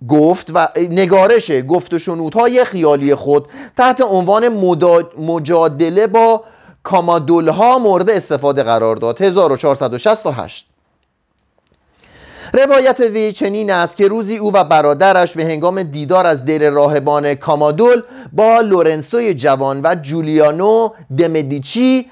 گفت 0.08 0.50
و 0.54 0.68
نگارش 0.76 1.50
گفت 1.68 1.94
و 1.94 1.98
شنودهای 1.98 2.64
خیالی 2.64 3.14
خود 3.14 3.46
تحت 3.76 4.00
عنوان 4.00 4.48
مجادله 5.18 6.06
با 6.06 6.44
کامادول 6.82 7.48
ها 7.48 7.78
مورد 7.78 8.10
استفاده 8.10 8.62
قرار 8.62 8.96
داد. 8.96 9.22
1468 9.22 10.66
روایت 12.52 13.00
وی 13.00 13.32
چنین 13.32 13.70
است 13.70 13.96
که 13.96 14.08
روزی 14.08 14.36
او 14.36 14.52
و 14.52 14.64
برادرش 14.64 15.36
به 15.36 15.44
هنگام 15.44 15.82
دیدار 15.82 16.26
از 16.26 16.44
دیر 16.44 16.70
راهبان 16.70 17.34
کامادول 17.34 18.02
با 18.32 18.60
لورنسوی 18.60 19.34
جوان 19.34 19.80
و 19.84 19.94
جولیانو 19.94 20.88
دمدیچی 21.18 22.10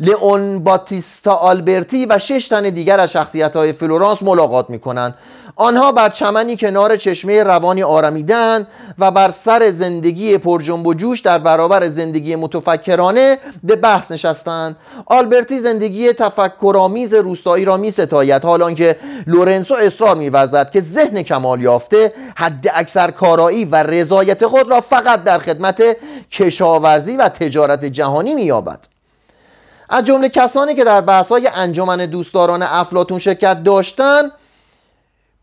لئون 0.00 0.64
باتیستا 0.64 1.34
آلبرتی 1.34 2.06
و 2.06 2.18
شش 2.18 2.48
تن 2.48 2.62
دیگر 2.70 3.00
از 3.00 3.12
شخصیت 3.12 3.56
های 3.56 3.72
فلورانس 3.72 4.22
ملاقات 4.22 4.70
می 4.70 4.78
کنند 4.78 5.14
آنها 5.56 5.92
بر 5.92 6.08
چمنی 6.08 6.56
کنار 6.56 6.96
چشمه 6.96 7.42
روانی 7.42 7.82
آرمیدن 7.82 8.66
و 8.98 9.10
بر 9.10 9.30
سر 9.30 9.70
زندگی 9.70 10.38
پر 10.38 10.62
جنب 10.62 10.86
و 10.86 10.94
جوش 10.94 11.20
در 11.20 11.38
برابر 11.38 11.88
زندگی 11.88 12.36
متفکرانه 12.36 13.38
به 13.64 13.76
بحث 13.76 14.10
نشستند. 14.10 14.76
آلبرتی 15.06 15.58
زندگی 15.58 16.12
تفکرآمیز 16.12 17.14
روستایی 17.14 17.64
را 17.64 17.76
می 17.76 17.90
ستاید 17.90 18.42
حالان 18.42 18.74
که 18.74 18.96
لورنسو 19.26 19.74
اصرار 19.74 20.16
میورزد 20.16 20.70
که 20.70 20.80
ذهن 20.80 21.22
کمال 21.22 21.62
یافته 21.62 22.12
حد 22.36 22.70
اکثر 22.74 23.10
کارایی 23.10 23.64
و 23.64 23.76
رضایت 23.82 24.46
خود 24.46 24.70
را 24.70 24.80
فقط 24.80 25.24
در 25.24 25.38
خدمت 25.38 25.82
کشاورزی 26.32 27.16
و 27.16 27.28
تجارت 27.28 27.84
جهانی 27.84 28.34
مییابد. 28.34 28.99
از 29.90 30.04
جمله 30.04 30.28
کسانی 30.28 30.74
که 30.74 30.84
در 30.84 31.00
بحث‌های 31.00 31.50
انجمن 31.54 32.06
دوستداران 32.06 32.62
افلاتون 32.62 33.18
شرکت 33.18 33.62
داشتند 33.64 34.32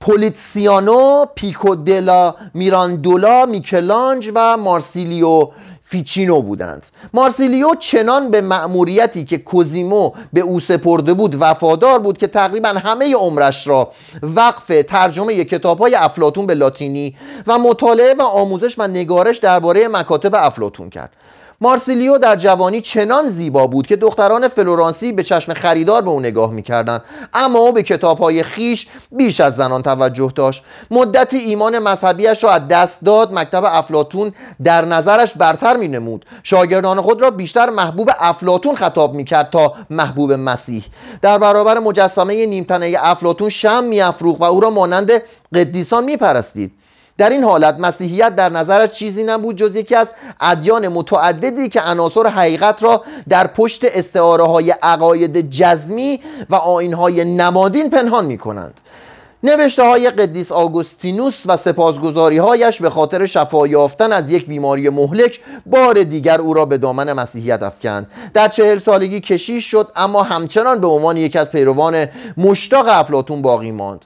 پولیتسیانو، 0.01 1.25
پیکو 1.36 2.07
دلا 2.07 2.36
میراندولا، 2.53 3.45
میکلانج 3.45 4.31
و 4.36 4.57
مارسیلیو 4.57 5.47
فیچینو 5.83 6.41
بودند. 6.41 6.86
مارسیلیو 7.13 7.75
چنان 7.75 8.31
به 8.31 8.41
مأموریتی 8.41 9.25
که 9.25 9.38
کوزیمو 9.38 10.12
به 10.33 10.41
او 10.41 10.60
سپرده 10.60 11.13
بود 11.13 11.36
وفادار 11.39 11.99
بود 11.99 12.17
که 12.17 12.27
تقریبا 12.27 12.69
همه 12.69 13.15
عمرش 13.15 13.67
را 13.67 13.91
وقف 14.21 14.71
ترجمه 14.88 15.43
کتاب 15.43 15.79
های 15.79 15.95
افلاتون 15.95 16.45
به 16.45 16.53
لاتینی 16.53 17.17
و 17.47 17.57
مطالعه 17.60 18.13
و 18.13 18.21
آموزش 18.21 18.79
و 18.79 18.88
نگارش 18.88 19.38
درباره 19.38 19.88
مکاتب 19.88 20.36
افلاتون 20.36 20.89
کرد. 20.89 21.13
مارسیلیو 21.62 22.17
در 22.17 22.36
جوانی 22.36 22.82
چنان 22.82 23.28
زیبا 23.28 23.67
بود 23.67 23.88
که 23.88 23.96
دختران 23.96 24.48
فلورانسی 24.48 25.12
به 25.12 25.24
چشم 25.24 25.54
خریدار 25.54 26.02
به 26.02 26.10
او 26.10 26.20
نگاه 26.20 26.52
می‌کردند. 26.52 27.04
اما 27.34 27.60
او 27.60 27.72
به 27.72 27.84
کتابهای 27.84 28.43
خیش 28.43 28.88
بیش 29.12 29.39
از 29.39 29.56
زنان 29.56 29.84
توجه 29.84 30.32
داشت. 30.36 30.63
مدتی 30.91 31.38
ایمان 31.38 31.80
مذهبیش 31.80 32.43
را 32.43 32.52
از 32.52 32.67
دست 32.67 33.06
داد 33.06 33.34
مکتب 33.34 33.63
افلاتون 33.65 34.34
در 34.63 34.86
نظرش 34.86 35.34
برتر 35.34 35.78
مینمود. 35.78 36.26
شاگردان 36.43 37.02
خود 37.02 37.22
را 37.22 37.32
بیشتر 37.32 37.70
محبوب 37.70 38.12
افلاتون 38.20 38.76
خطاب 38.76 39.13
می‌کرد 39.13 39.50
تا 39.50 39.74
محبوب 39.89 40.34
مسیح. 40.34 40.86
در 41.22 41.38
برابر 41.38 41.80
مجسمه 41.80 42.46
نیمتنه 42.46 42.96
افلاتون 43.00 43.50
شم 43.50 43.84
میافروخت 43.84 44.41
و 44.41 44.43
او 44.43 44.60
را 44.60 44.70
مانند 44.70 45.12
قدیسان 45.56 46.04
میپرستید. 46.04 46.72
در 47.17 47.30
این 47.30 47.43
حالت 47.43 47.80
مسیحیت 47.80 48.36
در 48.36 48.49
نظرش 48.49 48.91
چیزی 48.91 49.23
نبود 49.23 49.56
جز 49.56 49.75
یکی 49.75 49.95
از 49.95 50.08
ادیان 50.41 50.88
متعددی 50.88 51.69
که 51.69 51.82
عناصر 51.82 52.27
حقیقت 52.27 52.84
را 52.84 53.03
در 53.30 53.47
پشت 53.47 53.86
استعاره 53.86 54.43
های 54.43 54.71
عقاید 54.71 55.49
جزمی 55.49 56.21
و 56.49 56.56
آین 56.56 56.93
های 56.93 57.25
نمادین 57.25 57.89
پنهان 57.89 58.25
می 58.25 58.38
کنند 58.38 58.82
نوشته 59.43 59.84
های 59.84 60.10
قدیس 60.10 60.51
آگوستینوس 60.51 61.43
و 61.45 61.58
سپاسگزاری 61.58 62.38
هایش 62.38 62.82
به 62.82 62.89
خاطر 62.89 63.25
شفا 63.25 63.67
یافتن 63.67 64.12
از 64.12 64.30
یک 64.30 64.47
بیماری 64.47 64.89
مهلک 64.89 65.39
بار 65.65 66.03
دیگر 66.03 66.41
او 66.41 66.53
را 66.53 66.65
به 66.65 66.77
دامن 66.77 67.13
مسیحیت 67.13 67.63
افکند. 67.63 68.08
در 68.34 68.47
چهل 68.47 68.80
سالگی 68.80 69.21
کشیش 69.21 69.71
شد 69.71 69.91
اما 69.95 70.23
همچنان 70.23 70.82
به 70.82 70.88
عنوان 70.88 71.17
یکی 71.17 71.39
از 71.39 71.51
پیروان 71.51 72.08
مشتاق 72.38 72.86
افلاتون 72.89 73.41
باقی 73.41 73.71
ماند. 73.71 74.06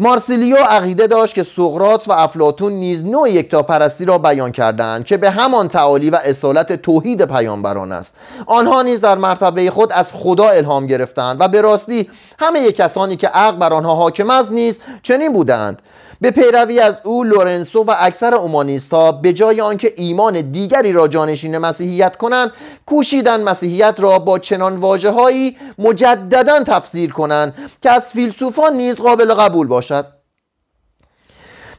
مارسیلیو 0.00 0.56
عقیده 0.56 1.06
داشت 1.06 1.34
که 1.34 1.42
سقرات 1.42 2.08
و 2.08 2.12
افلاتون 2.12 2.72
نیز 2.72 3.04
نوع 3.06 3.30
یکتاپرستی 3.30 4.04
را 4.04 4.18
بیان 4.18 4.52
کردند 4.52 5.04
که 5.04 5.16
به 5.16 5.30
همان 5.30 5.68
تعالی 5.68 6.10
و 6.10 6.18
اصالت 6.24 6.72
توحید 6.72 7.24
پیامبران 7.24 7.92
است. 7.92 8.14
آنها 8.46 8.82
نیز 8.82 9.00
در 9.00 9.14
مرتبه 9.14 9.70
خود 9.70 9.92
از 9.92 10.12
خدا 10.12 10.48
الهام 10.48 10.86
گرفتند 10.86 11.40
و 11.40 11.48
به 11.48 11.60
راستی 11.60 12.10
همه 12.38 12.72
کسانی 12.72 13.16
که 13.16 13.28
عقل 13.28 13.56
بر 13.56 13.72
آنها 13.72 13.94
حاکم 13.94 14.30
است 14.30 14.52
نیز 14.52 14.78
چنین 15.02 15.32
بودند. 15.32 15.82
به 16.20 16.30
پیروی 16.30 16.80
از 16.80 17.00
او 17.04 17.24
لورنسو 17.24 17.84
و 17.84 17.94
اکثر 17.98 18.34
اومانیستا 18.34 19.12
به 19.12 19.32
جای 19.32 19.60
آنکه 19.60 19.92
ایمان 19.96 20.52
دیگری 20.52 20.92
را 20.92 21.08
جانشین 21.08 21.58
مسیحیت 21.58 22.16
کنند 22.16 22.52
کوشیدن 22.86 23.42
مسیحیت 23.42 23.94
را 23.98 24.18
با 24.18 24.38
چنان 24.38 24.76
واجههایی 24.76 25.56
مجددا 25.78 26.64
تفسیر 26.64 27.12
کنند 27.12 27.54
که 27.82 27.90
از 27.90 28.12
فیلسوفان 28.12 28.74
نیز 28.74 28.96
قابل 28.96 29.34
قبول 29.34 29.66
باشد. 29.66 30.06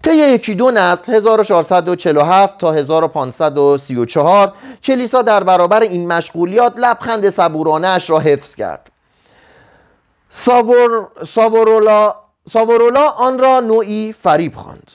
طی 0.03 0.15
یکی 0.15 0.55
دو 0.55 0.71
نسل 0.71 1.13
1447 1.13 2.57
تا 2.57 2.71
1534 2.71 4.53
کلیسا 4.83 5.21
در 5.21 5.43
برابر 5.43 5.81
این 5.81 6.13
مشغولیات 6.13 6.73
لبخند 6.77 7.29
صبورانه 7.29 7.87
اش 7.87 8.09
را 8.09 8.19
حفظ 8.19 8.55
کرد. 8.55 8.89
ساور، 10.29 11.07
ساورولا 11.27 12.15
ساورولا 12.53 13.09
آن 13.09 13.39
را 13.39 13.59
نوعی 13.59 14.13
فریب 14.13 14.55
خواند. 14.55 14.91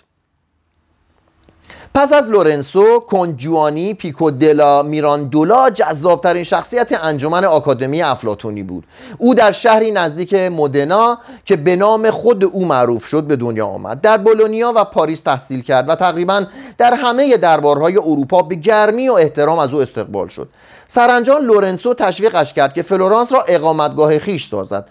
پس 1.95 2.13
از 2.13 2.29
لورنسو 2.29 3.01
کنت 3.01 3.42
جووانی 3.42 3.95
پیکو 3.95 4.31
دلا 4.31 4.83
میراندولا 4.83 5.71
جذابترین 5.71 6.45
شخصیت 6.45 7.05
انجمن 7.05 7.45
آکادمی 7.45 8.03
افلاتونی 8.03 8.63
بود. 8.63 8.85
او 9.19 9.35
در 9.35 9.53
شهری 9.53 9.91
نزدیک 9.91 10.35
مدنا 10.35 11.19
که 11.45 11.57
به 11.57 11.77
نام 11.77 12.11
خود 12.11 12.45
او 12.45 12.65
معروف 12.65 13.07
شد 13.07 13.23
به 13.23 13.37
دنیا 13.37 13.67
آمد. 13.67 14.01
در 14.01 14.17
بولونیا 14.17 14.73
و 14.77 14.85
پاریس 14.85 15.21
تحصیل 15.21 15.63
کرد 15.63 15.89
و 15.89 15.95
تقریبا 15.95 16.47
در 16.79 16.95
همه 16.95 17.37
دربارهای 17.37 17.99
اروپا 17.99 18.43
به 18.43 18.55
گرمی 18.55 19.09
و 19.09 19.13
احترام 19.13 19.59
از 19.59 19.75
او 19.75 19.81
استقبال 19.81 20.29
شد. 20.29 20.49
سرانجام 20.89 21.43
لورنسو 21.43 21.95
تشویقش 21.95 22.53
کرد 22.53 22.75
که 22.75 22.83
فلورانس 22.83 23.33
را 23.33 23.45
اقامتگاه 23.49 24.19
خویش 24.19 24.47
سازد. 24.47 24.89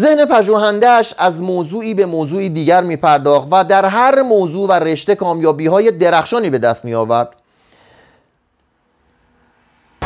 ذهن 0.00 0.24
پژوهنده‌اش 0.24 1.14
از 1.18 1.42
موضوعی 1.42 1.94
به 1.94 2.06
موضوعی 2.06 2.48
دیگر 2.48 2.80
می 2.82 2.96
پرداخت 2.96 3.48
و 3.50 3.64
در 3.64 3.84
هر 3.84 4.22
موضوع 4.22 4.68
و 4.68 4.72
رشته 4.72 5.14
کامیابی 5.14 5.66
های 5.66 5.90
درخشانی 5.90 6.50
به 6.50 6.58
دست 6.58 6.84
می 6.84 6.94
آورد 6.94 7.28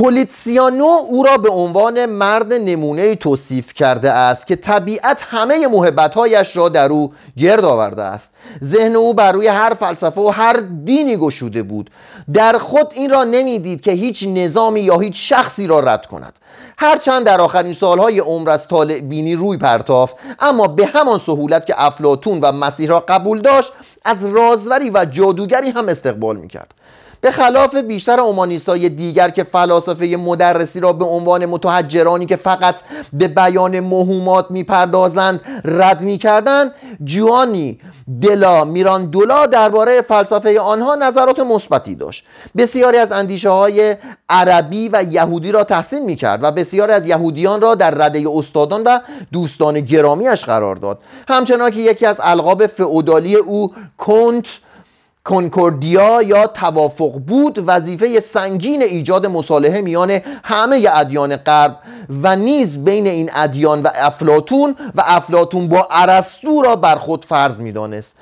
پولیتسیانو 0.01 0.85
او 0.85 1.23
را 1.23 1.37
به 1.37 1.51
عنوان 1.51 2.07
مرد 2.07 2.53
نمونه 2.53 3.15
توصیف 3.15 3.75
کرده 3.75 4.13
است 4.13 4.47
که 4.47 4.57
طبیعت 4.57 5.27
همه 5.31 5.67
محبتهایش 5.67 6.57
را 6.57 6.69
در 6.69 6.93
او 6.93 7.13
گرد 7.39 7.65
آورده 7.65 8.03
است. 8.03 8.35
ذهن 8.65 8.97
او 8.97 9.15
بر 9.15 9.33
روی 9.33 9.47
هر 9.47 9.75
فلسفه 9.75 10.21
و 10.21 10.29
هر 10.29 10.57
دینی 10.85 11.17
گشوده 11.17 11.63
بود. 11.63 11.91
در 12.35 12.59
خود 12.59 12.87
این 12.93 13.11
را 13.11 13.25
نمی‌دید 13.25 13.81
که 13.81 13.93
هیچ 13.93 14.25
نظامی 14.29 14.81
یا 14.81 14.99
هیچ 14.99 15.33
شخصی 15.33 15.67
را 15.67 15.81
رد 15.81 16.07
کند. 16.07 16.33
هرچند 16.79 17.27
در 17.27 17.41
آخرین 17.41 17.73
سالهای 17.73 18.19
عمر 18.19 18.51
از 18.51 18.69
طالع 18.69 19.01
بینی 19.01 19.35
روی 19.35 19.59
پرتافت 19.59 20.15
اما 20.39 20.67
به 20.67 20.87
همان 20.87 21.19
سهولت 21.19 21.67
که 21.67 21.75
افلاتون 21.77 22.41
و 22.41 22.53
مسیح 22.53 22.89
را 22.89 23.01
قبول 23.01 23.41
داشت 23.41 23.73
از 24.05 24.25
رازوری 24.25 24.91
و 24.91 25.05
جادوگری 25.05 25.71
هم 25.71 25.89
استقبال 25.89 26.37
می‌کرد. 26.37 26.75
به 27.21 27.31
خلاف 27.31 27.75
بیشتر 27.75 28.21
اومانیسای 28.21 28.89
دیگر 28.89 29.31
که 29.31 29.45
فلاسفه 29.45 30.07
مدرسی 30.07 30.81
را 30.81 30.93
به 30.93 31.05
عنوان 31.05 31.47
متحجرانی 31.47 32.27
که 32.27 32.37
فقط 32.37 32.75
به 33.13 33.29
بیان 33.29 33.81
مهمات 33.81 34.51
می‌پردازند 34.51 35.41
رد 35.65 36.01
می‌کردند 36.01 36.73
جوانی 37.05 37.81
دلا 38.23 38.65
میراندولا 38.65 39.47
درباره 39.47 40.03
فلسفه 40.03 40.61
آنها 40.61 40.95
نظرات 40.95 41.41
مثبتی 41.41 41.95
داشت. 41.95 42.25
بسیاری 42.57 42.97
از 42.99 43.13
اندیشه 43.13 43.51
های 43.51 43.97
عربی 44.29 44.89
و 44.89 45.05
یهودی 45.11 45.53
را 45.53 45.65
تحسین 45.65 46.05
می 46.05 46.17
کرد 46.17 46.43
و 46.43 46.51
بسیاری 46.51 46.93
از 46.93 47.07
یهودیان 47.07 47.61
را 47.61 47.75
در 47.75 47.91
رده 47.91 48.25
استادان 48.35 48.83
و 48.83 48.99
دوستان 49.33 49.81
گرامیش 49.81 50.45
قرار 50.45 50.77
داد. 50.77 50.99
همچنان 51.29 51.71
که 51.71 51.81
یکی 51.81 52.07
از 52.07 52.21
القاب 52.23 52.67
فئودالی 52.67 53.37
او 53.37 53.75
کنت 53.99 54.47
کنکوردیا 55.25 56.23
یا 56.23 56.47
توافق 56.47 57.13
بود 57.13 57.65
وظیفه 57.67 58.21
سنگین 58.21 58.83
ایجاد 58.83 59.27
مصالحه 59.27 59.81
میان 59.81 60.11
همه 60.45 60.89
ادیان 60.95 61.37
غرب 61.37 61.77
و 62.23 62.37
نیز 62.37 62.85
بین 62.85 63.07
این 63.07 63.31
ادیان 63.35 63.83
و 63.83 63.89
افلاتون 63.95 64.77
و 64.95 65.03
افلاتون 65.07 65.69
با 65.69 65.89
ارسطو 65.91 66.63
را 66.63 66.77
بر 66.77 66.97
خود 66.97 67.25
فرض 67.25 67.61
می‌دانست. 67.61 68.17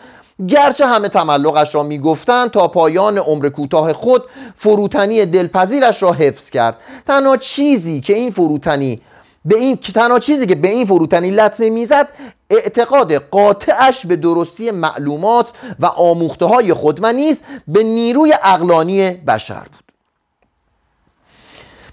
گرچه 0.48 0.86
همه 0.86 1.08
تملقش 1.08 1.74
را 1.74 1.82
می‌گفتند 1.82 2.50
تا 2.50 2.68
پایان 2.68 3.18
عمر 3.18 3.48
کوتاه 3.48 3.92
خود 3.92 4.22
فروتنی 4.56 5.26
دلپذیرش 5.26 6.02
را 6.02 6.12
حفظ 6.12 6.50
کرد. 6.50 6.76
تنها 7.06 7.36
چیزی 7.36 8.00
که 8.00 8.14
این 8.14 8.30
فروتنی 8.30 9.00
به 9.48 9.58
این 9.58 9.76
تنها 9.76 10.18
چیزی 10.18 10.46
که 10.46 10.54
به 10.54 10.68
این 10.68 10.86
فروتنی 10.86 11.30
لطمه 11.30 11.70
می‌زد 11.70 12.08
اعتقاد 12.50 13.14
قاطعش 13.14 14.06
به 14.06 14.16
درستی 14.16 14.70
معلومات 14.70 15.46
و 15.80 15.86
آموخته 15.86 16.44
های 16.44 16.74
خود 16.74 16.98
و 17.02 17.12
نیز 17.12 17.42
به 17.68 17.82
نیروی 17.82 18.34
اقلانی 18.44 19.10
بشر 19.10 19.60
بود. 19.60 19.88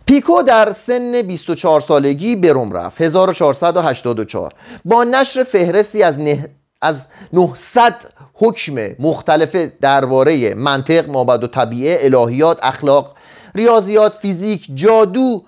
پیکو 0.06 0.42
در 0.42 0.74
سن 0.74 1.22
24 1.22 1.80
سالگی 1.82 2.36
به 2.36 2.54
روم 2.54 2.72
رفت 2.72 3.02
1484 3.02 4.54
با 4.86 5.04
نشر 5.04 5.44
فهرستی 5.44 6.04
از, 6.04 6.20
نه... 6.20 6.50
از 6.82 7.06
900 7.34 7.96
حکم 8.34 8.96
مختلف 9.00 9.56
درباره 9.82 10.54
منطق، 10.54 11.10
مابد 11.10 11.44
و 11.44 11.48
طبیعه، 11.48 12.00
الهیات، 12.02 12.60
اخلاق، 12.62 13.16
ریاضیات، 13.56 14.14
فیزیک، 14.14 14.68
جادو 14.76 15.44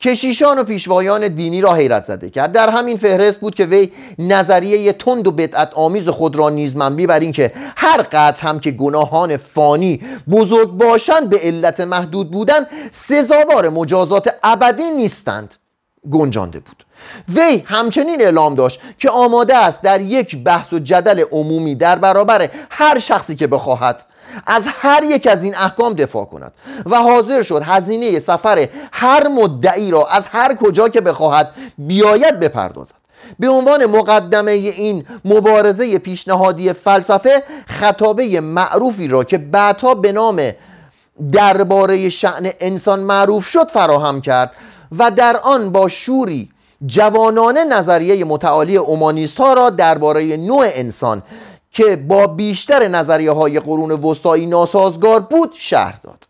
کشیشان 0.00 0.58
و 0.58 0.64
پیشوایان 0.64 1.28
دینی 1.28 1.60
را 1.60 1.74
حیرت 1.74 2.04
زده 2.04 2.30
کرد. 2.30 2.52
در 2.52 2.70
همین 2.70 2.96
فهرست 2.96 3.40
بود 3.40 3.54
که 3.54 3.64
وی 3.64 3.92
نظریه 4.18 4.92
تند 4.92 5.26
و 5.26 5.32
بدعت 5.32 5.72
آمیز 5.74 6.08
خود 6.08 6.36
را 6.36 6.50
نیز 6.50 6.76
منبی 6.76 7.06
بر 7.06 7.20
اینکه 7.20 7.52
هر 7.76 8.02
قطع 8.12 8.46
هم 8.48 8.60
که 8.60 8.70
گناهان 8.70 9.36
فانی 9.36 10.00
بزرگ 10.30 10.70
باشند 10.70 11.30
به 11.30 11.38
علت 11.38 11.80
محدود 11.80 12.30
بودن 12.30 12.66
سزاوار 12.90 13.68
مجازات 13.68 14.34
ابدی 14.42 14.90
نیستند. 14.90 15.54
گنجانده 16.10 16.60
بود. 16.60 16.84
وی 17.34 17.62
همچنین 17.66 18.22
اعلام 18.22 18.54
داشت 18.54 18.80
که 18.98 19.10
آماده 19.10 19.56
است 19.56 19.82
در 19.82 20.00
یک 20.00 20.36
بحث 20.36 20.72
و 20.72 20.78
جدل 20.78 21.24
عمومی 21.32 21.74
در 21.74 21.96
برابر 21.96 22.50
هر 22.70 22.98
شخصی 22.98 23.36
که 23.36 23.46
بخواهد 23.46 24.04
از 24.46 24.66
هر 24.66 25.04
یک 25.04 25.26
از 25.26 25.44
این 25.44 25.54
احکام 25.54 25.94
دفاع 25.94 26.24
کند. 26.24 26.52
و 26.86 26.96
حاضر 26.96 27.42
شد 27.42 27.62
هزینه 27.64 28.20
سفر 28.20 28.68
هر 28.92 29.28
مدعی 29.28 29.90
را 29.90 30.06
از 30.06 30.26
هر 30.26 30.54
کجا 30.54 30.88
که 30.88 31.00
بخواهد 31.00 31.50
بیاید 31.78 32.40
بپردازد. 32.40 32.94
به 33.38 33.48
عنوان 33.48 33.86
مقدمه 33.86 34.50
این 34.50 35.06
مبارزه 35.24 35.98
پیشنهادی 35.98 36.72
فلسفه 36.72 37.42
خطابه 37.66 38.40
معروفی 38.40 39.08
را 39.08 39.24
که 39.24 39.38
بعدها 39.38 39.94
به 39.94 40.12
نام 40.12 40.52
درباره 41.32 42.08
شعن 42.08 42.50
انسان 42.60 43.00
معروف 43.00 43.46
شد 43.46 43.68
فراهم 43.68 44.20
کرد 44.20 44.52
و 44.98 45.10
در 45.10 45.36
آن 45.36 45.72
با 45.72 45.88
شوری 45.88 46.50
جوانانه 46.86 47.64
نظریه 47.64 48.24
متعالی 48.24 48.76
اومانیست 48.76 49.36
ها 49.36 49.52
را 49.52 49.70
درباره 49.70 50.36
نوع 50.36 50.66
انسان 50.74 51.22
که 51.76 51.96
با 51.96 52.26
بیشتر 52.26 52.88
نظریه 52.88 53.30
های 53.30 53.60
قرون 53.60 53.90
وسطایی 53.90 54.46
ناسازگار 54.46 55.20
بود 55.20 55.50
شهر 55.58 55.98
داد. 56.02 56.24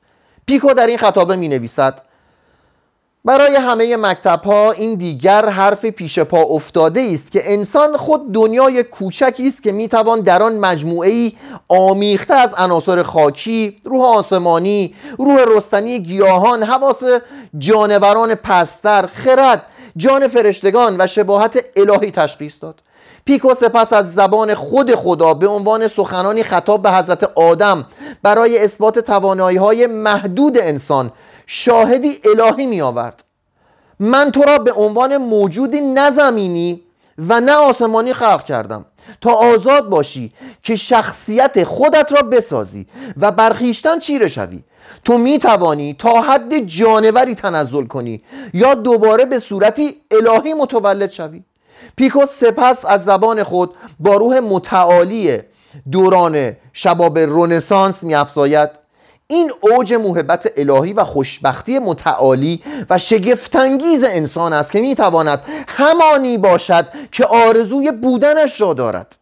پیکو 0.47 0.75
در 0.75 0.87
این 0.87 0.99
خطابه 0.99 1.37
می 1.37 1.49
نویسد 1.49 2.03
برای 3.25 3.57
همه 3.57 3.97
مکتب 3.97 4.41
ها 4.45 4.73
این 4.73 4.95
دیگر 4.95 5.49
حرف 5.49 5.85
پیش 5.85 6.19
پا 6.19 6.43
افتاده 6.43 7.11
است 7.15 7.33
که 7.33 7.53
انسان 7.53 7.97
خود 7.97 8.33
دنیای 8.33 8.83
کوچکی 8.83 9.49
است 9.49 9.63
که 9.63 9.73
می‌توان 9.73 10.21
در 10.21 10.43
آن 10.43 10.59
مجموعه 10.59 11.11
ای 11.11 11.33
آمیخته 11.69 12.35
از 12.35 12.55
عناصر 12.55 13.03
خاکی، 13.03 13.81
روح 13.85 14.05
آسمانی، 14.05 14.95
روح 15.19 15.45
رستنی 15.57 15.99
گیاهان، 15.99 16.63
حواس 16.63 17.03
جانوران 17.59 18.35
پستر، 18.35 19.07
خرد، 19.07 19.67
جان 19.97 20.29
فرشتگان 20.29 20.97
و 20.99 21.07
شباهت 21.07 21.65
الهی 21.77 22.11
تشخیص 22.11 22.55
داد. 22.61 22.83
پیکو 23.27 23.55
سپس 23.55 23.93
از 23.93 24.15
زبان 24.15 24.55
خود 24.55 24.95
خدا 24.95 25.35
به 25.35 25.47
عنوان 25.47 25.89
سخنانی 25.89 26.43
خطاب 26.43 26.83
به 26.83 26.91
حضرت 26.91 27.23
آدم 27.35 27.87
برای 28.23 28.59
اثبات 28.59 28.99
توانایی 28.99 29.57
های 29.59 29.87
محدود 29.87 30.59
انسان 30.59 31.13
شاهدی 31.47 32.19
الهی 32.25 32.67
می 32.67 32.81
آورد 32.81 33.25
من 34.01 34.31
تو 34.31 34.43
را 34.43 34.59
به 34.59 34.73
عنوان 34.73 35.17
موجودی 35.17 35.81
نزمینی 35.81 36.83
و 37.19 37.41
نه 37.41 37.53
آسمانی 37.53 38.13
خلق 38.13 38.45
کردم. 38.45 38.85
تا 39.21 39.33
آزاد 39.33 39.89
باشی 39.89 40.33
که 40.63 40.77
شخصیت 40.77 41.65
خودت 41.65 42.13
را 42.13 42.23
بسازی 42.23 42.87
و 43.17 43.31
برخیشتن 43.31 43.99
چیره 43.99 44.29
شوی. 44.29 44.63
تو 45.05 45.19
می 45.19 45.39
توانی 45.39 45.95
تا 45.99 46.21
حد 46.21 46.59
جانوری 46.59 47.35
تنزل 47.35 47.87
کنی 47.87 48.23
یا 48.55 48.75
دوباره 48.75 49.25
به 49.25 49.39
صورتی 49.39 49.95
الهی 50.11 50.55
متولد 50.55 51.11
شوی. 51.11 51.43
پیکو 51.97 52.27
سپس 52.27 52.85
از 52.85 53.05
زبان 53.05 53.43
خود 53.43 53.75
با 54.01 54.15
روح 54.15 54.41
متعالی 54.41 55.39
دوران 55.93 56.57
شباب 56.73 57.19
رونسانس 57.19 58.05
می 58.05 58.15
افزاید 58.15 58.71
این 59.27 59.53
اوج 59.61 59.95
محبت 59.95 60.53
الهی 60.57 60.93
و 60.93 61.05
خوشبختی 61.05 61.79
متعالی 61.79 62.63
و 62.91 62.99
شگفتانگیز 62.99 64.05
انسان 64.05 64.53
است 64.53 64.73
که 64.73 64.81
می‌تواند 64.81 65.43
همانی 65.69 66.39
باشد 66.39 66.87
که 67.13 67.25
آرزوی 67.25 67.93
بودنش 67.93 68.61
را 68.61 68.75
دارد. 68.75 69.17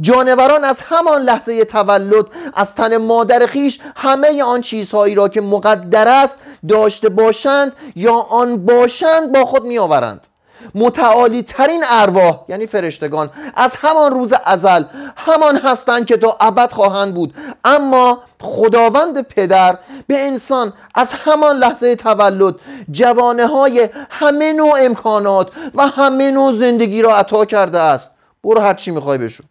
جانوران 0.00 0.64
از 0.64 0.80
همان 0.80 1.22
لحظه 1.22 1.64
تولد 1.64 2.26
از 2.54 2.74
تن 2.74 2.96
مادر 2.96 3.46
خیش 3.46 3.80
همه 3.96 4.42
آن 4.42 4.60
چیزهایی 4.60 5.14
را 5.14 5.28
که 5.28 5.40
مقدر 5.40 6.08
است 6.08 6.38
داشته 6.68 7.08
باشند 7.08 7.72
یا 7.96 8.14
آن 8.14 8.66
باشند 8.66 9.32
با 9.32 9.44
خود 9.44 9.64
میآورند. 9.64 10.26
متعالی 10.74 11.42
ترین 11.42 11.84
ارواح 11.90 12.44
یعنی 12.48 12.66
فرشتگان 12.66 13.30
از 13.54 13.72
همان 13.76 14.12
روز 14.12 14.32
ازل 14.44 14.84
همان 15.16 15.56
هستند 15.56 16.06
که 16.06 16.16
تا 16.16 16.36
ابد 16.40 16.70
خواهند 16.72 17.14
بود. 17.14 17.34
اما 17.64 18.22
خداوند 18.40 19.20
پدر 19.20 19.78
به 20.06 20.26
انسان 20.26 20.72
از 20.94 21.12
همان 21.12 21.56
لحظه 21.56 21.96
تولد 21.96 22.54
جوانه 22.90 23.46
های 23.46 23.88
همه 24.10 24.52
نوع 24.52 24.74
امکانات 24.80 25.50
و 25.74 25.86
همه 25.86 26.30
نوع 26.30 26.52
زندگی 26.52 27.02
را 27.02 27.16
عطا 27.16 27.44
کرده 27.44 27.78
است. 27.78 28.10
برو 28.44 28.60
هر 28.60 28.74
چی 28.74 28.90
می‌خوای 28.90 29.18
بشو. 29.18 29.44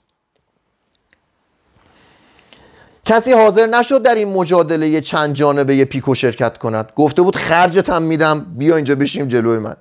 کسی 3.06 3.34
حاضر 3.34 3.66
نشد 3.66 4.04
در 4.04 4.16
این 4.16 4.34
مجادله 4.34 5.02
چند 5.02 5.34
جانبه 5.36 5.86
پیکو 5.86 6.16
شرکت 6.16 6.58
کند. 6.58 6.92
گفته 6.96 7.22
بود 7.22 7.36
خرجت 7.36 7.90
هم 7.90 8.02
میدم 8.02 8.46
بیا 8.58 8.76
اینجا 8.76 8.96
بشیم 8.96 9.28
جلوی 9.28 9.58
من. 9.58 9.76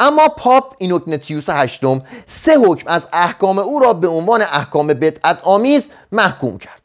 اما 0.00 0.28
پاپ 0.28 0.74
اینوکنتیوس 0.78 1.50
هشتم 1.50 2.02
سه 2.26 2.58
حکم 2.58 2.90
از 2.90 3.08
احکام 3.12 3.58
او 3.58 3.78
را 3.78 3.92
به 3.92 4.08
عنوان 4.08 4.42
احکام 4.42 4.86
بدعت 4.86 5.38
آمیز 5.42 5.90
محکوم 6.12 6.58
کرد. 6.58 6.84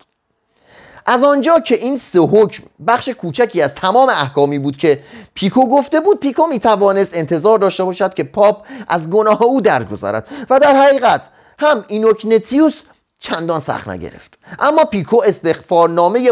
از 1.06 1.24
آنجا 1.24 1.60
که 1.60 1.76
این 1.76 1.98
سه 1.98 2.20
حکم 2.20 2.64
بخش 2.88 3.10
کوچکی 3.10 3.62
از 3.62 3.76
تمام 3.76 4.10
احکامی 4.10 4.60
بود 4.60 4.78
که 4.78 5.00
پیکو 5.34 5.70
گفته 5.70 6.00
بود 6.00 6.20
پیکو 6.20 6.48
می 6.48 6.60
توانست 6.60 7.18
انتظار 7.18 7.60
داشته 7.60 7.84
باشد 7.84 8.14
که 8.14 8.24
پاپ 8.24 8.66
از 8.88 9.10
گناه 9.10 9.42
او 9.44 9.62
درگذرد. 9.62 10.28
و 10.50 10.60
در 10.60 10.76
حقیقت 10.76 11.22
هم 11.60 11.86
اینوکنتیوس 11.88 12.82
چندان 13.20 13.60
سخت 13.60 13.88
نگرفت. 13.88 14.38
اما 14.60 14.86
پیکو 14.86 15.22
استغفارنامه 15.26 16.32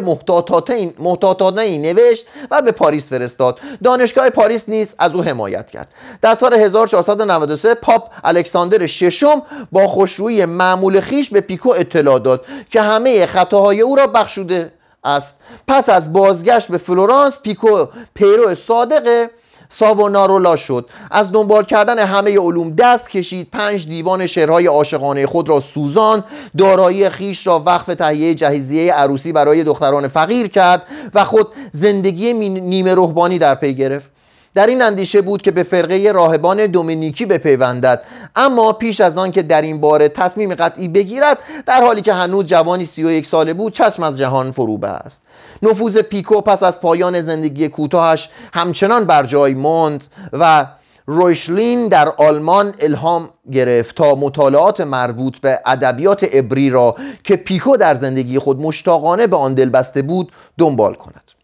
محتاطانه 1.00 1.62
ای 1.62 1.78
نوشت 1.78 2.26
و 2.52 2.62
به 2.62 2.72
پاریس 2.72 3.10
فرستاد. 3.10 3.60
دانشگاه 3.84 4.30
پاریس 4.30 4.70
نیز 4.70 4.96
از 5.00 5.16
او 5.16 5.24
حمایت 5.24 5.72
کرد. 5.72 5.88
در 6.22 6.36
سال 6.36 6.54
1493 6.54 7.74
پاپ 7.74 8.12
الکساندر 8.24 8.88
ششم 8.88 9.42
با 9.72 9.88
خوشرویی 9.88 10.46
معمول 10.46 11.00
خویش 11.00 11.30
به 11.30 11.42
پیکو 11.42 11.70
اطلاع 11.70 12.20
داد 12.20 12.46
که 12.72 12.82
همه 12.82 13.26
خطاهای 13.26 13.82
او 13.82 13.96
را 13.96 14.08
بخشوده 14.08 14.74
است. 15.04 15.40
پس 15.68 15.90
از 15.90 16.14
بازگشت 16.14 16.68
به 16.68 16.78
فلورانس 16.78 17.40
پیکو 17.40 17.86
پیرو 18.14 18.56
صادق 18.56 19.30
ساونارولا 19.70 20.56
شد. 20.56 20.90
از 21.12 21.32
دنبال 21.32 21.64
کردن 21.64 22.00
همه 22.00 22.40
علوم 22.40 22.76
دست 22.76 23.10
کشید. 23.10 23.48
پنج 23.52 23.88
دیوان 23.88 24.28
شعرهای 24.28 24.68
عاشقانه 24.68 25.28
خود 25.28 25.50
را 25.50 25.60
سوزاند 25.60 26.24
دارایی 26.58 27.10
خویش 27.10 27.48
را 27.48 27.64
وقف 27.66 27.86
تهیه 27.86 28.36
جهیزیه 28.36 28.94
عروسی 28.94 29.32
برای 29.32 29.64
دختران 29.64 30.08
فقیر 30.08 30.48
کرد 30.48 30.84
و 31.14 31.24
خود 31.24 31.48
زندگی 31.72 32.34
نیمه 32.34 32.94
روحانی 32.94 33.40
در 33.40 33.56
پی 33.56 33.74
گرفت. 33.74 34.17
در 34.58 34.68
این 34.68 34.82
اندیشه 34.82 35.22
بود 35.22 35.42
که 35.42 35.52
به 35.52 35.64
فرقه 35.64 36.12
راهبان 36.12 36.66
دومینیکی 36.68 37.26
بپیوندد. 37.26 38.02
اما 38.36 38.74
پیش 38.74 39.02
از 39.02 39.18
آن 39.18 39.32
که 39.32 39.42
در 39.42 39.62
این 39.62 39.82
باره 39.82 40.10
تصمیم 40.10 40.56
قطعی 40.56 40.88
بگیرد 40.88 41.38
در 41.66 41.84
حالی 41.84 42.02
که 42.02 42.14
هنوز 42.14 42.46
جوانی 42.46 42.86
سی 42.86 43.04
و 43.04 43.12
یک 43.12 43.26
ساله 43.26 43.54
بود 43.54 43.74
چشم 43.74 44.04
از 44.04 44.18
جهان 44.18 44.52
فرو 44.52 44.86
است 44.86 45.22
نفوذ 45.64 45.98
پیکو 45.98 46.42
پس 46.42 46.64
از 46.64 46.82
پایان 46.82 47.22
زندگی 47.22 47.70
کوتاهش 47.70 48.30
همچنان 48.54 49.06
بر 49.06 49.24
جای 49.24 49.54
ماند 49.54 50.04
و 50.34 50.66
رویشلین 51.06 51.88
در 51.88 52.14
آلمان 52.18 52.74
الهام 52.80 53.30
گرفت 53.52 53.96
تا 53.96 54.16
مطالعات 54.16 54.82
مربوط 54.82 55.38
به 55.38 55.60
ادبیات 55.66 56.24
عبری 56.24 56.70
را 56.70 56.96
که 57.24 57.36
پیکو 57.36 57.78
در 57.78 57.96
زندگی 57.96 58.40
خود 58.40 58.60
مشتاقانه 58.60 59.28
به 59.28 59.38
آن 59.38 59.54
دلبسته 59.54 60.02
بود 60.02 60.32
دنبال 60.58 60.94
کند. 60.94 61.37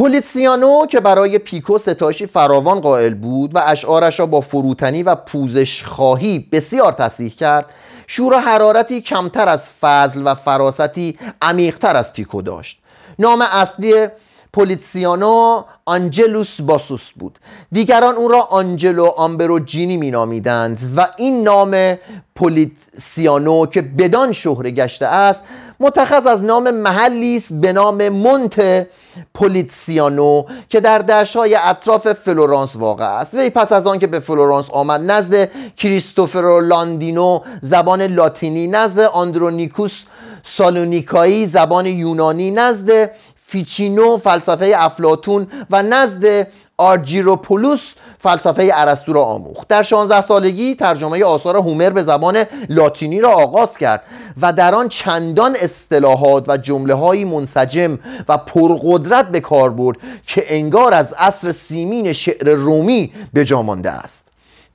پولیتسیانو 0.00 0.86
که 0.86 1.00
برای 1.00 1.38
پیکو 1.38 1.78
ستاشی 1.78 2.26
فراوان 2.26 2.80
قائل 2.80 3.14
بود 3.14 3.54
و 3.54 3.62
اشعارش 3.66 4.20
را 4.20 4.26
با 4.26 4.40
فروتنی 4.40 5.02
و 5.02 5.14
پوزش 5.14 5.84
خواهی 5.84 6.48
بسیار 6.52 6.92
تصحیح 6.92 7.30
کرد 7.30 7.66
شور 8.06 8.32
و 8.32 8.36
حرارتی 8.36 9.00
کمتر 9.00 9.48
از 9.48 9.70
فضل 9.80 10.22
و 10.24 10.34
فراستی 10.34 11.18
عمیقتر 11.42 11.96
از 11.96 12.12
پیکو 12.12 12.42
داشت. 12.42 12.80
نام 13.18 13.44
اصلی 13.52 14.08
پولیتسیانو 14.52 15.62
آنجلوس 15.84 16.60
باسوس 16.60 17.10
بود. 17.10 17.38
دیگران 17.72 18.14
او 18.14 18.28
را 18.28 18.40
آنجلو 18.40 19.06
آمبروجینی 19.06 19.96
مینامیدند 19.96 20.78
و 20.96 21.06
این 21.16 21.42
نام 21.42 21.98
پولیتسیانو 22.34 23.66
که 23.66 23.82
بدان 23.82 24.32
شهره 24.32 24.70
گشته 24.70 25.06
است 25.06 25.42
متخذ 25.80 26.26
از 26.26 26.44
نام 26.44 26.70
محلی 26.70 27.36
است 27.36 27.52
به 27.52 27.72
نام 27.72 28.08
مونت 28.08 28.86
پولیتسیانو 29.34 30.44
که 30.68 30.80
در 30.80 30.98
دشتهای 30.98 31.54
اطراف 31.54 32.12
فلورانس 32.12 32.76
واقع 32.76 33.04
است. 33.04 33.34
وی 33.34 33.50
پس 33.50 33.72
از 33.72 33.86
آن 33.86 33.98
که 33.98 34.06
به 34.06 34.20
فلورانس 34.20 34.70
آمد 34.70 35.10
نزد 35.10 35.50
کریستوفرو 35.76 36.60
لاندینو 36.60 37.40
زبان 37.62 38.02
لاتینی 38.02 38.66
نزد 38.66 39.00
آندرونیکوس 39.00 40.02
سالونیکایی 40.42 41.46
زبان 41.46 41.86
یونانی 41.86 42.50
نزد 42.50 43.10
فیچینو 43.46 44.16
فلسفه 44.16 44.72
افلاتون 44.76 45.46
و 45.70 45.82
نزد 45.82 46.46
آرجیروپولوس 46.76 47.94
فلسفه 48.22 48.70
ارسطو 48.74 49.12
را 49.12 49.24
آموخت. 49.24 49.68
در 49.68 49.82
16 49.82 50.20
سالگی 50.20 50.74
ترجمه 50.74 51.24
آثار 51.24 51.56
هومر 51.56 51.90
به 51.90 52.02
زبان 52.02 52.44
لاتینی 52.68 53.20
را 53.20 53.30
آغاز 53.30 53.76
کرد 53.76 54.02
و 54.42 54.52
در 54.52 54.74
آن 54.74 54.88
چندان 54.88 55.56
اصطلاحات 55.60 56.44
و 56.48 56.56
جمله 56.56 56.94
های 56.94 57.24
منسجم 57.24 57.98
و 58.28 58.38
پرقدرت 58.38 59.28
به 59.28 59.40
کار 59.40 59.70
برد 59.70 59.96
که 60.26 60.44
انگار 60.46 60.94
از 60.94 61.14
عصر 61.18 61.52
سیمین 61.52 62.12
شعر 62.12 62.54
رومی 62.54 63.12
به 63.32 63.44
جا 63.44 63.62
مانده 63.62 63.90
است. 63.90 64.24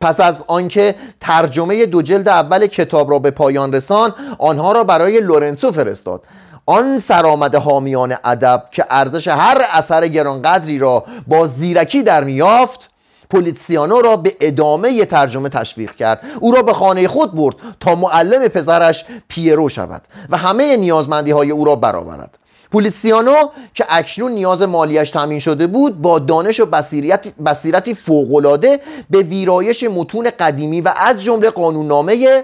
پس 0.01 0.19
از 0.19 0.43
آنکه 0.47 0.95
ترجمه 1.21 1.85
دو 1.85 2.01
جلد 2.01 2.29
اول 2.29 2.67
کتاب 2.67 3.11
را 3.11 3.19
به 3.19 3.31
پایان 3.31 3.73
رسان 3.73 4.13
آنها 4.39 4.71
را 4.71 4.83
برای 4.83 5.21
لورنسو 5.21 5.71
فرستاد. 5.71 6.21
آن 6.65 6.97
سرآمد 6.97 7.55
حامیان 7.55 8.15
ادب 8.23 8.63
که 8.71 8.85
ارزش 8.89 9.27
هر 9.27 9.61
اثر 9.71 10.07
گرانقدری 10.07 10.79
را 10.79 11.03
با 11.27 11.47
زیرکی 11.47 12.03
در 12.03 12.23
میافت 12.23 12.89
پولیتسیانو 13.35 14.01
را 14.01 14.17
به 14.17 14.35
ادامه 14.39 15.05
ترجمه 15.05 15.49
تشویق 15.49 15.95
کرد. 15.95 16.21
او 16.39 16.51
را 16.51 16.61
به 16.61 16.73
خانه 16.73 17.07
خود 17.07 17.35
برد 17.35 17.55
تا 17.79 17.95
معلم 17.95 18.47
پسرش 18.47 19.05
پیرو 19.27 19.69
شود 19.69 20.01
و 20.29 20.37
همه 20.37 20.77
نیازمندی 20.77 21.31
های 21.31 21.51
او 21.51 21.65
را 21.65 21.75
برآورد. 21.75 22.37
پولیتسیانو 22.71 23.35
که 23.73 23.85
اکنون 23.89 24.31
نیاز 24.31 24.61
مالیش 24.61 25.11
تامین 25.11 25.39
شده 25.39 25.67
بود 25.67 26.01
با 26.01 26.19
دانش 26.19 26.59
و 26.59 26.65
بصیرت 26.65 27.27
بصیرتی 27.27 27.93
فوقالعاده 27.93 28.79
به 29.09 29.17
ویرایش 29.17 29.83
متون 29.83 30.29
قدیمی 30.39 30.81
و 30.81 30.93
از 30.97 31.23
جمله 31.23 31.49
قانوننامه 31.49 32.43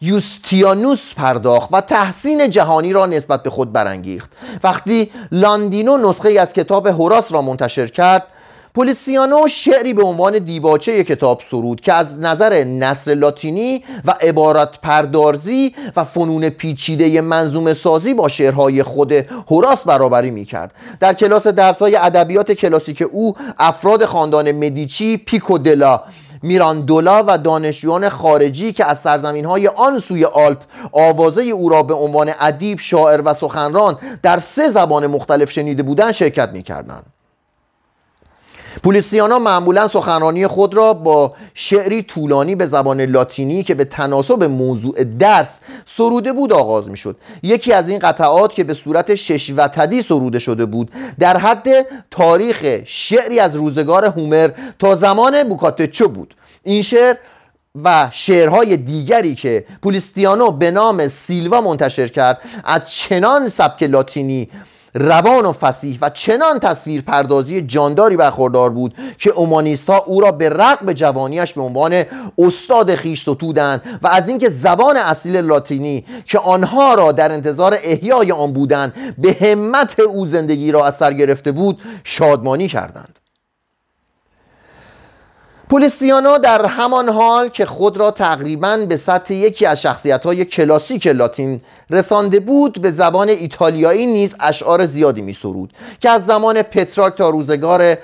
یوستیانوس 0.00 1.14
پرداخت 1.14 1.68
و 1.72 1.80
تحسین 1.80 2.50
جهانی 2.50 2.92
را 2.92 3.06
نسبت 3.06 3.42
به 3.42 3.50
خود 3.50 3.72
برانگیخت. 3.72 4.30
وقتی 4.64 5.10
لاندینو 5.32 6.10
نسخه 6.10 6.40
از 6.40 6.52
کتاب 6.52 6.86
هوراس 6.86 7.32
را 7.32 7.42
منتشر 7.42 7.86
کرد 7.86 8.26
پولیسیانو 8.74 9.48
شعری 9.48 9.94
به 9.94 10.02
عنوان 10.02 10.38
دیباچه 10.38 11.04
کتاب 11.04 11.40
سرود 11.50 11.80
که 11.80 11.92
از 11.92 12.20
نظر 12.20 12.64
نصر 12.64 13.14
لاتینی 13.14 13.84
و 14.04 14.10
عبارت 14.20 14.80
پردارزی 14.80 15.74
و 15.96 16.04
فنون 16.04 16.48
پیچیده 16.48 17.20
منظومه 17.20 17.74
سازی 17.74 18.14
با 18.14 18.28
شعرهای 18.28 18.82
خود 18.82 19.12
هوراس 19.50 19.84
برابری 19.84 20.30
می 20.30 20.44
کرد 20.44 20.72
در 21.00 21.14
کلاس 21.14 21.46
درسهای 21.46 21.96
ادبیات 21.96 22.52
کلاسیک 22.52 23.04
او 23.12 23.34
افراد 23.58 24.04
خاندان 24.04 24.52
مدیچی 24.52 25.16
پیکو 25.16 25.58
دلا 25.58 26.00
میراندولا 26.42 27.24
و 27.26 27.38
دانشجویان 27.38 28.08
خارجی 28.08 28.72
که 28.72 28.84
از 28.84 28.98
سرزمین 28.98 29.44
های 29.44 29.68
آن 29.68 29.98
سوی 29.98 30.24
آلپ 30.24 30.58
آوازه 30.92 31.42
او 31.42 31.68
را 31.68 31.82
به 31.82 31.94
عنوان 31.94 32.32
ادیب، 32.40 32.78
شاعر 32.78 33.22
و 33.24 33.34
سخنران 33.34 33.98
در 34.22 34.38
سه 34.38 34.68
زبان 34.70 35.06
مختلف 35.06 35.50
شنیده 35.50 35.82
بودند 35.82 36.12
شرکت 36.12 36.48
می‌کردند. 36.48 37.13
پولیسیانا 38.82 39.38
معمولا 39.38 39.88
سخنرانی 39.88 40.46
خود 40.46 40.74
را 40.74 40.92
با 40.92 41.34
شعری 41.54 42.02
طولانی 42.02 42.54
به 42.54 42.66
زبان 42.66 43.00
لاتینی 43.00 43.62
که 43.62 43.74
به 43.74 43.84
تناسب 43.84 44.42
موضوع 44.42 45.04
درس 45.04 45.60
سروده 45.86 46.32
بود 46.32 46.52
آغاز 46.52 46.88
می 46.88 46.96
شد 46.96 47.16
یکی 47.42 47.72
از 47.72 47.88
این 47.88 47.98
قطعات 47.98 48.54
که 48.54 48.64
به 48.64 48.74
صورت 48.74 49.14
شش 49.14 49.52
وتدی 49.56 50.02
سروده 50.02 50.38
شده 50.38 50.66
بود 50.66 50.90
در 51.18 51.36
حد 51.36 51.68
تاریخ 52.10 52.80
شعری 52.86 53.40
از 53.40 53.56
روزگار 53.56 54.04
هومر 54.04 54.50
تا 54.78 54.94
زمان 54.94 55.48
بوکاتچو 55.48 56.08
بود. 56.08 56.34
این 56.62 56.82
شعر 56.82 57.16
و 57.84 58.08
شعرهای 58.12 58.76
دیگری 58.76 59.34
که 59.34 59.64
پولیستیانو 59.82 60.50
به 60.50 60.70
نام 60.70 61.08
سیلوا 61.08 61.60
منتشر 61.60 62.08
کرد 62.08 62.38
از 62.64 62.90
چنان 62.90 63.48
سبک 63.48 63.82
لاتینی 63.82 64.50
روان 64.94 65.46
و 65.46 65.52
فسیح 65.52 65.98
و 66.00 66.10
چنان 66.10 66.58
تصویر 66.58 67.02
پردازی 67.02 67.62
جانداری 67.62 68.16
برخوردار 68.16 68.70
بود 68.70 68.94
که 69.18 69.30
اومانیست 69.30 69.90
ها 69.90 69.98
او 69.98 70.20
را 70.20 70.32
به 70.32 70.48
رقب 70.48 70.92
جوانیش 70.92 71.52
به 71.52 71.60
عنوان 71.60 72.04
استاد 72.38 72.94
خیش 72.94 73.20
ستودند 73.20 73.82
و 74.02 74.08
از 74.08 74.28
اینکه 74.28 74.48
زبان 74.48 74.96
اصیل 74.96 75.36
لاتینی 75.36 76.04
که 76.26 76.38
آنها 76.38 76.94
را 76.94 77.12
در 77.12 77.32
انتظار 77.32 77.78
احیای 77.82 78.32
آن 78.32 78.52
بودند 78.52 79.14
به 79.18 79.36
همت 79.40 80.00
او 80.00 80.26
زندگی 80.26 80.72
را 80.72 80.86
از 80.86 81.02
گرفته 81.02 81.52
بود 81.52 81.78
شادمانی 82.04 82.68
کردند. 82.68 83.23
پولیسیانو 85.70 86.38
در 86.38 86.66
همان 86.66 87.08
حال 87.08 87.48
که 87.48 87.66
خود 87.66 87.96
را 87.96 88.10
تقریبا 88.10 88.76
به 88.88 88.96
سطح 88.96 89.34
یکی 89.34 89.66
از 89.66 89.82
شخصیت 89.82 90.26
های 90.26 90.44
کلاسیک 90.44 91.06
لاتین 91.06 91.60
رسانده 91.90 92.40
بود 92.40 92.82
به 92.82 92.90
زبان 92.90 93.28
ایتالیایی 93.28 94.06
نیز 94.06 94.34
اشعار 94.40 94.86
زیادی 94.86 95.22
می 95.22 95.32
سرود 95.32 95.72
که 96.00 96.10
از 96.10 96.26
زمان 96.26 96.62
پتراک 96.62 97.14
تا 97.14 97.30
روزگار 97.30 97.96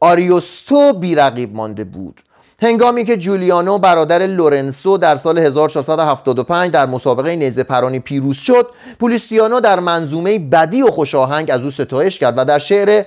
آریوستو 0.00 0.92
بیرقیب 0.92 1.54
مانده 1.54 1.84
بود. 1.84 2.20
هنگامی 2.62 3.04
که 3.04 3.16
جولیانو 3.16 3.78
برادر 3.78 4.26
لورنسو 4.26 4.98
در 4.98 5.16
سال 5.16 5.38
1475 5.38 6.70
در 6.70 6.86
مسابقه 6.86 7.36
نیزه 7.36 7.62
پرانی 7.62 8.00
پیروز 8.00 8.36
شد 8.36 8.66
پولیسیانو 9.00 9.60
در 9.60 9.80
منظومه 9.80 10.38
بدی 10.38 10.82
و 10.82 10.90
خوشاهنگ 10.90 11.50
از 11.50 11.62
او 11.62 11.70
ستایش 11.70 12.18
کرد 12.18 12.34
و 12.38 12.44
در 12.44 12.58
شعر 12.58 13.04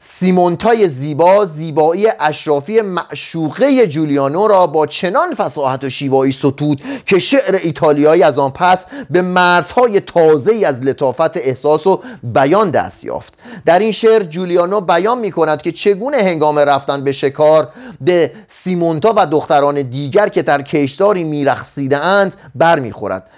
سیمونتای 0.00 0.88
زیبا 0.88 1.46
زیبایی 1.46 2.06
اشرافی 2.20 2.80
معشوقه 2.80 3.86
جولیانو 3.86 4.46
را 4.46 4.66
با 4.66 4.86
چنان 4.86 5.34
فساحت 5.34 5.84
و 5.84 5.90
شیوایی 5.90 6.32
ستود 6.32 6.82
که 7.06 7.18
شعر 7.18 7.54
ایتالیایی 7.62 8.22
از 8.22 8.38
آن 8.38 8.50
پس 8.50 8.86
به 9.10 9.22
مرزهای 9.22 10.00
تازه 10.00 10.62
از 10.66 10.82
لطافت 10.82 11.36
احساس 11.36 11.86
و 11.86 12.02
بیان 12.22 12.70
دست 12.70 13.04
یافت. 13.04 13.34
در 13.66 13.78
این 13.78 13.92
شعر 13.92 14.22
جولیانو 14.22 14.80
بیان 14.80 15.18
می 15.18 15.30
کند 15.30 15.62
که 15.62 15.72
چگونه 15.72 16.16
هنگام 16.16 16.58
رفتن 16.58 17.04
به 17.04 17.12
شکار 17.12 17.68
به 18.00 18.32
سیمونتا 18.46 19.14
و 19.16 19.26
دختران 19.26 19.82
دیگر 19.82 20.28
که 20.28 20.42
در 20.42 20.62
کشداری 20.62 21.24
میرخصیده 21.24 21.96
اند 21.96 22.34
برمیخورد. 22.54 23.30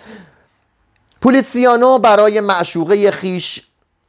پولیتسیانو 1.21 1.99
برای 1.99 2.41
معشوقه 2.41 3.11
خیش 3.11 3.63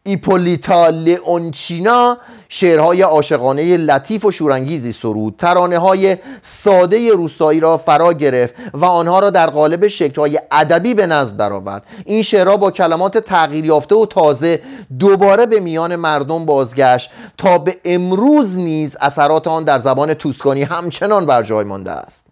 ایپولیتا 0.04 0.88
لئونچینا 0.88 2.18
شعرهای 2.52 3.02
عاشقانه 3.02 3.78
لطیف 3.78 4.26
و 4.26 4.32
شورانگیزی 4.32 4.91
سرود. 4.91 5.36
ترانه 5.38 5.78
های 5.78 6.18
ساده 6.41 7.12
روستایی 7.12 7.60
را 7.60 7.78
فرا 7.78 8.14
گرفت 8.14 8.54
و 8.74 8.86
آنها 8.86 9.20
را 9.20 9.30
در 9.30 9.50
قالب 9.50 9.88
شکلهای 9.88 10.39
ادبی 10.52 10.93
به 10.93 11.06
نزد 11.06 11.38
برآورد. 11.38 11.84
این 12.06 12.22
شعرها 12.22 12.58
با 12.58 12.72
کلمات 12.72 13.18
تغییر 13.18 13.66
یافته 13.66 13.95
و 13.95 14.06
تازه 14.06 14.62
دوباره 15.00 15.45
به 15.45 15.60
میان 15.60 15.95
مردم 15.95 16.45
بازگشت 16.45 17.10
تا 17.38 17.58
به 17.58 17.78
امروز 17.86 18.58
نیز 18.58 18.97
اثرات 19.02 19.47
آن 19.47 19.64
در 19.64 19.80
زبان 19.80 20.14
توسکانی 20.14 20.64
همچنان 20.64 21.26
بر 21.26 21.43
جای 21.43 21.66
مانده 21.66 21.91
است. 21.91 22.29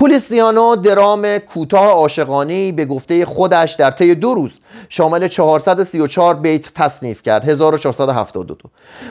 پولیستیانو 0.00 0.76
درام 0.76 1.38
کوتاه 1.38 1.86
عاشقانه 1.86 2.72
به 2.72 2.84
گفته 2.84 3.24
خودش 3.24 3.72
در 3.72 3.90
طی 3.90 4.14
دو 4.14 4.34
روز 4.34 4.50
شامل 4.88 5.28
434 5.28 6.34
بیت 6.34 6.74
تصنیف 6.74 7.22
کرد 7.22 7.48
1472 7.48 8.56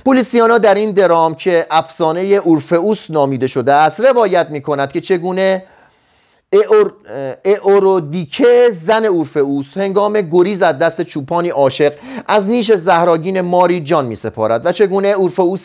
پولیسیانو 0.05 0.59
در 0.59 0.75
این 0.75 0.91
درام 0.91 1.35
که 1.35 1.67
افسانه 1.71 2.19
اورفئوس 2.21 3.11
نامیده 3.11 3.47
شده 3.47 3.73
است 3.73 3.99
روایت 3.99 4.49
می 4.49 4.61
کند 4.61 4.91
که 4.91 5.01
چگونه. 5.01 5.63
اورودیکه 7.63 8.69
زن 8.71 9.05
اورفئوس 9.05 9.77
هنگام 9.77 10.21
گریز 10.21 10.61
از 10.61 10.79
دست 10.79 11.01
چوپانی 11.01 11.49
عاشق 11.49 11.93
از 12.27 12.47
نیش 12.47 12.71
زهراگین 12.71 13.41
ماری 13.41 13.81
جان 13.81 14.05
می 14.05 14.15
سپارد 14.15 14.65
و 14.65 14.71
چگونه 14.71 15.07
اورفئوس 15.07 15.63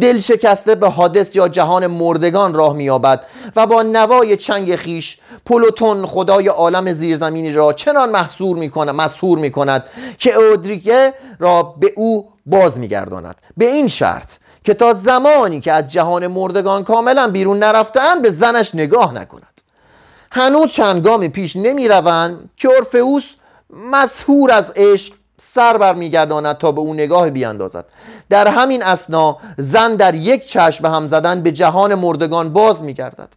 دل 0.00 0.18
شکسته 0.18 0.74
به 0.74 0.88
حادث 0.88 1.36
یا 1.36 1.48
جهان 1.48 1.86
مردگان 1.86 2.54
راه 2.54 2.76
مییابد 2.76 3.20
و 3.56 3.66
با 3.66 3.82
نوای 3.82 4.36
چنگ 4.36 4.76
خیش 4.76 5.18
پلوتون 5.46 6.06
خدای 6.06 6.48
عالم 6.48 6.92
زیرزمینی 6.92 7.52
را 7.52 7.72
چنان 7.72 8.10
محصور 8.10 8.56
می 8.56 8.70
کند 8.70 8.90
مسهور 8.90 9.38
می 9.38 9.50
کند 9.50 9.84
که 10.18 10.34
اودریکه 10.34 11.14
را 11.38 11.62
به 11.62 11.92
او 11.96 12.28
باز 12.46 12.78
میگرداند 12.78 13.36
به 13.56 13.64
این 13.64 13.88
شرط 13.88 14.32
که 14.64 14.74
تا 14.74 14.94
زمانی 14.94 15.60
که 15.60 15.72
از 15.72 15.92
جهان 15.92 16.26
مردگان 16.26 16.84
کاملا 16.84 17.28
بیرون 17.28 17.58
نرفتن 17.58 18.22
به 18.22 18.30
زنش 18.30 18.74
نگاه 18.74 19.14
نکند. 19.14 19.57
هنوز 20.30 20.70
چند 20.70 21.04
گامی 21.04 21.28
پیش 21.28 21.56
نمی 21.56 21.88
روند 21.88 22.50
که 22.56 22.68
اورفئوس 22.68 23.34
مسهور 23.90 24.52
از 24.52 24.72
عشق 24.76 25.14
سر 25.40 25.76
بر 25.76 25.94
میگرداند 25.94 26.58
تا 26.58 26.72
به 26.72 26.80
او 26.80 26.94
نگاه 26.94 27.30
بیاندازد. 27.30 27.84
در 28.30 28.48
همین 28.48 28.82
اسنا 28.82 29.36
زن 29.58 29.94
در 29.94 30.14
یک 30.14 30.46
چشم 30.46 30.86
هم 30.86 31.08
زدن 31.08 31.42
به 31.42 31.52
جهان 31.52 31.94
مردگان 31.94 32.52
باز 32.52 32.82
میگردد 32.82 33.28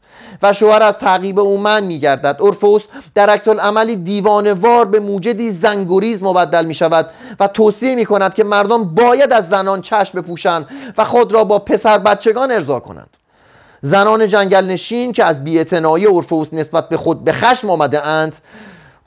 و 0.41 0.53
شوهر 0.53 0.83
از 0.83 0.97
تعقیب 0.97 1.39
او 1.39 1.57
من 1.57 1.83
میگردد. 1.83 2.37
اورفوس 2.39 2.83
در 3.15 3.29
عکس 3.29 3.47
عملی 3.47 3.95
دیوانوار 3.95 4.85
به 4.85 4.99
موجدی 4.99 5.51
زنگوریز 5.51 6.23
مبدل 6.23 6.65
می 6.65 6.73
شود 6.73 7.09
و 7.39 7.47
توصیه 7.47 7.95
می 7.95 8.05
کند 8.05 8.33
که 8.33 8.43
مردم 8.43 8.83
باید 8.83 9.33
از 9.33 9.49
زنان 9.49 9.81
چشم 9.81 10.21
بپوشند 10.21 10.67
و 10.97 11.05
خود 11.05 11.31
را 11.31 11.43
با 11.43 11.59
پسر 11.59 11.97
بچگان 11.97 12.51
ارضا 12.51 12.79
کنند. 12.79 13.17
زنان 13.81 14.27
جنگل 14.27 14.65
نشین 14.65 15.13
که 15.13 15.23
از 15.23 15.43
بیعتنایی 15.43 16.05
اورفوس 16.05 16.53
نسبت 16.53 16.89
به 16.89 16.97
خود 16.97 17.23
به 17.23 17.33
خشم 17.33 17.69
آمده 17.69 18.07
اند 18.07 18.37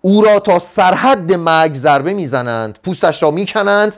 او 0.01 0.22
را 0.22 0.41
تا 0.41 0.59
سرحد 0.59 1.33
مرگ 1.33 1.75
ضربه 1.75 2.12
می‌زنند 2.12 2.79
پوستش 2.85 3.22
را 3.22 3.31
می‌کنند 3.31 3.97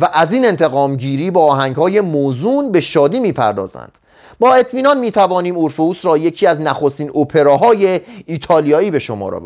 و 0.00 0.08
از 0.12 0.32
این 0.32 0.46
انتقام 0.46 0.96
گیری 0.96 1.30
با 1.30 1.46
آهنگ 1.46 1.76
های 1.76 2.00
موزون 2.00 2.72
به 2.72 2.80
شادی 2.80 3.20
می‌پردازند. 3.20 3.92
با 4.38 4.54
اطمینان 4.54 4.98
می‌توانیم 4.98 5.56
اورفوس 5.56 6.04
را 6.04 6.16
یکی 6.16 6.46
از 6.46 6.60
نخستین 6.60 7.10
اپراهای 7.16 8.00
ایتالیایی 8.26 8.90
به 8.90 8.98
شما 8.98 9.28
را 9.28 9.40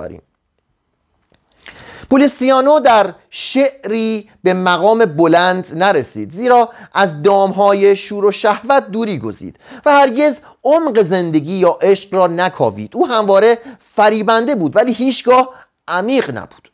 بریم 2.10 2.20
پولیستیانو 2.20 2.80
در 2.80 3.14
شعری 3.30 4.30
به 4.42 4.54
مقام 4.54 5.04
بلند 5.04 5.66
نرسید 5.74 6.32
زیرا 6.32 6.68
از 6.94 7.22
دامهای 7.22 7.96
شور 7.96 8.24
و 8.24 8.32
شهوت 8.32 8.90
دوری 8.90 9.18
گزید 9.18 9.56
و 9.86 9.92
هرگز 9.92 10.38
عمق 10.64 11.02
زندگی 11.02 11.52
یا 11.52 11.78
عشق 11.82 12.14
را 12.14 12.26
نکاوید. 12.26 12.90
او 12.96 13.06
همواره 13.06 13.58
فریبنده 13.96 14.54
بود 14.54 14.76
ولی 14.76 14.92
هیچگاه 14.92 15.48
عمیق 15.88 16.30
نبود. 16.30 16.70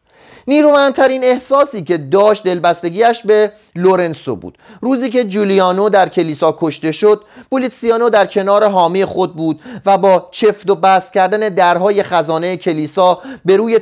نیرومندترین 0.48 1.24
احساسی 1.24 1.84
که 1.84 1.98
داشت 1.98 2.44
دلبستگیش 2.44 3.22
به 3.24 3.52
لورنسو 3.76 4.36
بود. 4.36 4.58
روزی 4.80 5.10
که 5.10 5.24
جولیانو 5.24 5.88
در 5.88 6.08
کلیسا 6.08 6.56
کشته 6.60 6.92
شد 6.92 7.22
پولیتسیانو 7.50 8.10
در 8.10 8.26
کنار 8.26 8.68
حامی 8.68 9.04
خود 9.04 9.34
بود 9.34 9.60
و 9.86 9.98
با 9.98 10.28
چفت 10.30 10.70
و 10.70 10.74
بست 10.74 11.12
کردن 11.12 11.48
درهای 11.48 12.02
خزانه 12.02 12.56
کلیسا 12.56 13.18
به 13.44 13.56
روی 13.56 13.78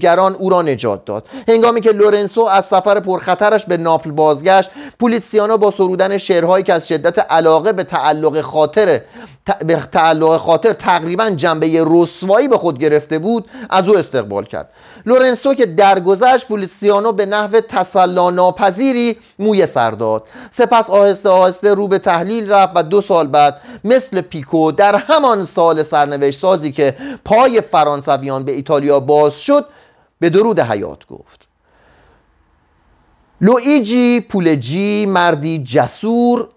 گران 0.00 0.34
او 0.34 0.50
را 0.50 0.62
نجات 0.62 1.04
داد. 1.04 1.28
هنگامی 1.48 1.80
که 1.80 1.90
لورنسو 1.90 2.44
از 2.44 2.64
سفر 2.64 3.00
پرخطرش 3.00 3.64
به 3.64 3.76
ناپل 3.76 4.10
بازگشت 4.10 4.70
پولیتسیانو 4.98 5.56
با 5.56 5.70
سرودن 5.70 6.18
شعرهایی 6.18 6.64
که 6.64 6.72
از 6.72 6.88
شدت 6.88 7.18
علاقه 7.18 7.72
به 7.72 7.84
تعلق 7.84 8.40
خاطر 8.40 9.00
به 9.46 9.82
تعلق 9.92 10.36
خاطر 10.36 10.72
تقریبا 10.72 11.30
جنبه 11.30 11.84
رسوایی 11.86 12.48
به 12.48 12.58
خود 12.58 12.78
گرفته 12.78 13.18
بود 13.18 13.44
از 13.70 13.88
او 13.88 13.98
استقبال 13.98 14.44
کرد. 14.44 14.68
لورنسو 15.06 15.54
که 15.54 15.66
درگذشت 15.66 16.48
پولیسیانو 16.48 17.12
به 17.12 17.26
نحو 17.26 17.60
تسلا 17.60 18.30
ناپذیری 18.30 19.16
موی 19.38 19.66
سر 19.66 19.90
داد. 19.90 20.24
سپس 20.50 20.90
آهسته 20.90 21.28
آهسته 21.28 21.74
رو 21.74 21.88
به 21.88 21.98
تحلیل 21.98 22.52
رفت 22.52 22.72
و 22.74 22.82
دو 22.82 23.00
سال 23.00 23.26
بعد 23.26 23.60
مثل 23.84 24.20
پیکو 24.20 24.72
در 24.72 24.96
همان 24.96 25.44
سال 25.44 25.82
سرنوشت 25.82 26.40
سازی 26.40 26.72
که 26.72 26.96
پای 27.24 27.60
فرانسویان 27.60 28.44
به 28.44 28.52
ایتالیا 28.52 29.00
باز 29.00 29.40
شد 29.40 29.64
به 30.20 30.30
درود 30.30 30.60
حیات 30.60 31.06
گفت. 31.06 31.48
لویجی 33.40 34.20
پولجی 34.20 35.06
مردی 35.06 35.64
جسور 35.64 36.48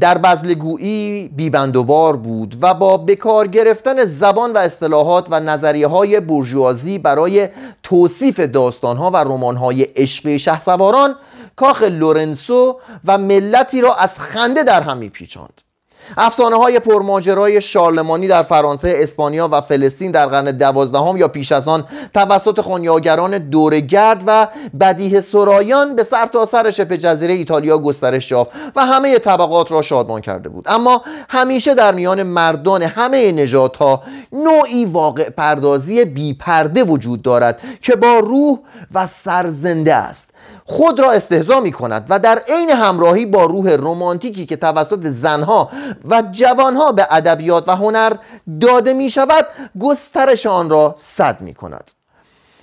در 0.00 0.18
بزلگویی 0.18 1.28
بیبندوبار 1.28 2.16
بود 2.16 2.56
و 2.60 2.74
با 2.74 2.96
بکار 2.96 3.46
گرفتن 3.46 4.04
زبان 4.04 4.52
و 4.52 4.58
اصطلاحات 4.58 5.26
و 5.30 5.40
نظریه 5.40 5.86
های 5.86 6.20
برجوازی 6.20 6.98
برای 6.98 7.48
توصیف 7.82 8.40
داستانها 8.40 9.10
و 9.10 9.16
رمانهای 9.16 9.82
عشقی 9.82 10.38
شهسواران 10.38 11.14
کاخ 11.56 11.82
لورنسو 11.82 12.80
و 13.04 13.18
ملتی 13.18 13.80
را 13.80 13.94
از 13.94 14.18
خنده 14.18 14.62
در 14.62 14.82
هم 14.82 14.96
میپیچاند. 14.96 15.67
افسانه 16.16 16.56
های 16.56 16.78
پرماجرای 16.78 17.62
شارلمانی 17.62 18.28
در 18.28 18.42
فرانسه، 18.42 18.94
اسپانیا 18.96 19.48
و 19.52 19.60
فلسطین 19.60 20.10
در 20.10 20.26
قرن 20.26 20.44
دوازدهم 20.44 21.16
یا 21.16 21.28
پیش 21.28 21.52
از 21.52 21.68
آن 21.68 21.84
توسط 22.14 22.60
خونیاگران 22.60 23.38
دورگرد 23.38 24.22
و 24.26 24.48
بدیه 24.80 25.20
سرایان 25.20 25.96
به 25.96 26.04
سر 26.04 26.26
تا 26.26 26.46
سر 26.46 26.70
شبه 26.70 26.96
جزیره 26.96 27.34
ایتالیا 27.34 27.78
گسترش 27.78 28.30
یافت 28.30 28.50
و 28.76 28.86
همه 28.86 29.18
طبقات 29.18 29.72
را 29.72 29.82
شادمان 29.82 30.20
کرده 30.20 30.48
بود. 30.48 30.64
اما 30.68 31.02
همیشه 31.28 31.74
در 31.74 31.94
میان 31.94 32.22
مردان 32.22 32.82
همه 32.82 33.32
نژادها 33.32 34.02
نوعی 34.32 34.84
واقع 34.84 35.30
پردازی 35.30 36.04
بی 36.04 36.34
پرده 36.34 36.84
وجود 36.84 37.22
دارد 37.22 37.58
که 37.82 37.96
با 37.96 38.18
روح 38.18 38.58
و 38.94 39.06
سرزنده 39.06 39.94
است. 39.94 40.30
خود 40.64 41.00
را 41.00 41.12
استهزا 41.12 41.60
می 41.60 41.72
کند 41.72 42.06
و 42.08 42.18
در 42.18 42.42
عین 42.48 42.70
همراهی 42.70 43.26
با 43.26 43.44
روح 43.44 43.70
رمانتیکی 43.70 44.46
که 44.46 44.56
توسط 44.56 45.06
زنها 45.06 45.70
و 46.08 46.22
جوانها 46.32 46.92
به 46.92 47.06
ادبیات 47.10 47.68
و 47.68 47.76
هنر 47.76 48.12
داده 48.60 48.92
می 48.92 49.10
شود 49.10 49.46
گسترش 49.80 50.46
آن 50.46 50.70
را 50.70 50.94
سد 50.98 51.40
می 51.40 51.54
کند 51.54 51.90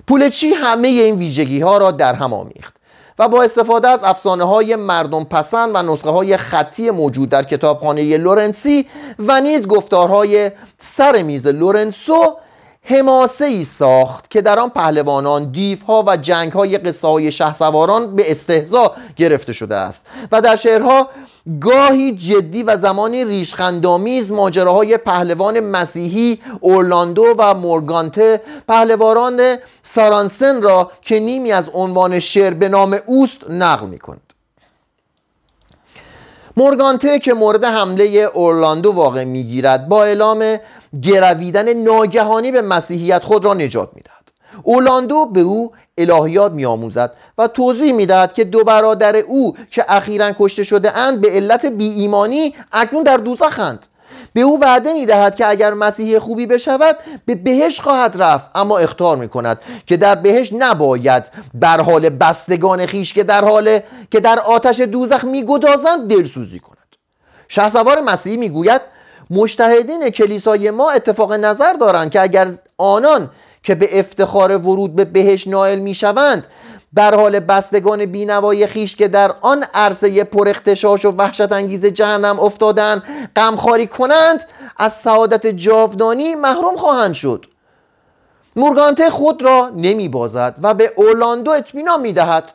پولچی 0.08 0.54
همه 0.54 0.88
این 0.88 1.16
ویژگی 1.16 1.62
ها 1.62 1.78
را 1.78 1.92
در 1.92 2.14
هم 2.14 2.34
آمیخت 2.34 2.76
و 3.20 3.28
با 3.28 3.44
استفاده 3.44 3.88
از 3.88 4.00
افسانه 4.04 4.44
های 4.44 4.76
مردم 4.76 5.24
پسند 5.24 5.72
و 5.74 5.94
نسخه 5.94 6.10
های 6.10 6.38
خطی 6.38 6.92
موجود 6.92 7.30
در 7.30 7.44
کتابخانه 7.44 8.18
لورنسی 8.18 8.88
و 9.20 9.42
نیز 9.42 9.68
گفتارهای 9.68 10.52
سر 10.80 11.22
میز 11.22 11.48
لورنسو 11.48 12.38
حماسه 12.88 13.46
ای 13.46 13.64
ساخت 13.64 14.32
که 14.32 14.42
در 14.42 14.60
آن 14.60 14.70
پهلوانان 14.70 15.52
دیوها 15.52 16.04
و 16.08 16.18
جنگ 16.18 16.52
های 16.52 16.78
قصه 16.78 17.08
های 17.08 17.32
سواران 17.32 18.16
به 18.16 18.32
استهزا 18.32 18.96
گرفته 19.16 19.54
شده 19.54 19.76
است 19.76 20.06
و 20.32 20.42
در 20.42 20.56
شعرها 20.56 21.10
گاهی 21.62 22.16
جدی 22.16 22.64
و 22.64 22.78
زمانی 22.78 23.26
ریشخندامیز 23.26 24.32
ماجراهای 24.32 24.98
پهلوان 24.98 25.60
مسیحی 25.60 26.42
اورلاندو 26.60 27.36
و 27.38 27.54
مورگانته 27.54 28.42
پهلوانان 28.68 29.58
سارانسن 29.84 30.62
را 30.62 30.92
که 31.02 31.20
نیمی 31.20 31.52
از 31.52 31.70
عنوان 31.74 32.20
شعر 32.20 32.54
به 32.54 32.70
نام 32.70 33.00
اوست 33.06 33.50
نقل 33.50 33.88
می 33.88 34.00
کند 34.00 34.22
مورگانته 36.58 37.20
که 37.20 37.34
مورد 37.34 37.64
حمله 37.64 38.04
اورلاندو 38.34 38.92
واقع 38.92 39.24
می‌گیرد 39.24 39.88
با 39.88 40.04
اعلام 40.04 40.58
گرویدن 41.02 41.74
ناگهانی 41.74 42.52
به 42.52 42.62
مسیحیت 42.62 43.24
خود 43.24 43.46
را 43.46 43.54
نجات 43.54 43.90
می‌دهد. 43.94 44.16
اولاندو 44.64 45.26
به 45.26 45.42
او 45.42 45.72
الهیات 45.98 46.52
میآموزد 46.52 47.12
و 47.38 47.48
توضیح 47.48 47.94
می‌دهد 47.94 48.34
که 48.34 48.44
دو 48.44 48.64
برادر 48.64 49.16
او 49.16 49.58
که 49.72 49.86
اخیرا 49.88 50.32
کشته 50.40 50.64
شده 50.64 50.98
اند 50.98 51.22
به 51.22 51.30
علت 51.30 51.66
بی 51.66 51.90
ایمانی 51.90 52.56
اکنون 52.72 53.04
در 53.04 53.18
دوزخند. 53.18 53.88
به 54.34 54.42
او 54.42 54.60
وعده 54.60 54.94
می‌دهد 54.94 55.36
که 55.36 55.50
اگر 55.50 55.74
مسیحی 55.74 56.20
خوبی 56.20 56.46
بشود 56.46 56.96
به 57.26 57.36
بهش 57.36 57.80
خواهد 57.80 58.22
رفت. 58.22 58.46
اما 58.56 58.78
اختار 58.78 59.18
می 59.18 59.30
کند 59.30 59.60
که 59.88 59.98
در 59.98 60.16
بهش 60.16 60.54
نباید 60.54 61.24
بر 61.54 61.82
حال 61.82 62.10
بستگان 62.10 62.86
خیش 62.86 63.14
که 63.14 63.24
در 63.24 63.46
حال 63.46 63.80
که 64.12 64.20
در 64.20 64.40
آتش 64.40 64.80
دوزخ 64.80 65.24
میگدازند 65.24 66.10
دلسوزی 66.10 66.60
کند. 66.60 66.76
شهسوار 67.48 68.02
مسیحی 68.02 68.38
می‌گوید 68.38 68.82
مشتهدین 69.30 70.10
کلیسای 70.10 70.72
ما 70.72 70.92
اتفاق 70.92 71.34
نظر 71.34 71.74
دارند 71.74 72.12
که 72.12 72.22
اگر 72.22 72.52
آنان 72.78 73.30
که 73.64 73.76
به 73.76 74.00
افتخار 74.00 74.58
ورود 74.58 74.96
به 74.96 75.06
بهش 75.06 75.48
نائل 75.48 75.80
می 75.80 75.96
شوند 75.96 76.48
در 76.96 77.16
حال 77.16 77.40
بستگان 77.40 78.06
بینوای 78.06 78.68
خیش 78.68 78.96
که 78.96 79.08
در 79.08 79.32
آن 79.42 79.66
عرصه 79.74 80.24
پرختشاش 80.24 81.06
و 81.06 81.12
وحشت 81.12 81.52
انگیز 81.52 81.86
جهنم 81.86 82.40
افتادند 82.40 83.04
غمخواری 83.36 83.88
کنند 83.88 84.44
از 84.78 84.94
سعادت 84.94 85.48
جاودانی 85.48 86.36
محروم 86.36 86.76
خواهند 86.76 87.14
شد. 87.14 87.46
مورگانته 88.56 89.10
خود 89.10 89.42
را 89.42 89.72
نمی 89.76 90.10
بازد 90.10 90.56
و 90.62 90.74
به 90.74 90.94
اورلاندو 90.96 91.52
اطمینان 91.52 92.02
می 92.02 92.14
دهد 92.14 92.54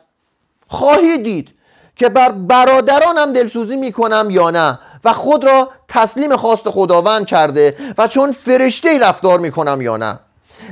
خواهی 0.67 1.17
دید 1.17 1.49
که 1.95 2.09
بر 2.09 2.31
برادرانم 2.31 3.33
دلسوزی 3.33 3.75
می 3.75 3.91
کنم 3.91 4.27
یا 4.29 4.49
نه؟ 4.49 4.79
و 5.03 5.13
خود 5.13 5.43
را 5.43 5.69
تسلیم 5.87 6.35
خواست 6.35 6.69
خداوند 6.69 7.25
کرده 7.25 7.75
و 7.97 8.07
چون 8.07 8.31
فرشته 8.31 8.99
رفتار 8.99 9.39
می 9.39 9.51
کنم 9.51 9.81
یا 9.81 9.97
نه؟ 9.97 10.19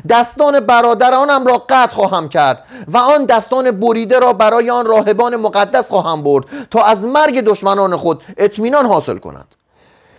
دستان 0.09 0.59
برادرانم 0.59 1.47
را 1.47 1.65
قطع 1.69 1.95
خواهم 1.95 2.29
کرد 2.29 2.63
و 2.87 2.97
آن 2.97 3.25
دستان 3.25 3.71
بریده 3.71 4.19
را 4.19 4.33
برای 4.33 4.69
آن 4.69 4.85
راهبان 4.85 5.35
مقدس 5.35 5.87
خواهم 5.87 6.23
برد 6.23 6.45
تا 6.71 6.83
از 6.83 7.05
مرگ 7.05 7.41
دشمنان 7.41 7.97
خود 7.97 8.21
اطمینان 8.37 8.85
حاصل 8.85 9.17
کنند 9.17 9.55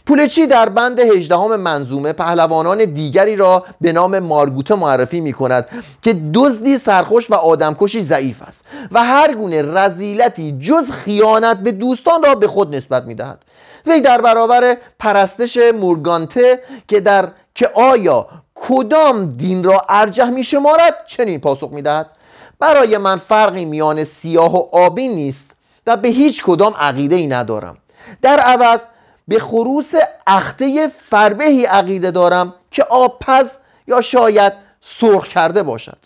پولچی 0.07 0.47
در 0.47 0.69
بند 0.69 1.01
هجدهم 1.01 1.57
منظومه 1.57 2.13
پهلوانان 2.13 2.85
دیگری 2.85 3.37
را 3.37 3.65
به 3.81 3.93
نام 3.93 4.19
مارگوته 4.19 4.75
معرفی 4.75 5.21
می 5.21 5.33
کند 5.33 5.67
که 6.03 6.17
دزدی 6.35 6.79
سرخوش 6.79 7.31
و 7.31 7.35
آدمکشی 7.35 8.03
ضعیف 8.03 8.43
است 8.43 8.65
و 8.93 9.05
هر 9.05 9.35
گونه 9.35 9.63
رزیلتی 9.63 10.59
جز 10.59 10.91
خیانت 10.91 11.57
به 11.61 11.73
دوستان 11.73 12.23
را 12.23 12.35
به 12.35 12.49
خود 12.49 12.75
نسبت 12.75 13.05
می 13.05 13.15
دهد 13.15 13.39
وی 13.87 14.01
در 14.01 14.21
برابر 14.21 14.77
پرستش 14.99 15.57
مورگانته 15.75 16.63
که 16.89 17.01
در 17.01 17.29
که 17.55 17.71
آیا 17.75 18.29
کدام 18.55 19.37
دین 19.37 19.65
را 19.65 19.85
ارجح 19.89 20.31
می 20.31 20.45
شمارد 20.45 21.07
چنین 21.07 21.41
پاسخ 21.41 21.71
می 21.71 21.83
دهد 21.83 22.11
برای 22.59 22.99
من 22.99 23.19
فرقی 23.19 23.65
میان 23.65 24.05
سیاه 24.05 24.57
و 24.57 24.77
آبی 24.77 25.09
نیست 25.09 25.51
و 25.87 25.97
به 25.97 26.09
هیچ 26.09 26.43
کدام 26.43 26.75
عقیده 26.75 27.17
ای 27.17 27.27
ندارم. 27.27 27.77
در 28.23 28.41
عوض 28.41 28.81
به 29.29 29.39
خروس 29.39 29.93
اخته 30.27 30.89
فربهی 30.89 31.65
عقیده 31.65 32.11
دارم 32.11 32.55
که 32.71 32.83
آبپز 32.83 33.51
یا 33.87 34.01
شاید 34.01 34.53
سرخ 34.81 35.29
کرده 35.29 35.63
باشد 35.63 35.99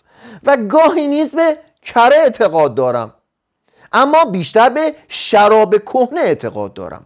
و 0.43 0.57
گاهی 0.57 1.07
نیز 1.07 1.35
به 1.35 1.57
کره 1.81 2.15
اعتقاد 2.15 2.75
دارم. 2.75 3.13
اما 3.93 4.25
بیشتر 4.25 4.69
به 4.69 4.95
شراب 5.07 5.77
کهنه 5.77 6.21
اعتقاد 6.21 6.73
دارم. 6.73 7.05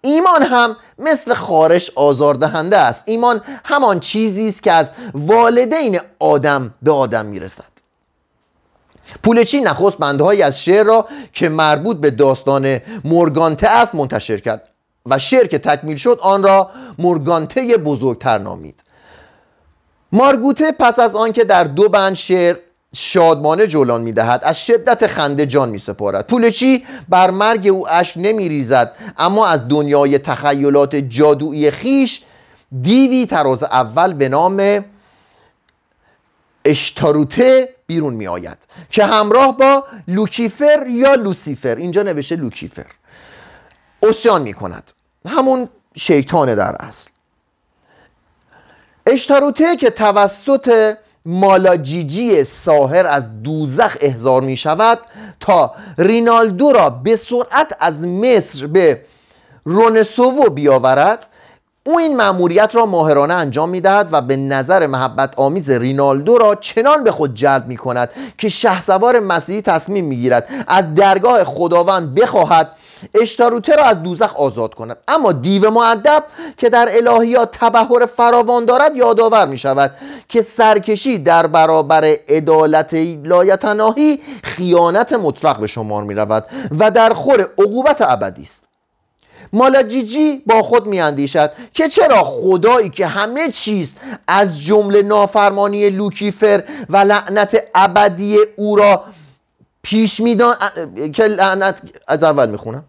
ایمان 0.00 0.42
هم 0.42 0.76
مثل 0.98 1.34
خارش 1.34 1.90
آزاردهنده 1.90 2.76
است. 2.76 3.02
ایمان 3.06 3.42
همان 3.64 4.00
چیزی 4.00 4.48
است 4.48 4.62
که 4.62 4.72
از 4.72 4.90
والدین 5.14 6.00
آدم 6.18 6.74
به 6.82 6.90
آدم 6.90 7.26
می‌رسد. 7.26 7.70
پولچی 9.22 9.60
نخست 9.60 9.98
بندهایی 9.98 10.42
از 10.42 10.62
شعر 10.62 10.84
را 10.86 11.08
که 11.32 11.48
مربوط 11.48 11.96
به 11.96 12.10
داستان 12.10 12.80
مورگانته 13.04 13.68
است 13.68 13.94
منتشر 13.94 14.36
کرد 14.36 14.68
و 15.06 15.18
شعر 15.18 15.46
که 15.46 15.58
تکمیل 15.58 15.96
شد 15.96 16.18
آن 16.22 16.42
را 16.42 16.70
مورگانته 16.98 17.76
بزرگتر 17.76 18.38
نامید. 18.38 18.82
مارگوته 20.12 20.72
پس 20.72 20.98
از 20.98 21.16
آنکه 21.16 21.44
در 21.44 21.64
دو 21.64 21.88
بند 21.88 22.14
شعر 22.14 22.56
شادمانه 22.94 23.66
جولان 23.66 24.00
می‌دهد 24.00 24.40
از 24.44 24.66
شدت 24.66 25.06
خنده 25.06 25.46
جان 25.46 25.68
می 25.68 25.78
سپارد 25.78 26.26
پولچی 26.26 26.86
بر 27.08 27.30
مرگ 27.30 27.68
او 27.68 27.88
اشک 27.88 28.14
نمی 28.16 28.48
ریزد 28.48 28.96
اما 29.18 29.46
از 29.46 29.68
دنیای 29.68 30.18
تخیلات 30.18 30.96
جادویی 30.96 31.70
خیش 31.70 32.22
دیوی 32.82 33.26
تراز 33.26 33.62
اول 33.62 34.12
به 34.12 34.28
نام 34.28 34.84
اشتاروته 36.64 37.68
بیرون 37.86 38.14
می 38.14 38.26
آید 38.26 38.58
که 38.90 39.04
همراه 39.04 39.56
با 39.56 39.84
لوکیفر 40.08 40.86
یا 40.88 41.14
لوسیفر. 41.14 41.74
اینجا 41.76 42.02
نوشته 42.02 42.36
لوکیفر. 42.36 42.86
عصیان 44.02 44.42
می 44.42 44.52
کند 44.52 44.92
همون 45.26 45.68
شیطان 45.96 46.54
در 46.54 46.76
اصل. 46.80 47.10
اشتاروته 49.06 49.76
که 49.76 49.90
توسط 49.90 50.96
مالاجیجی 51.26 52.44
ساحر 52.44 53.06
از 53.06 53.42
دوزخ 53.42 53.96
احضار 54.00 54.42
می 54.42 54.56
شود 54.56 54.98
تا 55.40 55.72
رینالدو 55.98 56.72
را 56.72 56.90
به 56.90 57.16
سرعت 57.16 57.76
از 57.80 58.04
مصر 58.04 58.66
به 58.66 59.00
رونسوو 59.64 60.50
بیاورد. 60.50 61.26
او 61.84 61.98
این 61.98 62.16
مأموریت 62.16 62.74
را 62.74 62.86
ماهرانه 62.86 63.34
انجام 63.34 63.68
می‌دهد 63.68 64.08
و 64.12 64.20
به 64.22 64.36
نظر 64.36 64.86
محبت 64.86 65.32
آمیز 65.36 65.70
رینالدو 65.70 66.38
را 66.38 66.54
چنان 66.54 67.04
به 67.04 67.12
خود 67.12 67.34
جلب 67.34 67.66
می 67.66 67.76
کند 67.76 68.10
که 68.38 68.48
شهسوار 68.48 69.20
مسیحی 69.20 69.62
تصمیم 69.62 70.04
می‌گیرد 70.04 70.48
از 70.66 70.94
درگاه 70.94 71.44
خداوند 71.44 72.14
بخواهد 72.14 72.70
اشتاروته 73.14 73.76
را 73.76 73.84
از 73.84 74.02
دوزخ 74.02 74.36
آزاد 74.36 74.74
کند. 74.74 74.96
اما 75.08 75.32
دیو 75.32 75.70
معدب 75.70 76.24
که 76.56 76.68
در 76.68 76.88
الهیات 76.92 77.48
تبهر 77.52 78.06
فراوان 78.06 78.64
دارد 78.64 78.96
یادآور 78.96 79.46
می 79.46 79.58
شود 79.58 79.90
که 80.30 80.42
سرکشی 80.42 81.18
در 81.18 81.46
برابر 81.46 82.04
عدالت 82.28 82.94
لایتناهی 83.24 84.20
خیانت 84.44 85.12
مطلق 85.12 85.60
به 85.60 85.66
شمار 85.66 86.04
می 86.04 86.14
رود 86.14 86.46
و 86.78 86.90
در 86.90 87.12
خور 87.12 87.40
عقوبت 87.58 88.02
ابدی 88.02 88.42
است. 88.42 88.64
مالاجیجی 89.52 90.42
با 90.46 90.62
خود 90.62 90.86
میاندیشد 90.86 91.50
که 91.74 91.88
چرا 91.88 92.22
خدایی 92.24 92.90
که 92.90 93.06
همه 93.06 93.50
چیز 93.50 93.94
از 94.26 94.60
جمله 94.60 95.02
نافرمانی 95.02 95.90
لوکیفر 95.90 96.62
و 96.88 96.96
لعنت 96.96 97.62
ابدی 97.74 98.36
او 98.56 98.76
را 98.76 99.04
پیش 99.82 100.20
میدان 100.20 100.54
که 101.14 101.24
لعنت 101.24 101.82
از 102.08 102.22
اول 102.22 102.50
می‌خونم. 102.50 102.84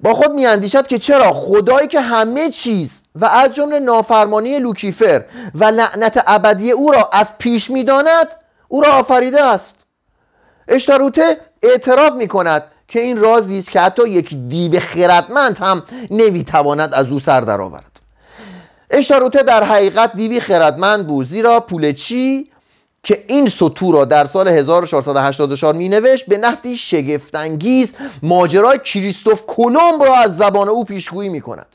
با 0.00 0.14
خود 0.14 0.30
میاندیشد 0.30 0.86
که 0.86 0.98
چرا 0.98 1.32
خدایی 1.32 1.88
که 1.88 2.00
همه 2.00 2.50
چیز 2.50 3.02
و 3.14 3.24
از 3.24 3.54
جمله 3.54 3.78
نافرمانی 3.78 4.58
لوکیفر 4.58 5.24
و 5.54 5.64
لعنت 5.64 6.24
ابدی 6.26 6.70
او 6.70 6.92
را 6.92 7.08
از 7.12 7.26
پیش 7.38 7.70
می‌داند 7.70 8.26
او 8.68 8.80
را 8.80 8.92
آفریده 8.92 9.44
است. 9.44 9.76
اشتاروته 10.68 11.36
اعتراف 11.62 12.12
می‌کند 12.12 12.62
که 12.88 13.00
این 13.00 13.16
رازی 13.16 13.58
است 13.58 13.70
که 13.70 13.80
حتی 13.80 14.08
یک 14.08 14.34
دیو 14.48 14.80
خردمند 14.80 15.58
هم 15.58 15.82
نمی‌تواند 16.10 16.94
از 16.94 17.12
او 17.12 17.20
سر 17.20 17.40
درآورد. 17.40 18.00
اشتاروته 18.90 19.42
در 19.42 19.64
حقیقت 19.64 20.12
دیوی 20.16 20.40
خردمند 20.40 21.06
بود 21.06 21.28
زیرا 21.28 21.60
پولچی 21.60 22.50
که 23.08 23.24
این 23.26 23.46
سطور 23.46 23.94
را 23.94 24.04
در 24.04 24.24
سال 24.24 24.48
1484 24.48 25.74
می 25.74 25.88
نوشت 25.88 26.26
به 26.26 26.38
نفتی 26.38 26.76
شگفتانگیز 26.76 27.94
ماجرای 28.22 28.78
کریستوف 28.78 29.42
کلمب 29.46 30.04
را 30.04 30.14
از 30.14 30.36
زبان 30.36 30.68
او 30.68 30.84
پیشگویی 30.84 31.28
می 31.28 31.40
کند 31.40 31.66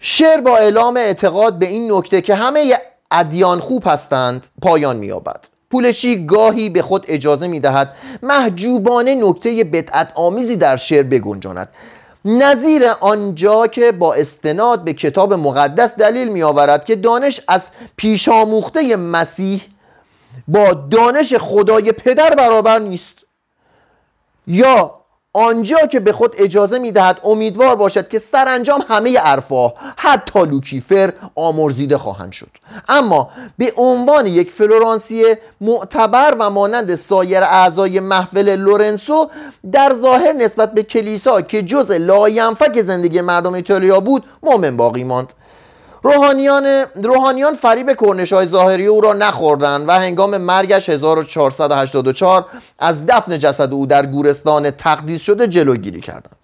شعر 0.00 0.40
با 0.40 0.56
اعلام 0.56 0.96
اعتقاد 0.96 1.58
به 1.58 1.66
این 1.66 1.92
نکته 1.92 2.22
که 2.22 2.34
همه 2.34 2.78
ادیان 3.10 3.60
خوب 3.60 3.82
هستند 3.86 4.46
پایان 4.62 4.96
می 4.96 5.06
یابد 5.06 5.40
پولشی 5.70 6.26
گاهی 6.26 6.70
به 6.70 6.82
خود 6.82 7.04
اجازه 7.08 7.46
می 7.46 7.60
دهد 7.60 7.94
محجوبانه 8.22 9.14
نکته 9.14 9.64
بدعت 9.64 10.12
آمیزی 10.14 10.56
در 10.56 10.76
شعر 10.76 11.02
بگنجاند. 11.02 11.68
نظیر 12.24 12.82
آنجا 13.00 13.66
که 13.66 13.92
با 13.92 14.14
استناد 14.14 14.84
به 14.84 14.92
کتاب 14.92 15.34
مقدس 15.34 15.96
دلیل 15.96 16.28
می 16.28 16.42
آورد 16.42 16.84
که 16.84 16.96
دانش 16.96 17.40
از 17.48 17.62
پیشاموخته 17.96 18.96
مسیح 18.96 19.62
با 20.48 20.74
دانش 20.74 21.34
خدای 21.34 21.92
پدر 21.92 22.34
برابر 22.34 22.78
نیست. 22.78 23.18
یا 24.46 25.02
آنجا 25.34 25.86
که 25.86 26.00
به 26.00 26.12
خود 26.12 26.34
اجازه 26.38 26.78
می‌دهد 26.78 27.20
امیدوار 27.24 27.76
باشد 27.76 28.08
که 28.08 28.18
سرانجام 28.18 28.84
همه 28.88 29.18
ارفاه 29.20 29.74
حتی 29.96 30.40
لوکیفر 30.40 31.12
آمرزیده 31.34 31.98
خواهند 31.98 32.32
شد. 32.32 32.50
اما 32.88 33.30
به 33.58 33.72
عنوان 33.76 34.26
یک 34.26 34.50
فلورانسی 34.50 35.24
معتبر 35.60 36.36
و 36.38 36.50
مانند 36.50 36.94
سایر 36.94 37.42
اعضای 37.42 38.00
محفل 38.00 38.56
لورنسو 38.56 39.30
در 39.72 39.94
ظاهر 39.94 40.32
نسبت 40.32 40.74
به 40.74 40.82
کلیسا 40.82 41.40
که 41.40 41.62
جزء 41.62 41.90
لاینفک 41.90 42.82
زندگی 42.82 43.20
مردم 43.20 43.52
ایتالیا 43.54 44.00
بود 44.00 44.24
مؤمن 44.42 44.76
باقی 44.76 45.04
ماند. 45.04 45.32
روحانیان 46.02 46.84
روحانیان 46.94 47.54
فریب 47.54 47.92
کرنش 48.00 48.32
های 48.32 48.46
ظاهری 48.46 48.86
او 48.86 49.00
را 49.00 49.12
نخوردند 49.12 49.88
و 49.88 49.92
هنگام 49.92 50.38
مرگش 50.38 50.88
1484 50.88 52.46
از 52.78 53.06
دفن 53.06 53.38
جسد 53.38 53.72
او 53.72 53.86
در 53.86 54.06
گورستان 54.06 54.70
تقدیس 54.70 55.22
شده 55.22 55.48
جلوگیری 55.48 56.00
کردند. 56.00 56.36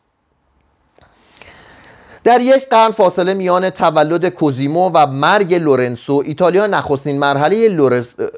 در 2.24 2.40
یک 2.40 2.68
قرن 2.68 2.90
فاصله 2.90 3.34
میان 3.34 3.70
تولد 3.70 4.28
کوزیمو 4.28 4.90
و 4.94 5.06
مرگ 5.06 5.54
لورنسو 5.54 6.22
ایتالیا 6.26 6.66
نخستین 6.66 7.18
مرحله 7.18 7.88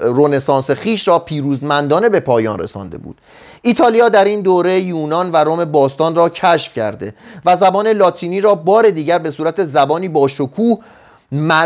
رونسانس 0.01 0.71
خیش 0.71 1.09
را 1.09 1.19
پیروزمندانه 1.19 2.09
به 2.09 2.21
پایان 2.21 2.59
رسانده 2.59 2.99
بود. 2.99 3.17
ایتالیا 3.63 4.09
در 4.09 4.25
این 4.25 4.41
دوره 4.41 4.81
یونان 4.81 5.31
و 5.33 5.37
روم 5.37 5.65
باستان 5.65 6.15
را 6.15 6.29
کشف 6.29 6.75
کرده 6.75 7.15
و 7.45 7.57
زبان 7.57 7.89
لاتینی 7.89 8.41
را 8.41 8.55
بار 8.55 8.91
دیگر 8.91 9.19
به 9.19 9.31
صورت 9.31 9.65
زبانی 9.65 10.09
با 10.09 10.29
شکوه 10.29 10.79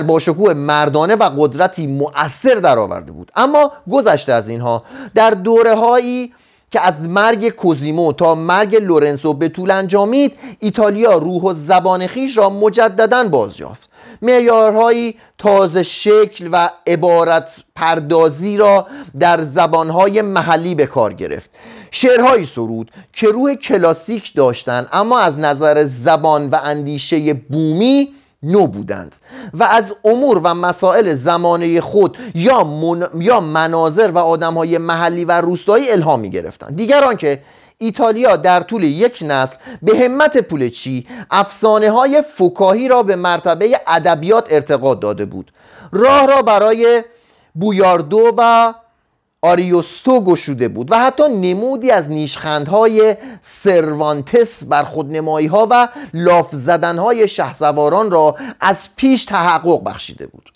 با 0.07 0.19
شکوه 0.19 0.55
مردانه 0.55 1.17
و 1.17 1.31
قدرتی 1.39 1.87
مؤثر 1.87 2.55
درآورده 2.55 3.13
بود. 3.13 3.33
اما 3.37 3.73
گذشته 3.91 4.33
از 4.33 4.49
اینها 4.49 4.85
در 5.15 5.31
دوره 5.31 5.75
هایی 5.75 6.35
که 6.71 6.81
از 6.81 7.09
مرگ 7.09 7.49
کوزیمو 7.49 8.13
تا 8.13 8.35
مرگ 8.35 8.77
لورنسو 8.77 9.33
به 9.33 9.49
طول 9.49 9.71
انجامید 9.71 10.33
ایتالیا 10.61 11.19
روح 11.19 11.43
و 11.43 11.53
زبان 11.53 12.07
خیش 12.07 12.39
را 12.39 12.51
مجددا 12.51 13.29
بازیافت 13.29 13.89
معیارهایی 14.23 15.17
تازه 15.39 15.83
شکل 15.83 16.49
و 16.53 16.71
عبارت 16.87 17.65
پردازی 17.75 18.57
را 18.57 18.87
در 19.21 19.43
زبانهای 19.43 20.23
محلی 20.23 20.75
به 20.75 20.87
کار 20.87 21.13
گرفت. 21.13 21.51
شعرهایی 21.91 22.45
سرود 22.45 22.91
که 23.13 23.27
روح 23.29 23.55
کلاسیک 23.55 24.35
داشتند 24.35 24.89
اما 24.93 25.19
از 25.19 25.39
نظر 25.39 25.85
زبان 25.85 26.51
و 26.51 26.59
اندیشه 26.63 27.35
بومی 27.35 28.15
نو 28.45 28.67
بودند 28.67 29.17
و 29.55 29.65
از 29.65 29.95
امور 30.05 30.41
و 30.45 30.55
مسائل 30.55 31.15
زمانه 31.15 31.81
خود 31.81 32.19
یا, 32.35 32.65
من... 32.65 33.09
یا 33.15 33.41
مناظر 33.41 34.11
و 34.11 34.19
آدم 34.19 34.55
های 34.55 34.79
محلی 34.79 35.25
و 35.25 35.41
روستایی 35.41 35.91
الهام 35.91 36.21
می 36.21 36.31
گرفتند 36.31 36.77
دیگران 36.77 37.17
که 37.17 37.41
ایتالیا 37.79 38.37
در 38.37 38.61
طول 38.61 38.85
یک 38.85 39.19
نسل 39.23 39.57
به 39.83 39.99
همت 39.99 40.39
پولچی 40.39 41.07
افسانه 41.31 41.91
های 41.91 42.23
فکاهی 42.35 42.89
را 42.89 43.03
به 43.03 43.17
مرتبه 43.17 43.81
ادبیات 43.87 44.47
ارتقا 44.51 44.95
داده 44.95 45.25
بود. 45.25 45.53
راه 45.93 46.27
را 46.27 46.43
برای 46.43 47.03
بویاردو 47.55 48.35
و 48.39 48.75
آریوستو 49.45 50.21
گشوده 50.21 50.69
بود 50.69 50.93
و 50.93 50.99
حتی 50.99 51.23
نمودی 51.29 51.91
از 51.91 52.11
نیشخندهای 52.11 53.17
سروانتس 53.41 54.65
بر 54.65 54.83
خودنمایی 54.83 55.47
ها 55.47 55.69
و 55.71 55.89
لاف 56.15 56.49
زدنهای 56.53 57.29
شهسواران 57.29 58.11
را 58.11 58.37
از 58.61 58.89
پیش 58.97 59.25
تحقق 59.25 59.85
بخشیده 59.85 60.27
بود. 60.27 60.51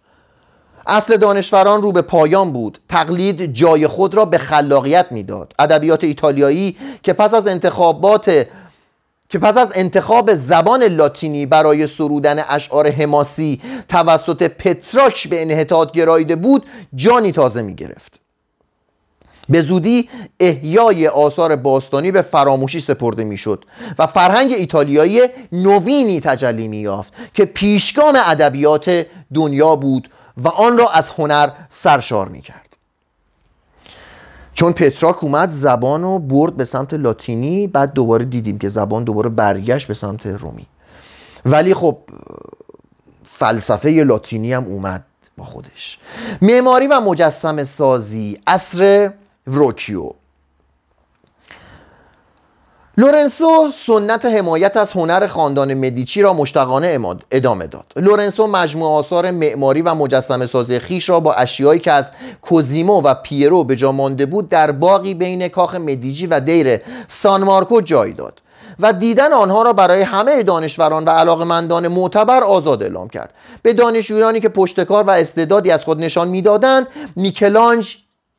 اصل 0.86 1.16
دانشوران 1.16 1.82
رو 1.82 1.92
به 1.92 2.02
پایان 2.02 2.52
بود. 2.52 2.78
تقلید 2.88 3.54
جای 3.54 3.86
خود 3.86 4.14
را 4.14 4.24
به 4.24 4.38
خلاقیت 4.38 5.12
می‌داد. 5.12 5.52
ادبیات 5.58 6.04
ایتالیایی 6.04 6.76
که 7.02 7.12
پس 7.12 7.34
از 7.34 7.46
انتخابات 7.46 8.46
که 9.28 9.38
پس 9.38 9.56
از 9.56 9.72
انتخاب 9.74 10.34
زبان 10.34 10.82
لاتینی 10.82 11.46
برای 11.46 11.86
سرودن 11.86 12.44
اشعار 12.48 12.90
حماسی 12.90 13.60
توسط 13.88 14.42
پتراک 14.42 15.28
به 15.28 15.42
انحطاط 15.42 15.92
گراییده 15.92 16.36
بود 16.36 16.66
جانی 16.94 17.32
تازه 17.32 17.62
می 17.62 17.74
گرفت 17.74 18.27
به 19.48 19.62
زودی 19.62 20.08
احیای 20.40 21.08
آثار 21.08 21.56
باستانی 21.56 22.10
به 22.10 22.22
فراموشی 22.22 22.80
سپرده 22.80 23.24
می‌شد 23.24 23.64
و 23.98 24.06
فرهنگ 24.06 24.52
ایتالیایی 24.52 25.20
نوینی 25.52 26.20
تجلی 26.20 26.76
یافت 26.76 27.12
که 27.34 27.44
پیشگام 27.44 28.18
ادبیات 28.26 29.06
دنیا 29.34 29.76
بود 29.76 30.10
و 30.36 30.48
آن 30.48 30.78
را 30.78 30.90
از 30.90 31.08
هنر 31.08 31.50
سرشار 31.70 32.36
کرد 32.36 32.68
چون 34.54 34.72
پترارک 34.72 35.24
اومد 35.24 35.50
زبان 35.50 36.02
رو 36.02 36.18
برد 36.18 36.56
به 36.56 36.64
سمت 36.64 36.94
لاتینی 36.94 37.66
بعد 37.66 37.92
دوباره 37.92 38.24
دیدیم 38.24 38.58
که 38.58 38.68
زبان 38.68 39.04
دوباره 39.04 39.28
برگشت 39.28 39.88
به 39.88 39.94
سمت 39.94 40.26
رومی. 40.26 40.66
ولی 41.44 41.74
خب 41.74 41.98
فلسفه 43.24 43.88
لاتینی 43.88 44.52
هم 44.52 44.64
اومد 44.64 45.04
با 45.36 45.44
خودش. 45.44 45.98
معماری 46.42 46.86
و 46.86 47.00
مجسمه 47.00 47.64
سازی 47.64 48.38
عصر 48.46 49.10
وروکیو 49.50 50.10
لورنسو 52.98 53.72
سنت 53.86 54.26
حمایت 54.26 54.76
از 54.76 54.92
هنر 54.92 55.26
خاندان 55.26 55.74
مدیچی 55.74 56.22
را 56.22 56.32
مشتاقانه 56.32 57.16
ادامه 57.30 57.66
داد. 57.66 57.84
لورنسو 57.96 58.46
مجموع 58.46 58.90
آثار 58.90 59.30
معماری 59.30 59.82
و 59.82 59.94
مجسمه 59.94 60.46
سازی 60.46 60.78
خویش 60.78 61.08
را 61.08 61.20
با 61.20 61.32
اشیایی 61.32 61.80
که 61.80 61.92
از 61.92 62.10
کوزیمو 62.42 63.00
و 63.02 63.14
پیرو 63.14 63.64
به 63.64 63.76
جا 63.76 63.92
مانده 63.92 64.26
بود 64.26 64.48
در 64.48 64.72
باقی 64.72 65.14
بین 65.14 65.48
کاخ 65.48 65.74
مدیجی 65.74 66.26
و 66.26 66.40
دیر 66.40 66.80
سان 67.08 67.44
مارکو 67.44 67.80
جای 67.80 68.12
داد 68.12 68.40
و 68.80 68.92
دیدن 68.92 69.32
آنها 69.32 69.62
را 69.62 69.72
برای 69.72 70.02
همه 70.02 70.42
دانشوران 70.42 71.04
و 71.04 71.10
علاقمندان 71.10 71.88
معتبر 71.88 72.44
آزاد 72.44 72.82
اعلام 72.82 73.08
کرد. 73.08 73.30
به 73.62 73.72
دانشجویانی 73.72 74.40
که 74.40 74.48
پشتکار 74.48 75.04
و 75.04 75.10
استعدادی 75.10 75.70
از 75.70 75.84
خود 75.84 76.00
نشان 76.00 76.28
می‌دادند 76.28 76.86
میکلانج 77.16 77.96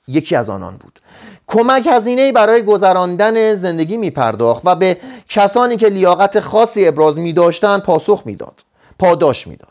یکی 0.09 0.35
از 0.35 0.49
آنان 0.49 0.77
بود. 0.77 0.99
کمک 1.47 1.87
هزینه 1.91 2.31
برای 2.31 2.63
گذراندن 2.63 3.55
زندگی 3.55 3.97
می 3.97 4.11
پرداخت 4.11 4.61
و 4.65 4.75
به 4.75 4.97
کسانی 5.29 5.77
که 5.77 5.87
لیاقت 5.87 6.39
خاصی 6.39 6.87
ابراز 6.87 7.17
می 7.17 7.33
داشتند 7.33 7.81
پاسخ 7.81 8.21
می‌داد. 8.25 8.53
پاداش 8.99 9.47
می‌داد. 9.47 9.69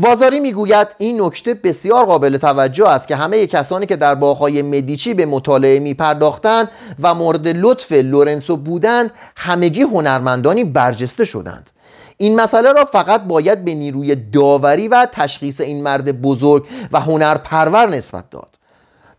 وازاری 0.00 0.40
می‌گوید 0.40 0.88
این 0.98 1.22
نکته 1.22 1.54
بسیار 1.54 2.06
قابل 2.06 2.36
توجه 2.36 2.88
است 2.88 3.08
که 3.08 3.16
همه 3.16 3.46
کسانی 3.46 3.86
که 3.86 3.96
در 3.96 4.14
باغهای 4.14 4.62
مدیچی 4.62 5.14
به 5.14 5.26
مطالعه 5.26 5.78
می 5.78 5.94
پرداختند 5.94 6.70
و 7.02 7.14
مورد 7.14 7.48
لطف 7.48 7.92
لورنسو 7.92 8.56
بودند 8.56 9.10
همگی 9.36 9.82
هنرمندانی 9.82 10.64
برجسته 10.64 11.24
شدند. 11.24 11.70
این 12.16 12.40
مسئله 12.40 12.72
را 12.72 12.84
فقط 12.84 13.24
باید 13.24 13.64
به 13.64 13.74
نیروی 13.74 14.14
داوری 14.16 14.88
و 14.88 15.08
تشخیص 15.12 15.60
این 15.60 15.82
مرد 15.82 16.22
بزرگ 16.22 16.64
و 16.92 17.00
هنرپرور 17.00 17.88
نسبت 17.88 18.30
داد. 18.30 18.57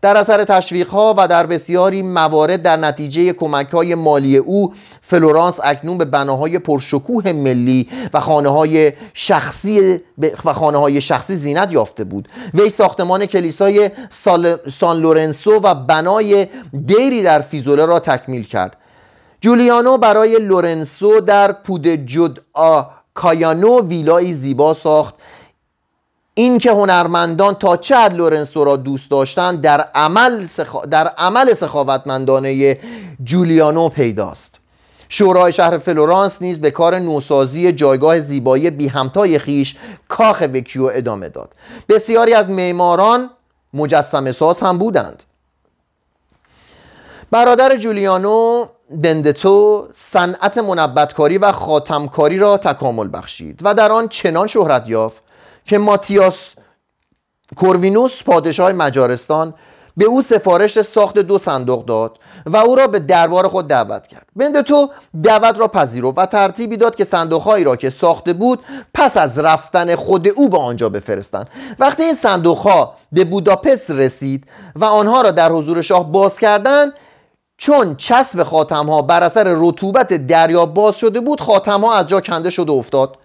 در 0.02 0.16
اثر 0.16 0.44
تشویق 0.44 0.88
ها 0.88 1.14
و 1.18 1.28
در 1.28 1.46
بسیاری 1.46 2.02
موارد 2.02 2.62
در 2.62 2.76
نتیجه 2.76 3.32
کمک 3.32 3.70
های 3.70 3.94
مالی 3.94 4.36
او 4.36 4.74
فلورانس 5.02 5.60
اکنون 5.64 5.98
به 5.98 6.04
بناهای 6.04 6.58
پرشکوه 6.58 7.32
ملی 7.32 7.88
و 8.14 8.20
خانه 8.20 8.48
های 8.48 8.92
شخصی 9.14 10.00
و 10.44 10.52
خانه 10.52 10.78
های 10.78 11.00
شخصی 11.00 11.36
زینت 11.36 11.72
یافته 11.72 12.04
بود. 12.04 12.28
وی 12.54 12.70
ساختمان 12.70 13.26
کلیسای 13.26 13.90
سان 14.70 15.00
لورنسو 15.00 15.60
و 15.62 15.74
بنای 15.74 16.46
دیری 16.86 17.22
در 17.22 17.40
فیزوله 17.40 17.86
را 17.86 18.00
تکمیل 18.00 18.44
کرد. 18.44 18.76
جولیانو 19.40 19.96
برای 19.98 20.38
لورنسو 20.38 21.20
در 21.20 21.52
پودجو 21.52 21.86
آ 21.86 22.38
کایانو 23.14 23.82
ویلایی 23.82 24.34
زیبا 24.34 24.74
ساخت 24.74 25.14
این 26.40 26.58
که 26.58 26.70
هنرمندان 26.70 27.54
تا 27.54 27.76
چه 27.76 27.96
حد 27.96 28.14
لورنسو 28.14 28.64
را 28.64 28.76
دوست 28.76 29.10
داشتند 29.10 29.60
در 29.60 29.80
عمل, 29.94 30.46
در 30.90 31.08
عمل 31.08 31.54
سخاوتمندانه 31.54 32.78
جولیانو 33.24 33.88
پیداست. 33.88 34.54
شورای 35.08 35.52
شهر 35.52 35.78
فلورانس 35.78 36.42
نیز 36.42 36.60
به 36.60 36.70
کار 36.70 36.98
نوسازی 36.98 37.72
جایگاه 37.72 38.20
زیبایی 38.20 38.70
بی 38.70 38.88
همتای 38.88 39.38
خویش 39.38 39.76
کاخ 40.08 40.40
وکیو 40.40 40.90
ادامه 40.94 41.28
داد. 41.28 41.52
بسیاری 41.88 42.34
از 42.34 42.50
معماران 42.50 43.30
مجسمه 43.74 44.32
ساز 44.32 44.60
هم 44.60 44.78
بودند. 44.78 45.24
برادر 47.30 47.76
جولیانو 47.76 48.66
بندتو 49.02 49.88
صنعت 49.94 50.58
منبتکاری 50.58 51.38
و 51.38 51.52
خاتمکاری 51.52 52.38
را 52.38 52.56
تکامل 52.56 53.08
بخشید 53.12 53.60
و 53.62 53.74
در 53.74 53.92
آن 53.92 54.08
چنان 54.08 54.46
شهرت 54.46 54.84
یافت 54.86 55.29
که 55.70 55.78
ماتیاس 55.78 56.54
کوروینوس 57.56 58.22
پادشاه 58.22 58.72
مجارستان 58.72 59.54
به 59.96 60.04
او 60.04 60.22
سفارش 60.22 60.82
ساخت 60.82 61.18
دو 61.18 61.38
صندوق 61.38 61.84
داد 61.84 62.18
و 62.46 62.56
او 62.56 62.74
را 62.74 62.86
به 62.86 62.98
دربار 62.98 63.48
خود 63.48 63.68
دعوت 63.68 64.06
کرد. 64.06 64.26
بندتو 64.36 64.88
دعوت 65.22 65.58
را 65.58 65.68
پذیرفت 65.68 66.18
و 66.18 66.26
ترتیبی 66.26 66.76
داد 66.76 66.96
که 66.96 67.04
صندوقهایی 67.04 67.64
را 67.64 67.76
که 67.76 67.90
ساخته 67.90 68.32
بود 68.32 68.58
پس 68.94 69.16
از 69.16 69.38
رفتن 69.38 69.96
خود 69.96 70.28
او 70.28 70.48
به 70.48 70.58
آنجا 70.58 70.88
بفرستند. 70.88 71.50
وقتی 71.78 72.02
این 72.02 72.14
صندوقها 72.14 72.96
به 73.12 73.24
بوداپست 73.24 73.90
رسید 73.90 74.44
و 74.76 74.84
آنها 74.84 75.22
را 75.22 75.30
در 75.30 75.52
حضور 75.52 75.82
شاه 75.82 76.12
باز 76.12 76.38
کردند 76.38 76.92
چون 77.56 77.96
چسب 77.96 78.42
خاتم 78.42 78.86
ها 78.86 79.02
بر 79.02 79.22
اثر 79.22 79.54
رطوبت 79.56 80.26
دریا 80.26 80.66
باز 80.66 80.96
شده 80.96 81.20
بود 81.20 81.40
خاتم 81.40 81.80
ها 81.80 81.94
از 81.94 82.08
جا 82.08 82.20
کنده 82.20 82.50
شده 82.50 82.72
افتاد. 82.72 83.19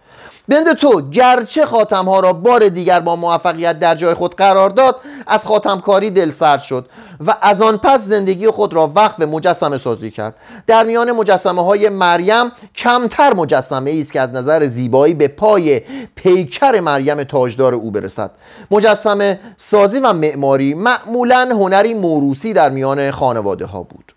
بند 0.48 0.74
تو 0.74 1.10
گرچه 1.10 1.66
خاتم 1.66 2.06
ها 2.06 2.20
را 2.20 2.34
بار 2.34 2.70
دیگر 2.70 3.00
با 3.00 3.16
موفقیت 3.16 3.80
در 3.80 3.96
جای 3.96 4.14
خود 4.14 4.36
قرار 4.36 4.70
داد 4.70 4.96
از 5.28 5.46
خاتمکاری 5.46 6.10
دل 6.10 6.30
سرد 6.30 6.62
شد 6.62 6.90
و 7.28 7.36
از 7.42 7.62
آن 7.62 7.78
پس 7.78 8.02
زندگی 8.02 8.48
خود 8.48 8.74
را 8.74 8.92
وقف 8.96 9.20
مجسمه 9.20 9.78
سازی 9.78 10.12
کرد. 10.12 10.36
در 10.68 10.84
میان 10.84 11.12
مجسمه 11.12 11.64
های 11.64 11.90
مریم 11.90 12.52
کمتر 12.76 13.34
مجسمه 13.34 13.98
است 14.00 14.14
که 14.14 14.22
از 14.22 14.34
نظر 14.34 14.66
زیبایی 14.66 15.14
به 15.14 15.28
پای 15.28 15.82
پیکر 16.16 16.80
مریم 16.80 17.24
تاجدار 17.24 17.74
او 17.74 17.92
برسد. 17.92 18.32
مجسمه 18.72 19.40
سازی 19.58 20.00
و 20.00 20.14
معماری 20.14 20.74
معمولا 20.74 21.50
هنری 21.52 21.94
موروسی 21.94 22.54
در 22.54 22.70
میان 22.70 23.12
خانواده 23.12 23.66
ها 23.66 23.84
بود. 23.84 24.15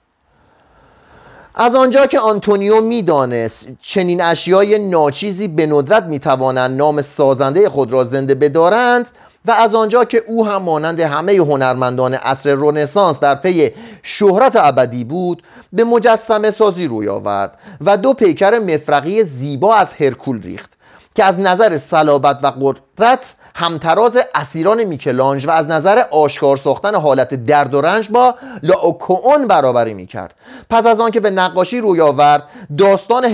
از 1.61 1.75
آنجا 1.75 2.07
که 2.07 2.21
آنتونیو 2.21 2.81
می‌دانست 2.81 3.67
چنین 3.81 4.23
اشیای 4.23 4.79
ناچیزی 4.79 5.49
به 5.49 5.67
ندرت 5.67 6.03
می‌توانند 6.03 6.79
نام 6.79 7.03
سازنده 7.03 7.69
خود 7.69 7.93
را 7.93 8.05
زنده 8.05 8.35
بدارند 8.35 9.07
و 9.47 9.51
از 9.51 9.75
آنجا 9.75 10.05
که 10.05 10.23
او 10.27 10.47
هم 10.47 10.63
مانند 10.63 11.01
همه 11.01 11.33
هنرمندان 11.33 12.15
عصر 12.15 12.55
رنسانس 12.55 13.21
در 13.21 13.35
پی 13.35 13.71
شهرت 14.03 14.57
ابدی 14.57 15.05
بود 15.05 15.43
به 15.73 15.85
مجسمه 15.85 16.51
سازی 16.51 16.87
روی 16.87 17.09
آورد 17.09 17.59
و 17.81 17.97
دو 17.97 18.13
پیکر 18.15 18.59
مفرقی 18.59 19.25
زیبا 19.25 19.75
از 19.75 19.93
هرکول 19.93 20.43
ریخت 20.43 20.71
که 21.15 21.25
از 21.25 21.41
نظر 21.41 21.79
صلابت 21.79 22.39
و 22.43 22.53
قدرت 22.61 23.35
همتراز 23.59 24.19
اسیران 24.35 24.85
میکلانج 24.85 25.47
و 25.47 25.51
از 25.51 25.67
نظر 25.67 26.05
آشکار 26.11 26.57
ساختن 26.57 26.95
حالت 26.95 27.35
درد 27.35 27.75
و 27.75 27.81
رنج 27.81 28.09
با 28.11 28.35
لاوکوون 28.63 29.47
برابری 29.47 29.95
می‌کرد. 29.95 30.35
پس 30.71 30.87
از 30.87 31.01
آنکه 31.01 31.21
به 31.21 31.31
نقاشی 31.31 31.81
روی 31.81 32.01
آورد 32.01 32.43
داستان 32.79 33.25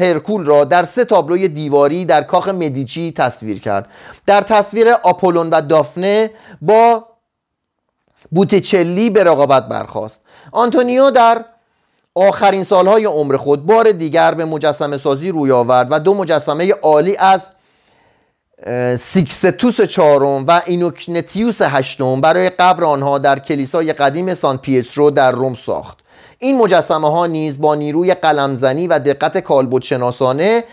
هرکول 0.00 0.46
را 0.46 0.64
در 0.64 0.82
سه 0.84 1.04
تابلوی 1.04 1.48
دیواری 1.48 2.04
در 2.04 2.22
کاخ 2.22 2.48
مدیچی 2.48 3.12
تصویر 3.16 3.60
کرد. 3.60 3.86
در 4.26 4.40
تصویر 4.40 4.88
آپولون 5.02 5.50
و 5.50 5.60
دافنه 5.60 6.30
با 6.62 7.04
بوتیچلی 8.30 9.10
به 9.10 9.24
رقابت 9.24 9.68
برخاست 9.68 10.20
آنتونیو 10.52 11.10
در 11.10 11.44
آخرین 12.14 12.64
سالهای 12.64 13.04
عمر 13.04 13.36
خود 13.36 13.66
بار 13.66 13.92
دیگر 13.92 14.34
به 14.34 14.44
مجسمه 14.44 14.96
سازی 14.96 15.30
روی 15.30 15.52
آورد 15.52 15.88
و 15.90 15.98
دو 15.98 16.14
مجسمه 16.14 16.72
عالی 16.72 17.16
از 17.16 17.50
سیکستوس 18.98 19.80
چهارم 19.80 20.44
و 20.48 20.62
اینوکنتیوس 20.66 21.62
هشتم 21.62 22.20
برای 22.20 22.50
قبر 22.50 22.84
آنها 22.84 23.18
در 23.18 23.38
کلیسای 23.38 23.92
قدیم 23.92 24.34
سان 24.34 24.58
پیترو 24.58 25.10
در 25.10 25.32
روم 25.32 25.54
ساخت. 25.54 25.98
این 26.38 26.58
مجسمه 26.58 27.10
ها 27.10 27.26
نیز 27.26 27.60
با 27.60 27.74
نیروی 27.74 28.14
قلمزنی 28.14 28.86
و 28.86 28.98
دقت 28.98 29.38
کالبد 29.38 29.82
شناسانه 29.82 30.64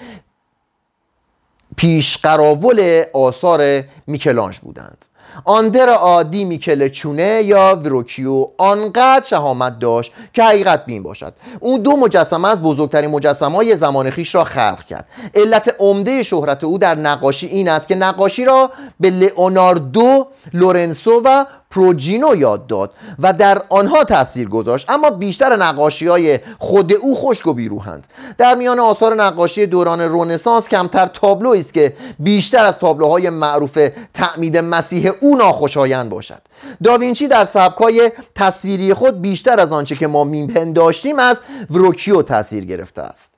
پیشقراول 1.78 3.04
آثار 3.14 3.84
میکلانج 4.08 4.60
بودند. 4.60 5.06
آندر 5.46 5.90
عادی 5.90 6.46
میکل 6.46 6.88
چونه 6.88 7.42
یا 7.44 7.82
وروکیو 7.84 8.48
آنقدر 8.58 9.26
شهامت 9.26 9.80
داشت 9.80 10.12
که 10.34 10.44
حقیقت 10.44 10.86
بین 10.86 11.04
باشد. 11.04 11.34
او 11.60 11.78
دو 11.78 11.98
مجسمه 11.98 12.48
از 12.48 12.62
بزرگترین 12.62 13.10
مجسمه 13.10 13.56
های 13.56 13.76
زمان 13.76 14.10
خیش 14.10 14.36
را 14.36 14.44
خلق 14.44 14.86
کرد. 14.86 15.06
علت 15.36 15.76
عمده 15.80 16.24
شهرت 16.24 16.64
او 16.64 16.78
در 16.78 16.96
نقاشی 16.96 17.48
این 17.48 17.70
است 17.70 17.88
که 17.88 17.96
نقاشی 17.96 18.46
را 18.46 18.72
به 19.00 19.10
لئوناردو 19.10 20.28
لورنسو 20.54 21.22
و 21.26 21.46
پروجینو 21.72 22.36
یاد 22.36 22.68
داد 22.68 22.92
و 23.20 23.34
در 23.34 23.62
آنها 23.70 24.04
تاثیر 24.04 24.50
گذاشت 24.50 24.90
اما 24.90 25.10
بیشتر 25.10 25.56
نقاشی 25.56 26.08
های 26.08 26.40
خود 26.58 26.94
او 26.94 27.16
خشک 27.16 27.48
و 27.48 27.54
بیروهند 27.54 28.08
در 28.38 28.56
میان 28.56 28.80
آثار 28.80 29.16
نقاشی 29.16 29.66
دوران 29.66 30.02
رونسانس 30.02 30.68
کمتر 30.68 31.06
تابلو 31.06 31.50
است 31.50 31.74
که 31.74 31.94
بیشتر 32.20 32.66
از 32.66 32.80
تابلوهای 32.80 33.30
معروف 33.30 33.90
تعمید 34.14 34.58
مسیح 34.58 35.12
او 35.22 35.38
ناخوشایند 35.38 36.10
باشد. 36.10 36.42
داوینچی 36.84 37.28
در 37.28 37.46
سبکای 37.46 38.12
تصویری 38.36 38.94
خود 38.94 39.22
بیشتر 39.22 39.60
از 39.60 39.72
آنچه 39.72 39.96
که 39.96 40.08
ما 40.08 40.24
میپنداشتیم 40.24 41.20
از 41.20 41.40
وروکیو 41.70 42.22
تاثیر 42.22 42.66
گرفته 42.66 43.02
است. 43.02 43.29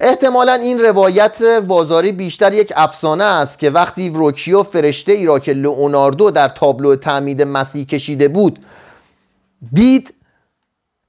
احتمالا 0.00 0.52
این 0.52 0.80
روایت 0.80 1.38
وازاری 1.66 2.12
بیشتر 2.12 2.52
یک 2.52 2.72
افسانه 2.76 3.24
است 3.24 3.58
که 3.58 3.70
وقتی 3.70 4.10
وروکیو 4.10 4.62
فرشته 4.62 5.12
ای 5.12 5.26
را 5.26 5.38
که 5.38 5.52
لئوناردو 5.52 6.30
در 6.30 6.48
تابلو 6.48 6.96
تعمید 6.96 7.42
مسیح 7.42 7.86
کشیده 7.86 8.28
بود 8.28 8.58
دید 9.72 10.14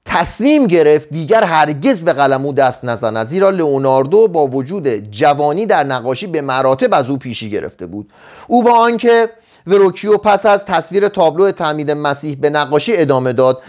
تصمیم 0.04 0.66
گرفت 0.66 1.10
دیگر 1.10 1.44
هرگز 1.44 2.02
به 2.02 2.12
قلمو 2.12 2.52
دست 2.52 2.84
نزند 2.84 3.26
زیرا 3.26 3.50
لئوناردو 3.50 4.28
با 4.28 4.46
وجود 4.46 4.88
جوانی 4.88 5.66
در 5.66 5.84
نقاشی 5.84 6.26
به 6.26 6.40
مراتب 6.40 6.94
از 6.94 7.10
او 7.10 7.16
پیشی 7.18 7.50
گرفته 7.50 7.86
بود. 7.86 8.10
او 8.46 8.62
با 8.62 8.72
آنکه 8.72 9.28
وروکیو 9.66 10.16
پس 10.16 10.46
از 10.46 10.64
تصویر 10.64 11.08
تابلو 11.08 11.52
تعمید 11.52 11.90
مسیح 11.90 12.36
به 12.40 12.50
نقاشی 12.50 12.96
ادامه 12.96 13.32
داد 13.32 13.62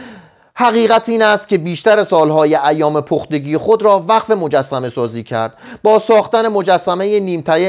حقیقت 0.55 1.09
این 1.09 1.21
است 1.21 1.47
که 1.47 1.57
بیشتر 1.57 2.03
سالهای 2.03 2.55
ایام 2.55 3.01
پختگی 3.01 3.57
خود 3.57 3.81
را 3.81 4.05
وقف 4.07 4.31
مجسمه 4.31 4.89
سازی 4.89 5.23
کرد. 5.23 5.53
با 5.83 5.99
ساختن 5.99 6.47
مجسمه 6.47 7.19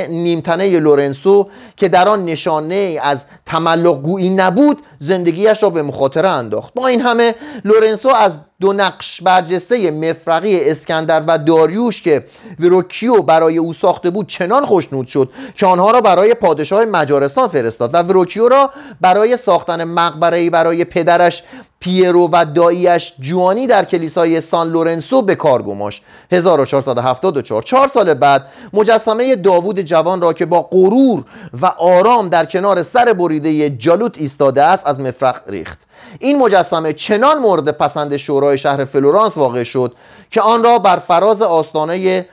نیمتنه 0.08 0.80
لورنسو 0.80 1.48
که 1.76 1.88
در 1.88 2.08
آن 2.08 2.24
نشانه 2.24 2.98
از 3.02 3.24
تملق 3.46 4.02
گویی 4.02 4.30
نبود 4.30 4.78
زندگیش 4.98 5.62
را 5.62 5.70
به 5.70 5.82
مخاطره 5.82 6.28
انداخت. 6.28 6.74
با 6.74 6.86
این 6.86 7.00
همه 7.00 7.34
لورنسو 7.64 8.08
از 8.08 8.38
دو 8.62 8.72
نقش 8.72 9.22
برجسته 9.22 9.90
مفرقی 9.90 10.70
اسکندر 10.70 11.22
و 11.26 11.38
داریوش 11.38 12.02
که 12.02 12.24
وروکیو 12.60 13.22
برای 13.22 13.58
او 13.58 13.72
ساخته 13.72 14.10
بود 14.10 14.26
چنان 14.26 14.66
خشنود 14.66 15.06
شد 15.06 15.30
که 15.56 15.66
آنها 15.66 15.90
را 15.90 16.00
برای 16.00 16.34
پادشاه 16.34 16.84
مجارستان 16.84 17.48
فرستاد 17.48 17.94
و 17.94 17.98
وروکیو 17.98 18.48
را 18.48 18.70
برای 19.00 19.36
ساختن 19.36 19.84
مقبره 19.84 20.50
برای 20.50 20.84
پدرش 20.84 21.42
پیرو 21.80 22.28
و 22.32 22.44
داییش 22.54 23.12
جووانی 23.20 23.66
در 23.66 23.84
کلیسای 23.84 24.40
سان 24.40 24.70
لورنسو 24.70 25.22
به 25.22 25.34
کار 25.34 25.62
گماشت. 25.62 26.02
1474 26.32 27.62
چهار 27.62 27.88
سال 27.88 28.14
بعد 28.14 28.44
مجسمه 28.72 29.36
داوود 29.36 29.80
جوان 29.80 30.20
را 30.20 30.32
که 30.32 30.46
با 30.46 30.62
غرور 30.62 31.24
و 31.62 31.66
آرام 31.66 32.28
در 32.28 32.44
کنار 32.44 32.82
سر 32.82 33.12
بریده 33.12 33.70
جالوت 33.70 34.18
ایستاده 34.18 34.62
است 34.62 34.86
از 34.86 35.00
مفرق 35.00 35.40
ریخت. 35.46 35.78
این 36.18 36.38
مجسمه 36.38 36.92
چنان 36.92 37.38
مورد 37.38 37.70
پسند 37.70 38.16
شورای 38.16 38.58
شهر 38.58 38.84
فلورانس 38.84 39.36
واقع 39.36 39.62
شد 39.62 39.96
که 40.30 40.40
آن 40.40 40.64
را 40.64 40.78
بر 40.78 40.96
فراز 40.96 41.42
آستانه 41.42 42.26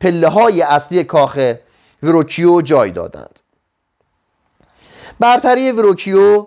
پله 0.00 0.28
های 0.28 0.62
اصلی 0.62 1.04
کاخ 1.04 1.54
وکیو 2.02 2.60
جای 2.60 2.90
دادند. 2.90 3.38
برتری 5.20 5.72
وروکیو 5.72 6.46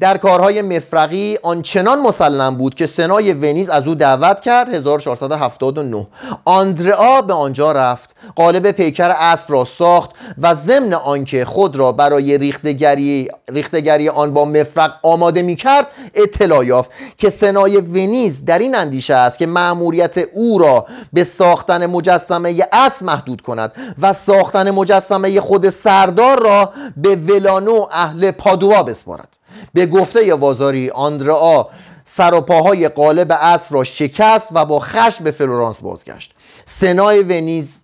در 0.00 0.16
کارهای 0.16 0.62
مفرقی 0.62 1.38
آنچنان 1.42 2.00
مسلم 2.00 2.56
بود 2.56 2.74
که 2.74 2.86
سنای 2.86 3.32
ونیز 3.32 3.68
از 3.68 3.86
او 3.86 3.94
دعوت 3.94 4.40
کرد 4.40 4.74
1479 4.74 6.06
آندرئا 6.44 7.22
به 7.22 7.32
آنجا 7.32 7.72
رفت 7.72 8.10
قالب 8.36 8.70
پیکر 8.70 9.10
اسب 9.10 9.52
را 9.52 9.64
ساخت 9.64 10.10
و 10.38 10.54
ضمن 10.54 10.94
آنکه 10.94 11.44
خود 11.44 11.76
را 11.76 11.92
برای 11.92 12.38
ریختگری, 12.38 13.28
ریختگری 13.48 14.08
آن 14.08 14.34
با 14.34 14.44
مفرق 14.44 14.92
آماده 15.02 15.42
می 15.42 15.56
کرد 15.56 15.86
اطلاع 16.14 16.66
یافت 16.66 16.90
که 17.18 17.30
سنای 17.30 17.76
ونیز 17.76 18.44
در 18.44 18.58
این 18.58 18.74
اندیشه 18.74 19.14
است 19.14 19.38
که 19.38 19.46
مأموریت 19.46 20.18
او 20.18 20.58
را 20.58 20.86
به 21.12 21.24
ساختن 21.24 21.86
مجسمه 21.86 22.66
اسب 22.72 23.04
محدود 23.04 23.40
کند 23.40 23.72
و 24.02 24.12
ساختن 24.12 24.70
مجسمه 24.70 25.40
خود 25.40 25.70
سردار 25.70 26.42
را 26.42 26.72
به 26.96 27.16
ولانو 27.16 27.86
اهل 27.92 28.30
پادوا 28.30 28.82
بسپارد. 28.82 29.28
به 29.74 29.86
گفته 29.86 30.34
وازاری 30.34 30.90
آندرا 30.90 31.68
سر 32.04 32.34
و 32.34 32.40
پاهای 32.40 32.88
قالب 32.88 33.32
اسب 33.40 33.74
را 33.74 33.84
شکست 33.84 34.48
و 34.52 34.64
با 34.64 34.80
خشم 34.80 35.24
به 35.24 35.30
فلورانس 35.30 35.80
بازگشت. 35.80 36.34
سنای 36.66 37.22
ونیز 37.22 37.76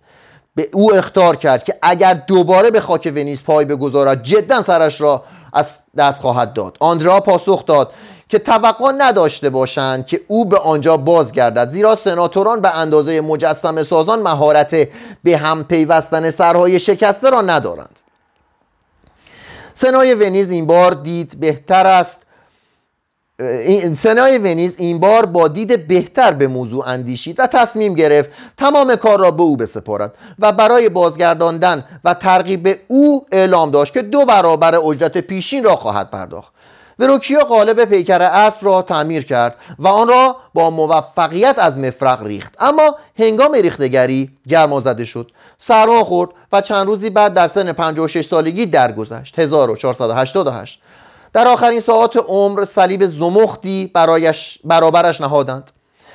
به 0.55 0.69
او 0.73 0.95
اختار 0.95 1.35
کرد 1.35 1.63
که 1.63 1.75
اگر 1.81 2.13
دوباره 2.13 2.71
به 2.71 2.81
خاک 2.81 3.11
ونیز 3.15 3.43
پای 3.43 3.65
بگذارد 3.65 4.23
جدا 4.23 4.61
سرش 4.61 5.01
را 5.01 5.23
از 5.53 5.77
دست 5.97 6.21
خواهد 6.21 6.53
داد. 6.53 6.77
آندرا 6.79 7.19
پاسخ 7.19 7.65
داد 7.65 7.91
که 8.29 8.39
توقع 8.39 8.91
نداشته 8.97 9.49
باشند 9.49 10.05
که 10.05 10.21
او 10.27 10.45
به 10.45 10.57
آنجا 10.57 10.97
بازگردد 10.97 11.69
زیرا 11.71 11.95
سناتوران 11.95 12.61
به 12.61 12.77
اندازه 12.77 13.21
مجسم 13.21 13.83
سازان 13.83 14.21
مهارت 14.21 14.87
به 15.23 15.37
هم 15.37 15.63
پیوستن 15.63 16.31
سرهای 16.31 16.79
شکسته 16.79 17.29
را 17.29 17.41
ندارند. 17.41 17.99
سنای 19.73 20.13
ونیز 20.13 20.51
این 20.51 20.67
بار 20.67 20.93
دید 20.93 21.39
بهتر 21.39 21.87
است. 21.87 22.23
سنای 23.97 24.37
ونیز 24.37 24.75
این 24.77 24.99
بار 24.99 25.25
با 25.25 25.47
دید 25.47 25.87
بهتر 25.87 26.31
به 26.31 26.47
موضوع 26.47 26.87
اندیشید 26.87 27.39
و 27.39 27.47
تصمیم 27.47 27.93
گرفت 27.93 28.29
تمام 28.57 28.95
کار 28.95 29.19
را 29.19 29.31
به 29.31 29.43
او 29.43 29.57
بسپارد 29.57 30.15
و 30.39 30.51
برای 30.51 30.89
بازگرداندن 30.89 31.85
و 32.03 32.13
ترغیب 32.13 32.79
او 32.87 33.25
اعلام 33.31 33.71
داشت 33.71 33.93
که 33.93 34.01
دو 34.01 34.25
برابر 34.25 34.75
اجرت 34.75 35.17
پیشین 35.17 35.63
را 35.63 35.75
خواهد 35.75 36.11
پرداخت. 36.11 36.53
وروکیو 36.99 37.39
قالب 37.39 37.85
پیکر 37.85 38.21
اسب 38.21 38.65
را 38.65 38.81
تعمیر 38.81 39.25
کرد 39.25 39.55
و 39.79 39.87
آن 39.87 40.07
را 40.07 40.35
با 40.53 40.69
موفقیت 40.69 41.59
از 41.59 41.77
مفرق 41.77 42.23
ریخت. 42.23 42.55
اما 42.59 42.95
هنگام 43.19 43.53
ریختگری 43.53 44.29
گرما 44.47 44.79
زده 44.79 45.05
شد. 45.05 45.31
سرما 45.67 46.03
خورد 46.03 46.29
و 46.51 46.61
چند 46.61 46.87
روزی 46.87 47.09
بعد 47.09 47.33
در 47.33 47.47
سن 47.47 47.71
56 47.71 48.25
سالگی 48.25 48.65
درگذشت. 48.65 49.39
1488 49.39 50.81
در 51.33 51.47
آخرین 51.47 51.79
ساعات 51.79 52.17
عمر 52.17 52.65
صلیب 52.65 53.07
زمختی 53.07 53.91
برایش 53.93 54.59
برابرش 54.63 55.21
نهادند. 55.21 55.71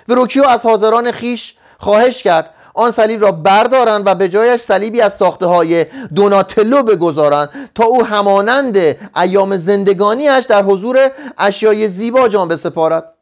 وروکیو 0.08 0.44
از 0.44 0.66
حاضران 0.66 1.12
خیش 1.12 1.56
خواهش 1.78 2.22
کرد 2.22 2.50
آن 2.74 2.90
صلیب 2.90 3.22
را 3.22 3.32
بردارند 3.32 4.06
و 4.06 4.14
به 4.14 4.28
جایش 4.28 4.60
صلیبی 4.60 5.00
از 5.00 5.16
ساخته 5.16 5.46
های 5.46 5.86
دوناتلو 6.14 6.82
بگذارند 6.82 7.70
تا 7.74 7.84
او 7.84 8.04
همانند 8.04 8.76
ایام 9.16 9.56
زندگانیش 9.56 10.44
در 10.44 10.62
حضور 10.62 11.10
اشیای 11.38 11.88
زیبا 11.88 12.28
جان 12.28 12.48
بسپارد. 12.48 13.17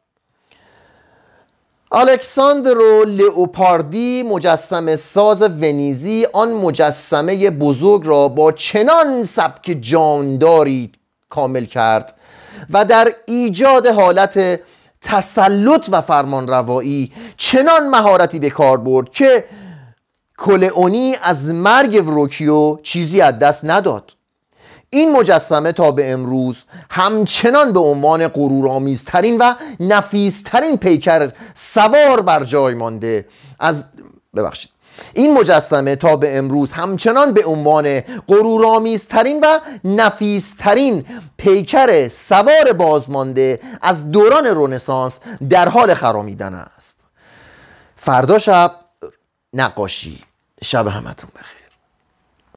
الکساندرو 1.91 3.03
لئوپاردی 3.03 4.23
مجسم 4.23 4.95
ساز 4.95 5.41
ونیزی 5.41 6.25
آن 6.33 6.53
مجسمه 6.53 7.49
بزرگ 7.49 8.01
را 8.05 8.27
با 8.27 8.51
چنان 8.51 9.23
سبک 9.23 9.77
جانداری 9.81 10.91
کامل 11.29 11.65
کرد 11.65 12.15
و 12.69 12.85
در 12.85 13.07
ایجاد 13.25 13.87
حالت 13.87 14.59
تسلط 15.01 15.89
و 15.91 16.01
فرمان 16.01 16.47
روایی 16.47 17.11
چنان 17.37 17.89
مهارتی 17.89 18.39
به 18.39 18.49
کار 18.49 18.77
برد 18.77 19.09
که 19.09 19.43
کلئونی 20.37 21.15
از 21.23 21.45
مرگ 21.45 22.03
وروکیو 22.07 22.77
چیزی 22.83 23.21
از 23.21 23.39
دست 23.39 23.65
نداد. 23.65 24.16
این 24.89 25.11
مجسمه 25.11 25.71
تا 25.71 25.91
به 25.91 26.11
امروز 26.11 26.63
همچنان 26.91 27.73
به 27.73 27.79
عنوان 27.79 28.27
غرورآمیزترین 28.27 29.37
و 29.37 29.53
نفیسترین 29.79 30.77
پیکر 30.77 31.31
سوار 31.53 32.21
بر 32.21 32.43
جای 32.43 32.73
مانده. 32.73 33.25
از 33.59 33.83
ببخشید. 34.35 34.71
این 35.13 35.33
مجسمه 35.33 35.95
تا 35.95 36.15
به 36.15 36.37
امروز 36.37 36.71
همچنان 36.71 37.33
به 37.33 37.45
عنوان 37.45 37.99
غرورآمیزترین 38.27 39.39
و 39.43 39.59
نفیسترین 39.83 41.05
پیکر 41.37 42.07
سوار 42.07 42.73
بازمانده 42.73 43.59
از 43.81 44.11
دوران 44.11 44.47
رونسانس 44.47 45.19
در 45.49 45.69
حال 45.69 45.93
خرامیدن 45.93 46.53
است. 46.53 46.95
فردا 47.95 48.39
شب 48.39 48.75
نقاشی. 49.53 50.21
شب 50.63 50.87
همتون 50.87 51.29
بخیر. 51.35 51.56